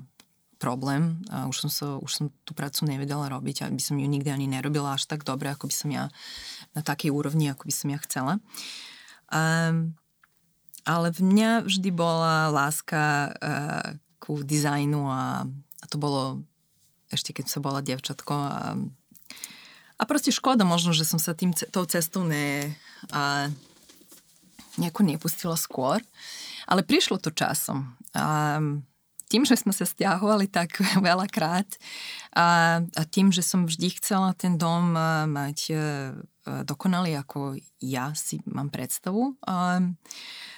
problém 0.60 1.24
a 1.32 1.48
už 1.48 1.68
som, 1.68 1.72
sa, 1.72 1.88
už 2.00 2.12
som 2.12 2.26
tú 2.44 2.52
prácu 2.56 2.88
nevedela 2.88 3.32
robiť, 3.32 3.68
aby 3.68 3.80
som 3.80 3.96
ju 3.96 4.08
nikdy 4.08 4.28
ani 4.32 4.48
nerobila 4.48 4.96
až 4.96 5.08
tak 5.08 5.24
dobre, 5.24 5.52
ako 5.52 5.72
by 5.72 5.76
som 5.76 5.90
ja 5.92 6.06
na 6.76 6.82
takej 6.84 7.12
úrovni, 7.12 7.52
ako 7.52 7.68
by 7.68 7.74
som 7.74 7.88
ja 7.92 8.00
chcela. 8.04 8.34
Um, 9.32 9.96
ale 10.84 11.12
v 11.16 11.22
mňa 11.22 11.52
vždy 11.68 11.90
bola 11.96 12.52
láska 12.52 13.32
uh, 13.36 13.88
ku 14.20 14.44
dizajnu 14.44 15.04
a, 15.08 15.48
a 15.80 15.86
to 15.88 15.96
bolo 15.96 16.44
ešte 17.10 17.34
keď 17.34 17.46
som 17.50 17.66
bola 17.66 17.82
devčatko 17.82 18.34
a, 18.36 18.78
a 19.98 20.04
proste 20.06 20.30
škoda 20.30 20.62
možno, 20.64 20.94
že 20.94 21.08
som 21.08 21.18
sa 21.18 21.34
tým, 21.34 21.52
tou 21.74 21.84
cestou 21.90 22.22
ne, 22.22 22.70
a, 23.10 23.50
nejako 24.80 25.04
nepustila 25.04 25.60
skôr. 25.60 26.00
Ale 26.66 26.88
prišlo 26.88 27.20
to 27.20 27.36
časom. 27.36 28.00
A, 28.16 28.58
tým, 29.30 29.46
že 29.46 29.62
sme 29.62 29.72
sa 29.72 29.86
stiahovali 29.86 30.50
tak 30.50 30.82
veľakrát 31.08 31.70
a, 32.34 32.82
a 32.82 33.02
tým, 33.06 33.30
že 33.30 33.46
som 33.46 33.70
vždy 33.70 34.02
chcela 34.02 34.34
ten 34.34 34.58
dom 34.58 34.98
mať 35.30 35.58
e, 35.70 35.76
dokonalý, 36.66 37.14
ako 37.22 37.62
ja 37.78 38.10
si 38.18 38.42
mám 38.50 38.74
predstavu, 38.74 39.38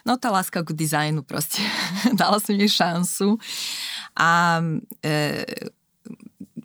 no 0.08 0.14
tá 0.16 0.28
láska 0.32 0.64
k 0.64 0.72
dizajnu 0.72 1.28
proste 1.28 1.60
dala 2.20 2.40
som 2.40 2.56
jej 2.56 2.72
šancu 2.72 3.36
a 4.16 4.64
e, 5.04 5.12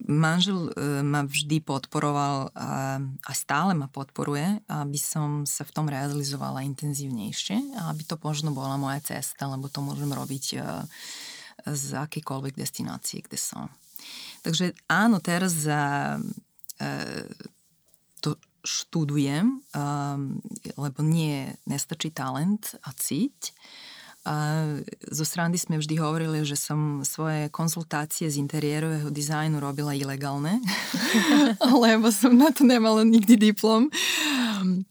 manžel 0.06 0.70
e, 0.70 1.02
ma 1.02 1.26
vždy 1.26 1.58
podporoval 1.60 2.54
a, 2.54 2.98
a 3.02 3.32
stále 3.34 3.74
ma 3.74 3.90
podporuje, 3.90 4.62
aby 4.70 4.98
som 4.98 5.42
sa 5.42 5.66
v 5.66 5.74
tom 5.74 5.86
realizovala 5.90 6.62
intenzívnejšie 6.62 7.76
a 7.76 7.90
aby 7.90 8.06
to 8.06 8.14
možno 8.22 8.54
bola 8.54 8.78
moja 8.78 9.02
cesta, 9.02 9.50
lebo 9.50 9.66
to 9.66 9.82
môžem 9.82 10.08
robiť 10.08 10.44
e, 10.54 10.58
z 11.66 11.86
akýkoľvek 11.98 12.54
destinácie, 12.54 13.26
kde 13.26 13.38
som. 13.38 13.66
Takže 14.46 14.78
áno, 14.86 15.18
teraz 15.18 15.66
za, 15.66 16.16
e, 16.78 17.26
to 18.22 18.38
študujem, 18.66 19.62
lebo 20.74 20.98
nie, 20.98 21.54
nestačí 21.70 22.10
talent 22.10 22.74
a 22.82 22.90
cíť. 22.90 23.54
A 24.26 24.66
zo 25.06 25.22
srandy 25.22 25.54
sme 25.54 25.78
vždy 25.78 26.02
hovorili, 26.02 26.42
že 26.42 26.58
som 26.58 27.06
svoje 27.06 27.46
konzultácie 27.54 28.26
z 28.26 28.42
interiérového 28.42 29.06
dizajnu 29.06 29.62
robila 29.62 29.94
ilegálne, 29.94 30.58
lebo 31.86 32.10
som 32.10 32.34
na 32.34 32.50
to 32.50 32.66
nemala 32.66 33.06
nikdy 33.06 33.38
diplom. 33.38 33.86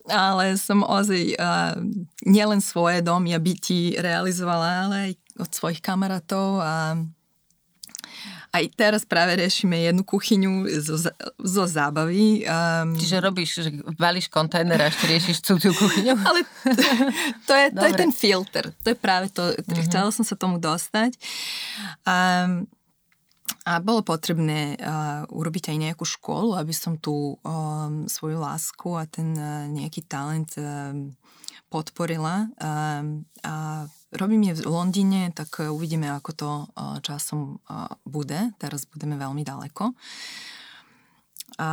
Ale 0.07 0.55
som 0.55 0.87
ozaj 0.87 1.35
uh, 1.35 1.75
nielen 2.23 2.63
svoje 2.63 3.03
domy 3.03 3.35
a 3.35 3.43
byty 3.43 3.99
realizovala, 3.99 4.87
ale 4.87 4.95
aj 4.95 5.11
od 5.35 5.51
svojich 5.51 5.83
kamarátov 5.83 6.63
a 6.63 6.95
aj 8.55 8.63
teraz 8.79 9.01
práve 9.03 9.35
riešime 9.35 9.75
jednu 9.83 10.07
kuchyňu 10.07 10.67
zo, 10.79 10.95
zo 11.35 11.63
zábavy. 11.67 12.47
Um, 12.47 12.95
Čiže 12.95 13.17
robíš, 13.19 13.49
že 13.59 13.69
valíš 13.99 14.31
kontajner 14.31 14.79
a 14.79 14.87
ešte 14.87 15.05
riešiš 15.11 15.37
cudziu 15.43 15.75
kuchyňu? 15.75 16.15
Ale 16.27 16.47
to 17.43 17.53
je, 17.53 17.65
to 17.75 17.85
je 17.85 17.93
ten 17.99 18.11
filter. 18.15 18.71
To 18.83 18.87
je 18.91 18.97
práve 18.97 19.27
to. 19.35 19.51
Mm-hmm. 19.51 19.85
Chcela 19.91 20.09
som 20.15 20.23
sa 20.23 20.39
tomu 20.39 20.55
dostať. 20.57 21.19
Um, 22.07 22.63
a 23.65 23.81
bolo 23.81 24.05
potrebné 24.05 24.77
uh, 24.77 25.25
urobiť 25.29 25.73
aj 25.73 25.77
nejakú 25.89 26.05
školu, 26.05 26.53
aby 26.53 26.73
som 26.73 27.01
tú 27.01 27.37
um, 27.41 28.05
svoju 28.05 28.37
lásku 28.37 28.93
a 28.93 29.09
ten 29.09 29.33
uh, 29.33 29.65
nejaký 29.69 30.05
talent 30.05 30.53
um, 30.61 31.13
podporila. 31.69 32.45
Um, 32.61 33.25
a 33.41 33.85
Robím 34.13 34.53
je 34.53 34.61
v 34.61 34.69
Londýne, 34.69 35.33
tak 35.33 35.59
e, 35.59 35.67
uvidíme, 35.67 36.05
ako 36.13 36.31
to 36.37 36.49
e, 36.49 36.65
časom 37.01 37.57
e, 37.65 37.89
bude. 38.05 38.53
Teraz 38.61 38.85
budeme 38.85 39.17
veľmi 39.17 39.41
ďaleko. 39.41 39.91
A, 41.57 41.71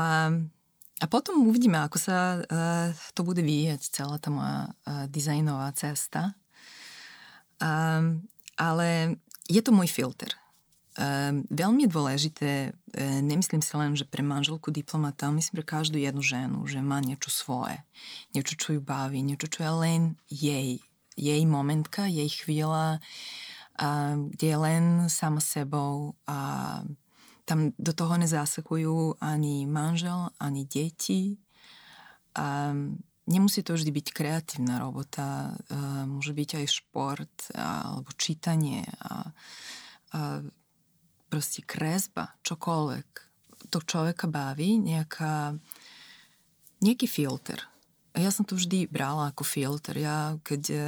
a 1.02 1.04
potom 1.10 1.44
uvidíme, 1.44 1.76
ako 1.82 1.98
sa 1.98 2.38
to 3.12 3.20
bude 3.26 3.42
vyvíjať 3.42 3.82
celá 3.90 4.22
tá 4.22 4.30
moja 4.30 4.70
dizajnová 5.10 5.74
cesta. 5.74 6.38
A, 7.58 7.98
ale 8.54 9.18
je 9.50 9.60
to 9.60 9.74
môj 9.74 9.90
filter. 9.90 10.30
Veľmi 11.48 11.88
dôležité, 11.88 12.76
nemyslím 13.24 13.64
si 13.64 13.72
len, 13.80 13.96
že 13.96 14.04
pre 14.04 14.20
manželku 14.20 14.68
diplomata, 14.68 15.32
myslím 15.32 15.64
pre 15.64 15.66
každú 15.66 15.96
jednu 15.96 16.20
ženu, 16.20 16.58
že 16.68 16.84
má 16.84 17.00
niečo 17.00 17.32
svoje. 17.32 17.80
Niečo, 18.36 18.54
čo 18.60 18.68
ju 18.76 18.80
baví, 18.84 19.24
niečo, 19.24 19.48
čo 19.48 19.64
je 19.64 19.72
len 19.72 20.00
jej 20.28 20.84
jej 21.16 21.42
momentka, 21.44 22.08
jej 22.08 22.28
chvíľa, 22.28 22.98
a, 23.76 24.16
kde 24.16 24.46
je 24.46 24.58
len 24.58 24.84
sama 25.08 25.40
sebou 25.40 26.16
a 26.28 26.80
tam 27.42 27.74
do 27.74 27.92
toho 27.92 28.14
nezásakujú 28.16 29.18
ani 29.18 29.66
manžel, 29.66 30.30
ani 30.38 30.62
deti. 30.64 31.36
A 32.38 32.70
nemusí 33.26 33.60
to 33.66 33.74
vždy 33.74 33.90
byť 33.90 34.06
kreatívna 34.14 34.78
robota, 34.78 35.52
a 35.68 36.06
môže 36.06 36.32
byť 36.32 36.50
aj 36.62 36.66
šport 36.70 37.36
a, 37.52 37.92
alebo 37.92 38.10
čítanie 38.14 38.86
a, 39.02 39.28
a 40.16 40.20
proste 41.26 41.64
kresba, 41.64 42.36
čokoľvek. 42.44 43.08
To 43.72 43.78
človeka 43.80 44.28
baví, 44.28 44.76
nejaká, 44.78 45.56
nejaký 46.84 47.06
filter 47.08 47.71
ja 48.16 48.30
som 48.32 48.44
to 48.44 48.56
vždy 48.58 48.88
brala 48.92 49.32
ako 49.32 49.44
filter. 49.44 49.96
Ja, 49.96 50.36
keď 50.44 50.62
eh, 50.72 50.82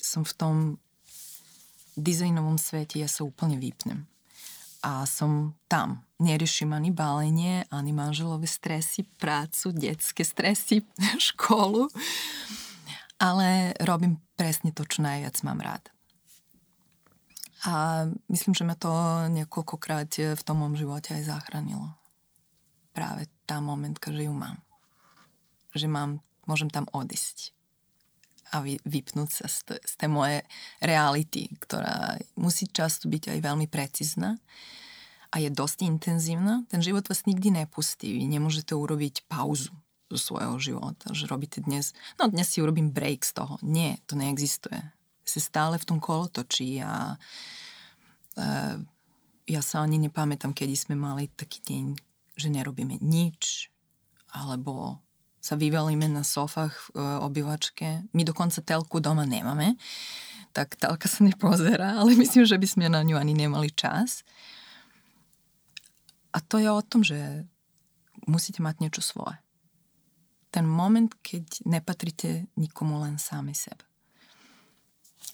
som 0.00 0.22
v 0.24 0.32
tom 0.36 0.56
dizajnovom 2.00 2.56
svete, 2.56 2.96
ja 3.00 3.08
sa 3.10 3.26
úplne 3.28 3.60
vypnem. 3.60 4.08
A 4.80 5.04
som 5.04 5.52
tam. 5.68 6.00
Neriešim 6.20 6.72
ani 6.72 6.88
balenie, 6.88 7.68
ani 7.68 7.92
manželové 7.92 8.48
stresy, 8.48 9.04
prácu, 9.20 9.72
detské 9.76 10.24
stresy, 10.24 10.84
školu. 11.32 11.88
Ale 13.20 13.76
robím 13.84 14.16
presne 14.36 14.72
to, 14.72 14.88
čo 14.88 15.04
najviac 15.04 15.36
mám 15.44 15.60
rád. 15.60 15.84
A 17.68 18.08
myslím, 18.32 18.56
že 18.56 18.64
ma 18.64 18.72
to 18.72 18.88
niekoľkokrát 19.28 20.08
v 20.32 20.42
tom 20.44 20.64
mom 20.64 20.72
živote 20.72 21.12
aj 21.12 21.28
zachránilo. 21.28 21.92
Práve 22.96 23.28
tá 23.44 23.60
momentka, 23.60 24.08
že 24.08 24.24
ju 24.24 24.32
mám. 24.32 24.56
Že 25.76 25.92
mám, 25.92 26.10
môžem 26.50 26.66
tam 26.66 26.90
odísť 26.90 27.54
a 28.50 28.56
vy, 28.60 28.82
vypnúť 28.82 29.30
sa 29.30 29.46
z, 29.46 29.78
z 29.78 29.92
tej 29.94 30.10
moje 30.10 30.38
reality, 30.82 31.54
ktorá 31.62 32.18
musí 32.34 32.66
často 32.66 33.06
byť 33.06 33.30
aj 33.30 33.38
veľmi 33.46 33.66
precízna 33.70 34.42
a 35.30 35.38
je 35.38 35.50
dosť 35.50 35.86
intenzívna. 35.86 36.66
Ten 36.66 36.82
život 36.82 37.06
vás 37.06 37.22
nikdy 37.30 37.62
nepustí. 37.62 38.10
Vy 38.10 38.26
nemôžete 38.26 38.74
urobiť 38.74 39.30
pauzu 39.30 39.70
zo 40.10 40.18
svojho 40.18 40.58
života, 40.58 41.14
že 41.14 41.30
robíte 41.30 41.62
dnes, 41.62 41.94
no 42.18 42.26
dnes 42.26 42.50
si 42.50 42.58
urobím 42.58 42.90
break 42.90 43.22
z 43.22 43.38
toho. 43.38 43.62
Nie, 43.62 44.02
to 44.10 44.18
neexistuje. 44.18 44.82
Si 45.22 45.38
stále 45.38 45.78
v 45.78 45.86
tom 45.86 46.02
kolotočí 46.02 46.82
a 46.82 47.14
e, 47.14 47.16
ja 49.46 49.60
sa 49.62 49.86
ani 49.86 50.02
nepamätám, 50.02 50.50
kedy 50.50 50.74
sme 50.74 50.98
mali 50.98 51.30
taký 51.30 51.62
deň, 51.62 51.84
že 52.34 52.50
nerobíme 52.50 52.98
nič, 52.98 53.70
alebo 54.34 54.98
sa 55.40 55.56
vyvalíme 55.56 56.04
na 56.06 56.20
sofách 56.20 56.92
v 56.92 57.00
e, 57.00 57.00
obývačke. 57.24 58.06
My 58.12 58.22
dokonca 58.22 58.60
telku 58.60 59.00
doma 59.00 59.24
nemáme, 59.24 59.80
tak 60.52 60.76
telka 60.76 61.08
sa 61.08 61.24
nepozerá, 61.24 61.96
ale 62.00 62.12
myslím, 62.14 62.44
že 62.44 62.60
by 62.60 62.66
sme 62.68 62.86
na 62.92 63.00
ňu 63.00 63.16
ani 63.16 63.32
nemali 63.32 63.72
čas. 63.72 64.22
A 66.30 66.38
to 66.38 66.62
je 66.62 66.70
o 66.70 66.84
tom, 66.84 67.02
že 67.02 67.48
musíte 68.28 68.62
mať 68.62 68.84
niečo 68.84 69.02
svoje 69.02 69.40
ten 70.50 70.66
moment, 70.66 71.08
keď 71.22 71.62
nepatríte 71.62 72.50
nikomu 72.58 72.98
len 73.06 73.16
sami 73.22 73.54
sebe. 73.54 73.86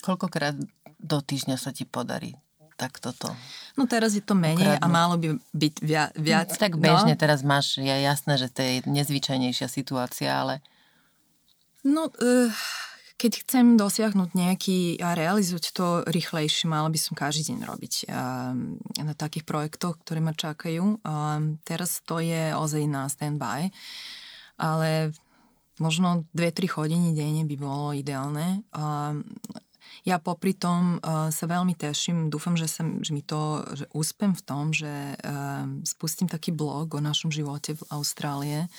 Koľkokrát 0.04 0.54
do 1.00 1.18
týždňa 1.24 1.57
sa 1.57 1.72
ti 1.72 1.88
podarí 1.88 2.36
tak 2.77 3.01
toto? 3.01 3.33
No 3.74 3.89
teraz 3.89 4.14
je 4.14 4.22
to 4.22 4.37
menej 4.37 4.79
ukradnúť. 4.79 4.85
a 4.85 4.87
malo 4.87 5.14
by 5.16 5.29
byť 5.57 5.74
viac. 5.81 6.11
viac 6.14 6.53
tak 6.55 6.77
bežne 6.77 7.16
no. 7.16 7.20
teraz 7.20 7.41
máš, 7.43 7.81
je 7.81 7.91
jasné, 7.91 8.37
že 8.37 8.49
to 8.53 8.61
je 8.61 8.74
nezvyčajnejšia 8.85 9.68
situácia, 9.68 10.31
ale... 10.31 10.61
No, 11.83 12.12
uh, 12.12 12.53
keď 13.16 13.33
chcem 13.43 13.81
dosiahnuť 13.81 14.31
nejaký 14.37 15.01
a 15.01 15.16
realizovať 15.16 15.64
to 15.72 15.87
rýchlejšie, 16.05 16.68
mala 16.68 16.93
by 16.93 16.99
som 17.01 17.16
každý 17.16 17.57
deň 17.57 17.59
robiť 17.64 17.95
uh, 18.07 18.53
na 19.01 19.14
takých 19.16 19.49
projektoch, 19.49 19.97
ktoré 20.05 20.20
ma 20.20 20.37
čakajú. 20.37 21.01
Uh, 21.01 21.57
teraz 21.64 22.05
to 22.05 22.20
je 22.20 22.53
ozaj 22.53 22.85
na 22.85 23.09
stand-by. 23.09 23.68
Uh, 23.68 23.74
ale 24.57 25.12
možno 25.77 26.24
2-3 26.33 26.68
chodiny 26.68 27.09
denne 27.12 27.45
by 27.45 27.57
bolo 27.57 27.93
ideálne. 27.93 28.64
A 28.72 29.12
ja 30.07 30.22
popri 30.22 30.54
tom 30.54 31.02
uh, 31.02 31.34
sa 31.34 31.44
veľmi 31.50 31.74
teším, 31.74 32.30
dúfam, 32.30 32.54
že, 32.54 32.70
sa, 32.70 32.86
že 33.02 33.11
mi 33.11 33.26
to 33.26 33.66
že 33.74 33.90
úspem 33.90 34.32
v 34.38 34.42
tom, 34.46 34.70
že 34.70 35.18
uh, 35.18 35.66
spustím 35.82 36.30
taký 36.30 36.54
blog 36.54 36.94
o 36.94 37.02
našom 37.02 37.34
živote 37.34 37.74
v 37.74 37.82
Austrálie. 37.90 38.70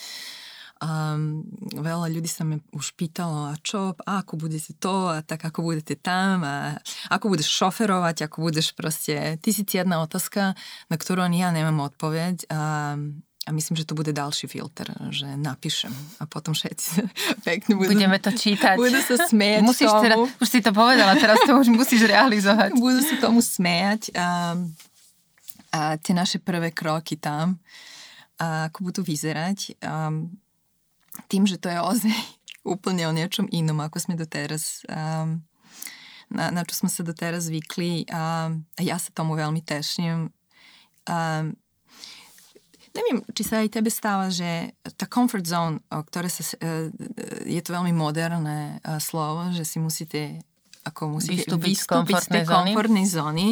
Um, 0.78 1.42
veľa 1.74 2.14
ľudí 2.14 2.30
sa 2.30 2.46
mi 2.46 2.62
už 2.70 2.94
pýtalo, 2.94 3.50
a 3.50 3.58
čo, 3.60 3.98
a 4.06 4.22
ako 4.22 4.38
budete 4.38 4.78
to, 4.78 5.10
a 5.10 5.26
tak 5.26 5.42
ako 5.42 5.74
budete 5.74 5.98
tam, 5.98 6.46
a 6.46 6.78
ako 7.10 7.34
budeš 7.34 7.50
šoferovať, 7.50 8.30
ako 8.30 8.38
budeš 8.46 8.78
proste... 8.78 9.42
jedna 9.42 10.06
otázka, 10.06 10.54
na 10.88 10.96
ktorú 10.96 11.26
ani 11.26 11.42
ja 11.42 11.50
nemám 11.50 11.92
odpoveď. 11.92 12.46
A 12.54 12.94
a 13.48 13.50
myslím, 13.56 13.80
že 13.80 13.88
to 13.88 13.96
bude 13.96 14.12
ďalší 14.12 14.52
filter, 14.52 14.92
že 15.16 15.40
napíšem 15.40 15.96
a 16.20 16.28
potom 16.28 16.52
všetci 16.52 17.08
pekne 17.48 17.80
budú... 17.80 17.96
Budeme 17.96 18.20
to 18.20 18.36
čítať. 18.36 18.76
Budú 18.76 19.00
sa 19.00 19.16
smieť 19.24 19.64
Musíš 19.64 19.88
tomu. 19.88 20.04
Teda, 20.04 20.16
už 20.44 20.48
si 20.52 20.60
to 20.60 20.72
povedala, 20.76 21.16
teraz 21.16 21.40
to 21.48 21.56
už 21.56 21.72
musíš 21.72 22.04
realizovať. 22.12 22.76
Budú 22.84 23.00
sa 23.00 23.16
tomu 23.24 23.40
smieť 23.40 24.12
a, 24.20 24.60
a 25.72 25.80
tie 25.96 26.12
naše 26.12 26.44
prvé 26.44 26.76
kroky 26.76 27.16
tam, 27.16 27.56
a 28.38 28.68
ako 28.68 28.92
budú 28.92 29.02
vyzerať. 29.02 29.80
A 29.82 30.12
tým, 31.32 31.48
že 31.48 31.56
to 31.58 31.72
je 31.72 31.80
ozaj 31.80 32.18
úplne 32.76 33.08
o 33.08 33.16
niečom 33.16 33.48
inom, 33.48 33.80
ako 33.80 33.98
sme 34.04 34.20
doteraz 34.20 34.84
um, 34.92 35.40
na, 36.28 36.52
na 36.52 36.62
čo 36.68 36.84
sme 36.84 36.92
sa 36.92 37.08
doteraz 37.08 37.48
zvykli 37.48 38.12
a 38.12 38.52
ja 38.84 39.00
sa 39.00 39.16
tomu 39.16 39.40
veľmi 39.40 39.64
teším. 39.64 40.36
Um, 41.08 41.56
Neviem, 42.98 43.22
či 43.30 43.44
sa 43.46 43.62
aj 43.62 43.70
tebe 43.70 43.94
stáva, 43.94 44.34
že 44.34 44.74
tá 44.98 45.06
comfort 45.06 45.46
zone, 45.46 45.78
o 45.94 46.02
ktoré 46.02 46.34
sa, 46.34 46.42
e, 46.58 46.90
je 47.46 47.62
to 47.62 47.70
veľmi 47.70 47.94
moderné 47.94 48.82
e, 48.82 48.98
slovo, 48.98 49.54
že 49.54 49.62
si 49.62 49.78
musíte 49.78 50.42
ako 50.88 51.20
musíte 51.20 51.44
vystúpiť, 51.44 51.76
vystúpiť 51.76 52.16
z 52.24 52.28
tej 52.32 52.44
komfortnej 52.48 53.06
zóny. 53.06 53.48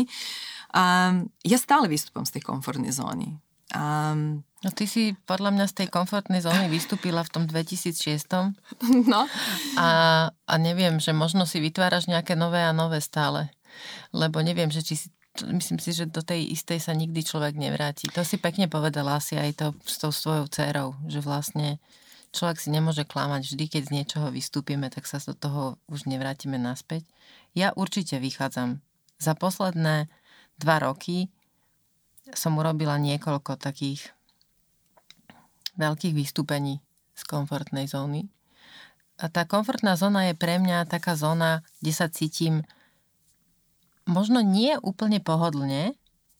Um, 0.71 1.27
ja 1.43 1.59
stále 1.59 1.91
vystúpam 1.91 2.23
z 2.23 2.39
tej 2.39 2.43
komfortnej 2.47 2.95
zóny. 2.95 3.35
Um, 3.75 4.43
no 4.63 4.69
ty 4.71 4.87
si 4.87 5.19
podľa 5.27 5.51
mňa 5.51 5.65
z 5.67 5.83
tej 5.83 5.87
komfortnej 5.91 6.39
zóny 6.39 6.71
vystúpila 6.71 7.23
v 7.27 7.31
tom 7.31 7.43
2006. 7.43 8.55
No. 9.11 9.27
A, 9.75 9.87
a 10.31 10.53
neviem, 10.55 10.99
že 11.03 11.11
možno 11.11 11.43
si 11.43 11.59
vytváraš 11.59 12.07
nejaké 12.07 12.39
nové 12.39 12.63
a 12.63 12.71
nové 12.71 13.03
stále. 13.03 13.51
Lebo 14.15 14.39
neviem, 14.39 14.71
že 14.71 14.79
či 14.79 14.95
si 14.95 15.07
myslím 15.43 15.79
si, 15.81 15.91
že 15.91 16.07
do 16.07 16.23
tej 16.23 16.47
istej 16.55 16.79
sa 16.79 16.93
nikdy 16.95 17.19
človek 17.25 17.59
nevráti. 17.59 18.07
To 18.15 18.23
si 18.23 18.39
pekne 18.39 18.71
povedala 18.71 19.19
asi 19.19 19.35
aj 19.35 19.51
to 19.59 19.67
s 19.83 19.99
tou 19.99 20.11
svojou 20.13 20.47
dcerou, 20.47 20.95
že 21.11 21.19
vlastne 21.19 21.81
človek 22.31 22.59
si 22.59 22.69
nemôže 22.71 23.03
klamať. 23.03 23.51
Vždy, 23.51 23.65
keď 23.67 23.81
z 23.87 23.93
niečoho 23.95 24.27
vystúpime, 24.31 24.87
tak 24.87 25.07
sa 25.07 25.19
do 25.19 25.35
toho 25.35 25.79
už 25.91 26.07
nevrátime 26.07 26.55
naspäť. 26.55 27.03
Ja 27.55 27.71
určite 27.75 28.19
vychádzam. 28.19 28.79
Za 29.15 29.33
posledné 29.35 30.11
dva 30.59 30.77
roky 30.83 31.31
som 32.35 32.59
urobila 32.59 32.99
niekoľko 32.99 33.55
takých 33.59 34.11
veľkých 35.79 36.15
vystúpení 36.15 36.83
z 37.15 37.21
komfortnej 37.27 37.87
zóny. 37.87 38.27
A 39.15 39.31
tá 39.31 39.47
komfortná 39.47 39.95
zóna 39.95 40.27
je 40.27 40.35
pre 40.35 40.59
mňa 40.59 40.91
taká 40.91 41.15
zóna, 41.15 41.63
kde 41.79 41.91
sa 41.95 42.11
cítim 42.11 42.67
možno 44.05 44.41
nie 44.41 44.77
úplne 44.81 45.21
pohodlne, 45.21 45.93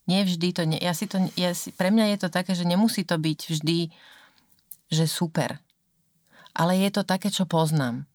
nie 0.05 0.22
vždy 0.22 0.47
to, 0.53 0.63
nie, 0.70 0.78
ja 0.78 0.93
si 0.93 1.09
to, 1.09 1.18
ja 1.34 1.57
si, 1.57 1.74
pre 1.74 1.89
mňa 1.89 2.16
je 2.16 2.18
to 2.26 2.30
také, 2.30 2.53
že 2.53 2.66
nemusí 2.66 3.01
to 3.01 3.18
byť 3.18 3.39
vždy, 3.49 3.89
že 4.93 5.05
super. 5.09 5.57
Ale 6.55 6.78
je 6.78 6.89
to 6.93 7.01
také, 7.03 7.34
čo 7.34 7.49
poznám. 7.49 8.05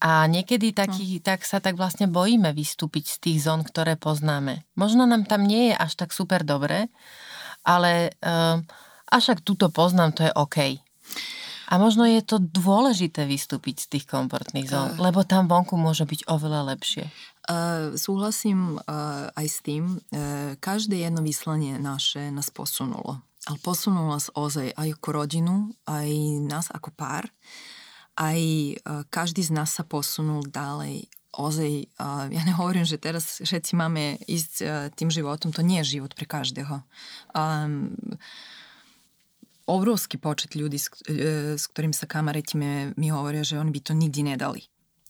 A 0.00 0.24
niekedy 0.26 0.72
taký, 0.72 1.20
no. 1.20 1.24
tak 1.24 1.44
sa 1.44 1.60
tak 1.60 1.76
vlastne 1.76 2.08
bojíme 2.08 2.56
vystúpiť 2.56 3.04
z 3.04 3.16
tých 3.20 3.38
zón, 3.44 3.62
ktoré 3.62 4.00
poznáme. 4.00 4.64
Možno 4.74 5.04
nám 5.04 5.28
tam 5.28 5.44
nie 5.44 5.70
je 5.70 5.74
až 5.76 5.92
tak 6.00 6.16
super 6.16 6.40
dobre, 6.40 6.88
ale 7.68 8.16
uh, 8.24 8.64
až 9.12 9.36
ak 9.36 9.44
túto 9.44 9.68
poznám, 9.68 10.16
to 10.16 10.24
je 10.24 10.32
OK. 10.32 10.58
A 11.70 11.72
možno 11.78 12.08
je 12.08 12.24
to 12.24 12.40
dôležité 12.40 13.28
vystúpiť 13.28 13.86
z 13.86 13.86
tých 13.96 14.04
komfortných 14.08 14.72
zón, 14.72 14.96
uh, 14.96 14.98
lebo 14.98 15.20
tam 15.22 15.52
vonku 15.52 15.76
môže 15.76 16.08
byť 16.08 16.26
oveľa 16.32 16.74
lepšie. 16.74 17.04
Uh, 17.50 17.98
súhlasím 17.98 18.78
uh, 18.78 19.26
aj 19.34 19.46
s 19.50 19.58
tým. 19.66 19.98
Uh, 20.14 20.54
každé 20.62 21.02
jedno 21.02 21.18
vyslanie 21.18 21.82
naše 21.82 22.30
nás 22.30 22.46
posunulo. 22.46 23.18
Ale 23.50 23.58
posunulo 23.58 24.14
nás 24.14 24.30
ozaj 24.38 24.70
aj 24.70 24.88
ako 24.94 25.08
rodinu, 25.10 25.74
aj 25.82 26.10
nás 26.46 26.70
ako 26.70 26.94
pár. 26.94 27.26
Aj 28.14 28.38
uh, 28.38 29.02
každý 29.10 29.42
z 29.42 29.50
nás 29.50 29.74
sa 29.74 29.82
posunul 29.82 30.46
ďalej. 30.46 31.10
Ozaj, 31.34 31.90
uh, 31.98 32.30
ja 32.30 32.42
nehovorím, 32.46 32.86
že 32.86 33.02
teraz 33.02 33.42
všetci 33.42 33.74
máme 33.74 34.22
ísť 34.30 34.54
uh, 34.62 34.70
tým 34.94 35.10
životom. 35.10 35.50
To 35.50 35.66
nie 35.66 35.82
je 35.82 35.98
život 35.98 36.14
pre 36.14 36.30
každého. 36.30 36.86
Um, 37.34 37.98
obrovský 39.66 40.22
počet 40.22 40.54
ľudí, 40.54 40.78
s, 40.78 40.86
s 41.58 41.64
ktorým 41.66 41.90
sa 41.90 42.06
kamarítime, 42.06 42.94
mi 42.94 43.10
hovoria, 43.10 43.42
že 43.42 43.58
oni 43.58 43.74
by 43.74 43.80
to 43.82 43.90
nikdy 43.98 44.22
nedali. 44.22 44.62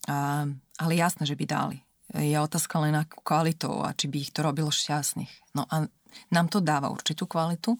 Uh, 0.08 0.48
ale 0.80 0.96
jasné, 0.96 1.28
že 1.28 1.36
by 1.36 1.44
dali 1.44 1.84
je 2.14 2.36
otázka 2.38 2.82
len 2.82 2.94
akú 2.98 3.22
kvalitou 3.22 3.86
a 3.86 3.94
či 3.94 4.10
by 4.10 4.16
ich 4.18 4.34
to 4.34 4.42
robilo 4.42 4.70
šťastných. 4.70 5.54
No 5.54 5.66
a 5.70 5.86
nám 6.34 6.46
to 6.50 6.58
dáva 6.58 6.90
určitú 6.90 7.30
kvalitu 7.30 7.78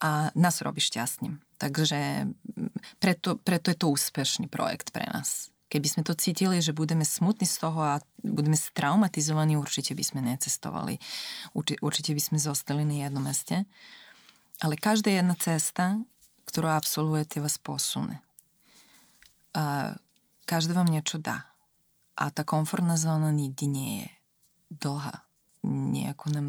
a 0.00 0.32
nás 0.32 0.64
robí 0.64 0.80
šťastným. 0.80 1.36
Takže 1.60 2.30
preto, 3.02 3.36
preto 3.36 3.68
je 3.68 3.76
to 3.76 3.92
úspešný 3.92 4.48
projekt 4.48 4.94
pre 4.94 5.04
nás. 5.10 5.52
Keby 5.68 5.84
sme 5.84 6.02
to 6.06 6.16
cítili, 6.16 6.64
že 6.64 6.72
budeme 6.72 7.04
smutní 7.04 7.44
z 7.44 7.60
toho 7.60 7.76
a 7.84 8.00
budeme 8.24 8.56
traumatizovaní, 8.56 9.60
určite 9.60 9.92
by 9.92 10.00
sme 10.00 10.24
necestovali. 10.24 10.96
Určite 11.84 12.16
by 12.16 12.22
sme 12.24 12.38
zostali 12.40 12.88
na 12.88 13.04
jednom 13.04 13.20
meste. 13.20 13.68
Ale 14.64 14.80
každá 14.80 15.12
jedna 15.12 15.36
cesta, 15.36 16.00
ktorú 16.48 16.72
absolvujete, 16.72 17.44
vás 17.44 17.60
posune. 17.60 18.24
Každá 20.48 20.72
vám 20.72 20.88
niečo 20.88 21.20
dá. 21.20 21.44
A 22.18 22.34
tá 22.34 22.42
komfortná 22.42 22.98
zóna 22.98 23.30
nikdy 23.30 23.64
nie 23.70 23.90
je 24.02 24.08
dlhá. 24.82 25.22
Nejako 25.62 26.26
nám... 26.34 26.48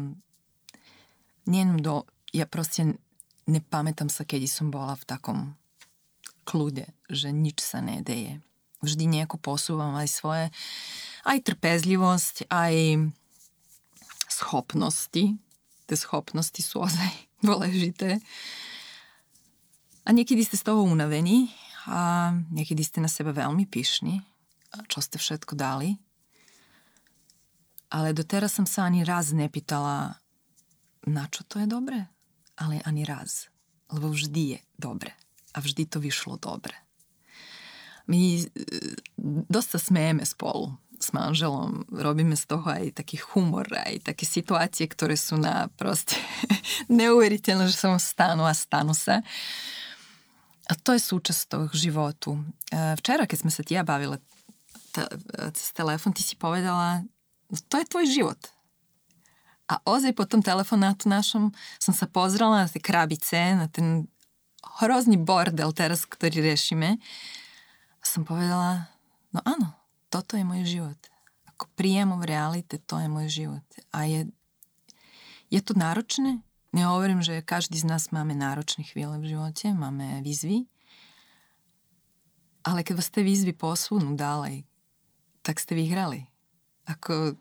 Nie 1.46 1.62
do... 1.78 2.10
Ja 2.34 2.46
proste 2.46 2.98
nepamätám 3.46 4.10
sa, 4.10 4.26
kedy 4.26 4.50
som 4.50 4.74
bola 4.74 4.98
v 4.98 5.06
takom 5.06 5.38
kľude, 6.42 6.90
že 7.06 7.30
nič 7.30 7.62
sa 7.62 7.78
nedeje. 7.78 8.42
Vždy 8.82 9.06
nejako 9.06 9.38
posúvam 9.38 9.94
aj 9.94 10.08
svoje, 10.10 10.46
aj 11.22 11.38
trpezlivosť, 11.46 12.50
aj 12.50 12.74
schopnosti. 14.26 15.38
Tie 15.86 15.96
schopnosti 15.98 16.58
sú 16.58 16.82
ozaj 16.82 17.10
dôležité. 17.46 18.18
A 20.02 20.08
niekedy 20.10 20.42
ste 20.42 20.58
z 20.58 20.66
toho 20.66 20.82
unavení 20.82 21.54
a 21.86 22.32
niekedy 22.50 22.82
ste 22.82 22.98
na 22.98 23.10
seba 23.10 23.30
veľmi 23.30 23.68
pyšní, 23.68 24.29
čo 24.86 25.02
ste 25.02 25.18
všetko 25.18 25.58
dali. 25.58 25.98
Ale 27.90 28.14
doteraz 28.14 28.54
som 28.54 28.66
sa 28.70 28.86
ani 28.86 29.02
raz 29.02 29.34
nepýtala, 29.34 30.22
na 31.10 31.24
čo 31.26 31.42
to 31.42 31.58
je 31.58 31.66
dobre. 31.66 32.06
Ale 32.54 32.78
ani 32.86 33.02
raz. 33.02 33.50
Lebo 33.90 34.14
vždy 34.14 34.42
je 34.54 34.58
dobre. 34.78 35.10
A 35.50 35.58
vždy 35.58 35.90
to 35.90 35.98
vyšlo 35.98 36.38
dobre. 36.38 36.76
My 38.06 38.38
e, 38.38 38.46
dosť 39.50 39.68
sa 39.74 39.80
smejeme 39.90 40.22
spolu 40.22 40.74
s 41.00 41.16
manželom, 41.16 41.88
robíme 41.88 42.36
z 42.36 42.44
toho 42.44 42.66
aj 42.68 43.00
taký 43.00 43.18
humor, 43.32 43.66
aj 43.72 44.12
také 44.12 44.28
situácie, 44.28 44.84
ktoré 44.84 45.16
sú 45.16 45.40
na 45.40 45.72
proste 45.74 46.14
neuveriteľné, 46.92 47.66
že 47.66 47.74
sa 47.74 47.90
stanú 47.96 48.46
a 48.46 48.54
stanú 48.54 48.94
sa. 48.94 49.24
A 50.70 50.72
to 50.78 50.94
je 50.94 51.02
súčasť 51.02 51.42
toho 51.50 51.66
životu. 51.74 52.38
E, 52.70 52.94
včera, 52.94 53.26
keď 53.26 53.38
sme 53.42 53.50
sa 53.50 53.66
tia 53.66 53.82
cez 55.54 55.72
telefon, 55.72 56.12
ty 56.12 56.22
si 56.22 56.34
povedala, 56.34 57.06
to 57.70 57.74
je 57.78 57.86
tvoj 57.86 58.06
život. 58.06 58.40
A 59.70 59.78
ozaj 59.86 60.18
po 60.18 60.26
tom 60.26 60.42
telefonátu 60.42 61.06
našom 61.06 61.54
som 61.78 61.94
sa 61.94 62.10
pozrela 62.10 62.66
na 62.66 62.68
tie 62.68 62.82
krabice, 62.82 63.54
na 63.54 63.70
ten 63.70 64.10
hrozný 64.82 65.14
bordel 65.14 65.70
teraz, 65.70 66.02
ktorý 66.02 66.42
riešime. 66.42 66.98
A 68.00 68.04
som 68.04 68.26
povedala, 68.26 68.90
no 69.30 69.38
áno, 69.46 69.70
toto 70.10 70.34
je 70.34 70.42
môj 70.42 70.66
život. 70.66 70.98
Ako 71.54 71.70
priamo 71.78 72.18
v 72.18 72.34
realite, 72.34 72.82
to 72.82 72.98
je 72.98 73.06
môj 73.06 73.26
život. 73.30 73.66
A 73.94 74.10
je, 74.10 74.26
je 75.54 75.60
to 75.62 75.78
náročné? 75.78 76.42
Nehovorím, 76.74 77.22
že 77.22 77.42
každý 77.42 77.78
z 77.78 77.86
nás 77.86 78.10
máme 78.14 78.34
náročné 78.34 78.86
chvíle 78.86 79.18
v 79.18 79.34
živote, 79.34 79.74
máme 79.74 80.22
výzvy, 80.22 80.70
ale 82.62 82.86
keď 82.86 82.94
vás 83.00 83.10
tie 83.10 83.26
výzvy 83.26 83.56
posunú 83.56 84.14
ďalej, 84.14 84.69
tak 85.40 85.60
ste 85.60 85.76
vyhrali. 85.76 86.28
Ako 86.88 87.36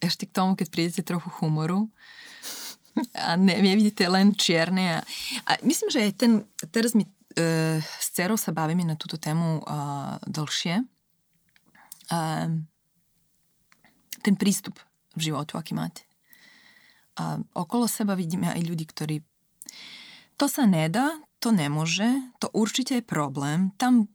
ešte 0.00 0.28
k 0.28 0.34
tomu, 0.34 0.54
keď 0.58 0.66
prídete 0.68 1.02
trochu 1.06 1.28
humoru 1.40 1.88
a 3.12 3.36
ne, 3.36 3.56
nevidíte 3.60 4.08
len 4.08 4.32
čierne. 4.32 5.00
A, 5.00 5.00
a 5.48 5.52
myslím, 5.64 5.88
že 5.92 6.04
aj 6.08 6.12
ten, 6.16 6.32
teraz 6.72 6.96
my 6.96 7.04
e, 7.04 7.10
s 7.80 8.08
dcerou 8.12 8.40
sa 8.40 8.52
bavíme 8.56 8.84
na 8.84 8.96
túto 8.96 9.20
tému 9.20 9.60
e, 9.60 9.62
dlhšie. 10.28 10.74
E, 10.80 12.18
ten 14.24 14.34
prístup 14.34 14.80
v 15.16 15.20
životu, 15.20 15.56
aký 15.56 15.76
máte. 15.76 16.04
A 17.16 17.40
okolo 17.56 17.88
seba 17.88 18.12
vidíme 18.12 18.52
aj 18.52 18.60
ľudí, 18.64 18.84
ktorí 18.84 19.24
to 20.36 20.52
sa 20.52 20.68
nedá, 20.68 21.16
to 21.40 21.48
nemôže, 21.48 22.04
to 22.36 22.52
určite 22.52 23.00
je 23.00 23.04
problém, 23.04 23.72
tam 23.80 24.08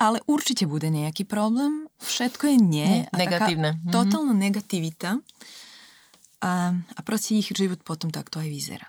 ale 0.00 0.24
určite 0.24 0.64
bude 0.64 0.88
nejaký 0.88 1.28
problém. 1.28 1.84
Všetko 2.00 2.48
je 2.48 2.56
nie. 2.56 2.88
nie 2.88 3.04
a 3.12 3.14
negatívne. 3.20 3.76
Taká 3.76 3.84
mhm. 3.84 3.92
totálna 3.92 4.34
negativita. 4.34 5.20
A, 6.40 6.72
a 6.72 7.00
proste 7.04 7.36
ich 7.36 7.52
život 7.52 7.84
potom 7.84 8.08
takto 8.08 8.40
aj 8.40 8.48
vyzerá. 8.48 8.88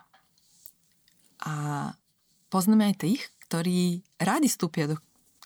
A 1.44 1.54
poznáme 2.48 2.96
aj 2.96 3.04
tých, 3.04 3.22
ktorí 3.52 4.08
rádi 4.24 4.48
vstúpia 4.48 4.88
do 4.88 4.96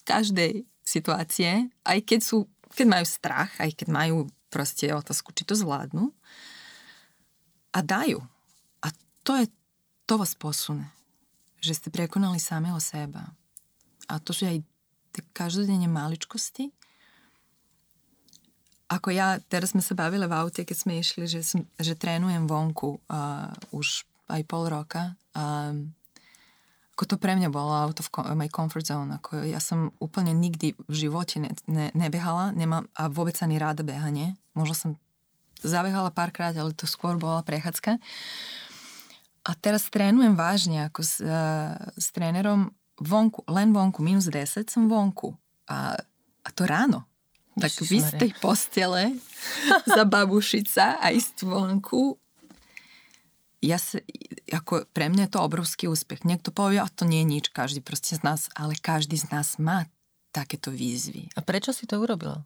každej 0.05 0.69
situácie, 0.85 1.73
aj 1.81 1.99
keď 2.05 2.19
sú, 2.21 2.45
keď 2.77 2.85
majú 2.85 3.05
strach, 3.09 3.49
aj 3.57 3.73
keď 3.73 3.87
majú 3.89 4.29
proste 4.53 4.93
otázku, 4.93 5.33
či 5.33 5.49
to 5.49 5.57
zvládnu. 5.57 6.13
A 7.73 7.81
dajú. 7.81 8.21
A 8.85 8.93
to 9.25 9.33
je, 9.41 9.49
to 10.05 10.21
vás 10.21 10.37
posune. 10.37 10.85
Že 11.57 11.73
ste 11.73 11.89
prekonali 11.89 12.37
samého 12.37 12.77
seba. 12.77 13.33
A 14.05 14.21
to, 14.21 14.29
že 14.29 14.45
aj 14.45 14.57
tie 15.15 15.23
každodenne 15.31 15.87
maličkosti. 15.87 16.75
Ako 18.91 19.09
ja, 19.09 19.41
teraz 19.49 19.73
sme 19.73 19.81
sa 19.81 19.97
bavili 19.97 20.29
v 20.29 20.35
aute, 20.35 20.61
keď 20.61 20.77
sme 20.77 21.01
išli, 21.01 21.25
že, 21.25 21.41
som, 21.41 21.65
že 21.79 21.97
trénujem 21.97 22.45
vonku 22.45 23.01
uh, 23.09 23.49
už 23.73 24.05
aj 24.29 24.41
pol 24.45 24.69
roka. 24.69 25.17
Uh, 25.33 25.89
ako 26.95 27.03
to 27.11 27.15
pre 27.19 27.35
mňa 27.35 27.49
bolo 27.51 27.75
out 27.75 27.99
of 27.99 28.07
my 28.37 28.47
comfort 28.47 28.85
zone. 28.85 29.11
Ako 29.17 29.43
ja 29.43 29.59
som 29.59 29.91
úplne 29.97 30.31
nikdy 30.31 30.77
v 30.85 30.93
živote 30.95 31.41
ne, 31.41 31.51
ne, 31.67 31.89
nebehala 31.97 32.53
nemám, 32.53 32.85
a 32.95 33.09
vôbec 33.09 33.35
ani 33.41 33.57
ráda 33.57 33.81
behanie. 33.81 34.37
Možno 34.53 34.75
som 34.77 34.89
zabehala 35.65 36.13
párkrát, 36.13 36.53
ale 36.55 36.71
to 36.71 36.85
skôr 36.85 37.17
bola 37.17 37.41
prechádzka. 37.41 37.97
A 39.45 39.51
teraz 39.59 39.89
trénujem 39.89 40.37
vážne 40.37 40.87
ako 40.87 41.01
s, 41.01 41.19
uh, 41.25 41.73
s 41.97 42.13
trénerom 42.13 42.69
vonku, 42.99 43.43
len 43.51 43.75
vonku, 43.75 43.99
minus 44.03 44.31
10 44.31 44.67
som 44.71 44.87
vonku. 44.87 45.35
A, 45.67 45.97
a 46.45 46.49
to 46.53 46.63
ráno. 46.63 47.03
Tak 47.55 47.71
vy 47.87 48.03
z 48.03 48.11
tej 48.19 48.31
postele 48.43 49.15
zababušiť 49.97 50.65
sa 50.67 50.99
a 50.99 51.15
ísť 51.15 51.47
vonku. 51.47 52.19
Ja 53.63 53.79
sa, 53.79 54.03
ako 54.51 54.85
pre 54.91 55.07
mňa 55.07 55.25
je 55.25 55.33
to 55.33 55.39
obrovský 55.41 55.85
úspech. 55.87 56.27
Niekto 56.27 56.51
povie, 56.51 56.83
a 56.83 56.91
to 56.91 57.07
nie 57.07 57.23
je 57.23 57.31
nič, 57.39 57.45
každý 57.49 57.79
proste 57.79 58.19
z 58.19 58.21
nás, 58.21 58.51
ale 58.53 58.75
každý 58.77 59.15
z 59.15 59.31
nás 59.31 59.55
má 59.57 59.87
takéto 60.35 60.69
výzvy. 60.69 61.31
A 61.33 61.39
prečo 61.39 61.71
si 61.71 61.87
to 61.87 61.97
urobila? 61.97 62.43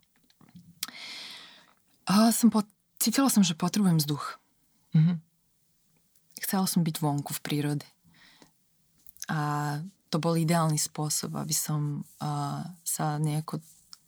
A 2.06 2.30
som 2.30 2.54
po, 2.54 2.62
cítila 3.02 3.34
som, 3.34 3.42
že 3.42 3.58
potrebujem 3.58 3.98
vzduch. 3.98 4.38
Mm-hmm. 4.94 5.18
Chcela 6.46 6.66
som 6.70 6.86
byť 6.86 6.96
vonku 7.02 7.34
v 7.34 7.42
prírode. 7.42 7.88
A 9.30 9.78
to 10.10 10.18
bol 10.18 10.34
ideálny 10.34 10.78
spôsob, 10.78 11.38
aby 11.38 11.54
som 11.54 12.06
uh, 12.22 12.66
sa 12.82 13.22
nejako, 13.22 13.62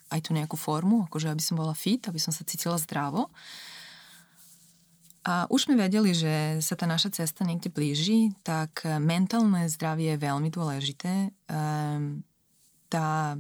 aj 0.10 0.20
tú 0.26 0.34
nejakú 0.34 0.58
formu, 0.58 1.06
akože 1.08 1.30
aby 1.30 1.44
som 1.44 1.58
bola 1.58 1.78
fit, 1.78 2.02
aby 2.10 2.18
som 2.18 2.34
sa 2.34 2.42
cítila 2.42 2.76
zdravo. 2.82 3.30
A 5.22 5.46
už 5.54 5.70
sme 5.70 5.78
vedeli, 5.78 6.18
že 6.18 6.58
sa 6.66 6.74
tá 6.74 6.90
naša 6.90 7.14
cesta 7.14 7.46
niekde 7.46 7.70
blíži, 7.70 8.34
tak 8.42 8.82
mentálne 8.98 9.70
zdravie 9.70 10.18
je 10.18 10.26
veľmi 10.26 10.50
dôležité. 10.50 11.30
Um, 11.46 12.26
tá 12.90 13.38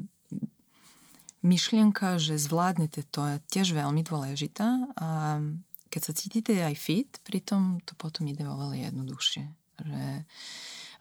myšlienka, 1.41 2.21
že 2.21 2.37
zvládnete, 2.37 3.01
to 3.09 3.25
je 3.25 3.35
tiež 3.49 3.73
veľmi 3.73 4.05
dôležitá. 4.05 4.93
A 4.93 5.41
keď 5.89 6.01
sa 6.05 6.13
cítite 6.13 6.53
aj 6.53 6.75
fit, 6.77 7.11
pritom 7.25 7.81
to 7.81 7.97
potom 7.97 8.29
ide 8.29 8.45
oveľa 8.45 8.93
jednoduchšie. 8.93 9.43
Že, 9.81 10.05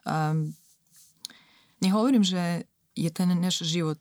um, 0.08 0.56
Nehovorím, 1.80 2.20
že 2.20 2.68
je 2.92 3.08
ten 3.08 3.32
náš 3.40 3.64
život 3.64 4.00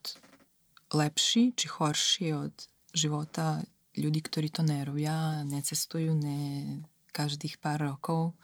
lepší 0.91 1.55
či 1.55 1.65
horší 1.71 2.27
od 2.35 2.55
života 2.91 3.63
ľudí, 3.95 4.19
ktorí 4.19 4.51
to 4.51 4.67
nerobia, 4.67 5.47
necestujú 5.47 6.11
ne 6.11 6.41
každých 7.15 7.57
pár 7.63 7.79
rokov. 7.79 8.35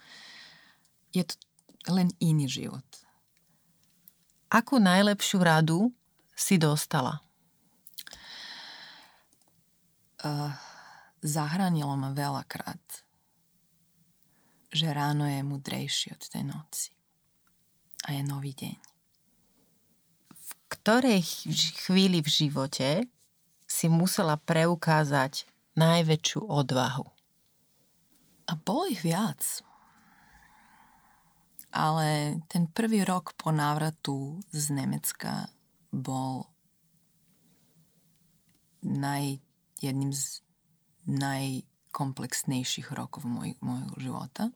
Je 1.11 1.27
to 1.27 1.35
len 1.91 2.09
iný 2.23 2.47
život. 2.47 2.87
Akú 4.47 4.79
najlepšiu 4.79 5.39
radu 5.43 5.91
si 6.31 6.55
dostala? 6.55 7.19
Uh, 10.25 10.49
zahranilo 11.21 11.93
ma 11.99 12.15
veľakrát, 12.15 12.81
že 14.73 14.89
ráno 14.89 15.27
je 15.29 15.43
mudrejší 15.45 16.15
od 16.15 16.23
tej 16.23 16.43
noci 16.47 16.89
a 18.09 18.15
je 18.15 18.21
nový 18.25 18.57
deň 18.57 18.94
ktorej 20.75 21.23
chvíli 21.79 22.19
v 22.19 22.29
živote 22.29 22.89
si 23.63 23.87
musela 23.87 24.35
preukázať 24.35 25.47
najväčšiu 25.79 26.43
odvahu? 26.43 27.07
A 28.45 28.51
bolo 28.59 28.85
ich 28.91 29.01
viac. 29.01 29.41
Ale 31.73 32.39
ten 32.47 32.67
prvý 32.71 33.03
rok 33.03 33.33
po 33.35 33.51
návratu 33.51 34.39
z 34.53 34.71
Nemecka 34.71 35.51
bol 35.91 36.47
naj, 38.85 39.41
jedným 39.81 40.13
z 40.13 40.45
najkomplexnejších 41.09 42.93
rokov 42.93 43.25
môj, 43.25 43.57
môjho 43.59 43.95
života. 43.97 44.53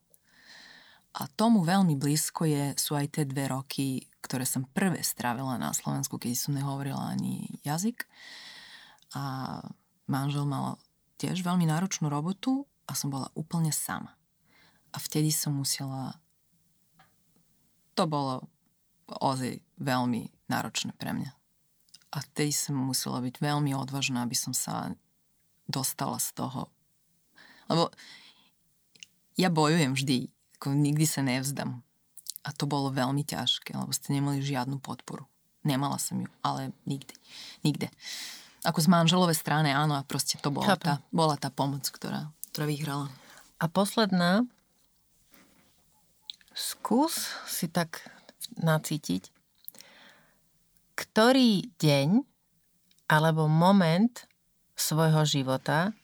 A 1.09 1.25
tomu 1.25 1.65
veľmi 1.65 1.97
blízko 1.97 2.45
je, 2.45 2.77
sú 2.77 2.93
aj 2.93 3.17
tie 3.17 3.25
dve 3.25 3.49
roky, 3.49 4.05
ktoré 4.21 4.45
som 4.45 4.69
prvé 4.69 5.01
strávila 5.01 5.57
na 5.57 5.73
Slovensku, 5.73 6.21
keď 6.21 6.37
som 6.37 6.53
nehovorila 6.53 7.17
ani 7.17 7.49
jazyk. 7.65 8.05
A 9.17 9.57
manžel 10.05 10.45
mal 10.45 10.77
tiež 11.17 11.41
veľmi 11.41 11.65
náročnú 11.65 12.13
robotu 12.13 12.69
a 12.85 12.93
som 12.93 13.09
bola 13.09 13.33
úplne 13.33 13.73
sama. 13.73 14.13
A 14.93 14.97
vtedy 15.01 15.33
som 15.33 15.57
musela... 15.57 16.17
To 17.97 18.05
bolo 18.05 18.47
ozaj 19.09 19.59
veľmi 19.81 20.29
náročné 20.45 20.93
pre 20.93 21.11
mňa. 21.11 21.31
A 22.13 22.17
vtedy 22.21 22.53
som 22.53 22.77
musela 22.77 23.21
byť 23.21 23.41
veľmi 23.41 23.73
odvážna, 23.73 24.25
aby 24.25 24.37
som 24.37 24.53
sa 24.53 24.93
dostala 25.65 26.21
z 26.21 26.33
toho. 26.37 26.69
Lebo 27.69 27.93
ja 29.37 29.53
bojujem 29.53 29.93
vždy, 29.93 30.17
ako 30.59 30.75
nikdy 30.75 31.07
sa 31.07 31.23
nevzdám. 31.23 31.79
A 32.43 32.51
to 32.51 32.67
bolo 32.67 32.91
veľmi 32.91 33.23
ťažké, 33.23 33.79
lebo 33.79 33.95
ste 33.95 34.11
nemali 34.11 34.43
žiadnu 34.43 34.83
podporu. 34.83 35.23
Nemala 35.63 35.95
som 35.95 36.19
ju, 36.19 36.27
ale 36.43 36.75
nikdy. 36.83 37.15
Nikde. 37.63 37.87
Ako 38.67 38.83
z 38.83 38.91
manželovej 38.91 39.39
strany, 39.39 39.71
áno, 39.71 39.95
a 39.95 40.03
proste 40.03 40.35
to 40.35 40.51
bola, 40.51 40.75
tá, 40.75 40.99
bola 41.15 41.39
tá 41.39 41.47
pomoc, 41.47 41.87
ktorá, 41.87 42.27
ktorá 42.51 42.67
vyhrala. 42.67 43.07
A 43.55 43.71
posledná, 43.71 44.43
skús 46.51 47.31
si 47.47 47.71
tak 47.71 48.03
nacítiť, 48.59 49.31
ktorý 50.99 51.71
deň 51.79 52.19
alebo 53.07 53.47
moment 53.47 54.27
svojho 54.75 55.23
života 55.23 55.95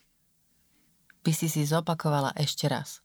by 1.28 1.32
si 1.36 1.52
si 1.52 1.68
zopakovala 1.68 2.32
ešte 2.40 2.72
raz? 2.72 3.05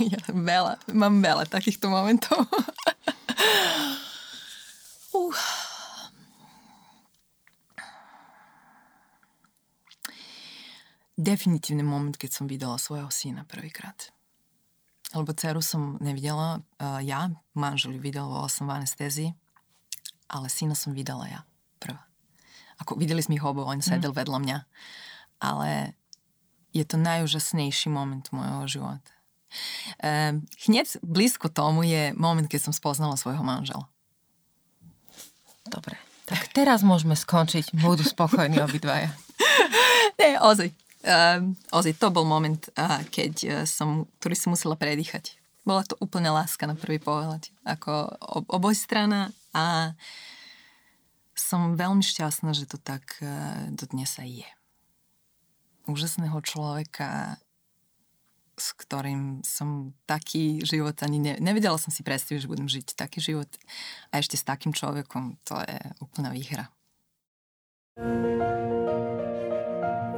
Ja 0.00 0.16
veľa, 0.32 0.80
mám 0.96 1.20
veľa 1.20 1.44
takýchto 1.44 1.92
momentov. 1.92 2.48
uh. 5.12 5.36
Definitívny 11.20 11.84
moment, 11.84 12.16
keď 12.16 12.30
som 12.32 12.48
videla 12.48 12.80
svojho 12.80 13.12
syna 13.12 13.44
prvýkrát. 13.44 14.08
Lebo 15.12 15.36
dceru 15.36 15.60
som 15.60 16.00
nevidela 16.00 16.64
uh, 16.80 16.96
ja, 17.04 17.28
manžel 17.52 17.98
ju 17.98 18.00
videl, 18.00 18.24
bola 18.24 18.48
som 18.48 18.72
v 18.72 18.80
anestézii, 18.80 19.30
ale 20.32 20.48
syna 20.48 20.72
som 20.72 20.96
videla 20.96 21.28
ja 21.28 21.44
prvá. 21.76 22.00
Ako 22.80 22.96
videli 22.96 23.20
sme 23.20 23.36
ich 23.36 23.44
obo, 23.44 23.68
on 23.68 23.84
sedel 23.84 24.16
mm. 24.16 24.18
vedľa 24.22 24.38
mňa. 24.40 24.58
Ale 25.44 25.99
je 26.70 26.84
to 26.86 26.96
najúžasnejší 26.96 27.90
moment 27.90 28.24
môjho 28.30 28.66
života. 28.66 29.12
Ehm, 29.98 30.46
hneď 30.66 31.02
blízko 31.02 31.50
tomu 31.50 31.82
je 31.82 32.14
moment, 32.14 32.46
keď 32.46 32.70
som 32.70 32.74
spoznala 32.74 33.18
svojho 33.18 33.42
manžela. 33.42 33.90
Dobre, 35.66 35.98
tak 36.26 36.50
teraz 36.54 36.86
môžeme 36.86 37.18
skončiť. 37.18 37.74
Budú 37.82 38.06
spokojní 38.06 38.62
obidvaja. 38.62 39.10
Nie, 40.20 40.38
ozaj. 40.38 40.70
Uh, 41.00 41.56
ozaj, 41.72 41.96
to 41.96 42.12
bol 42.12 42.28
moment, 42.28 42.60
uh, 42.76 43.00
keď 43.08 43.32
uh, 43.40 43.50
som, 43.64 44.04
ktorý 44.20 44.36
som 44.36 44.52
musela 44.52 44.76
predýchať. 44.76 45.40
Bola 45.64 45.80
to 45.80 45.96
úplne 45.96 46.28
láska 46.28 46.68
na 46.68 46.76
prvý 46.76 47.00
pohľad. 47.00 47.48
Ako 47.64 48.20
ob, 48.20 48.44
obojstrana 48.52 49.32
a 49.56 49.96
som 51.32 51.72
veľmi 51.72 52.04
šťastná, 52.04 52.52
že 52.52 52.68
to 52.68 52.76
tak 52.76 53.16
uh, 53.24 53.72
do 53.72 53.88
dnes 53.88 54.12
aj 54.20 54.44
je. 54.44 54.50
Úžasného 55.88 56.36
človeka, 56.44 57.40
s 58.60 58.76
ktorým 58.76 59.40
som 59.40 59.96
taký 60.04 60.60
život 60.60 60.92
ani 61.00 61.16
ne, 61.16 61.34
nevedela 61.40 61.80
som 61.80 61.88
si 61.88 62.04
predstaviť, 62.04 62.44
že 62.44 62.50
budem 62.52 62.68
žiť 62.68 62.92
taký 62.92 63.24
život 63.24 63.48
a 64.12 64.20
ešte 64.20 64.36
s 64.36 64.44
takým 64.44 64.76
človekom, 64.76 65.40
to 65.48 65.56
je 65.64 65.78
úplná 66.04 66.28
výhra. 66.28 66.68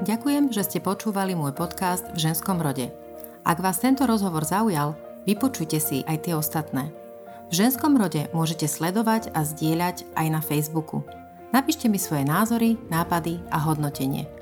Ďakujem, 0.02 0.50
že 0.50 0.66
ste 0.66 0.82
počúvali 0.82 1.38
môj 1.38 1.54
podcast 1.54 2.10
v 2.10 2.18
ženskom 2.18 2.58
rode. 2.58 2.90
Ak 3.46 3.62
vás 3.62 3.78
tento 3.78 4.02
rozhovor 4.02 4.42
zaujal, 4.42 4.98
vypočujte 5.30 5.78
si 5.78 6.02
aj 6.02 6.26
tie 6.26 6.34
ostatné. 6.34 6.90
V 7.50 7.54
ženskom 7.54 7.94
rode 7.94 8.26
môžete 8.34 8.66
sledovať 8.66 9.30
a 9.30 9.46
zdieľať 9.46 10.02
aj 10.18 10.26
na 10.26 10.42
Facebooku. 10.42 11.06
Napíšte 11.54 11.86
mi 11.86 12.02
svoje 12.02 12.26
názory, 12.26 12.74
nápady 12.90 13.38
a 13.54 13.62
hodnotenie. 13.62 14.41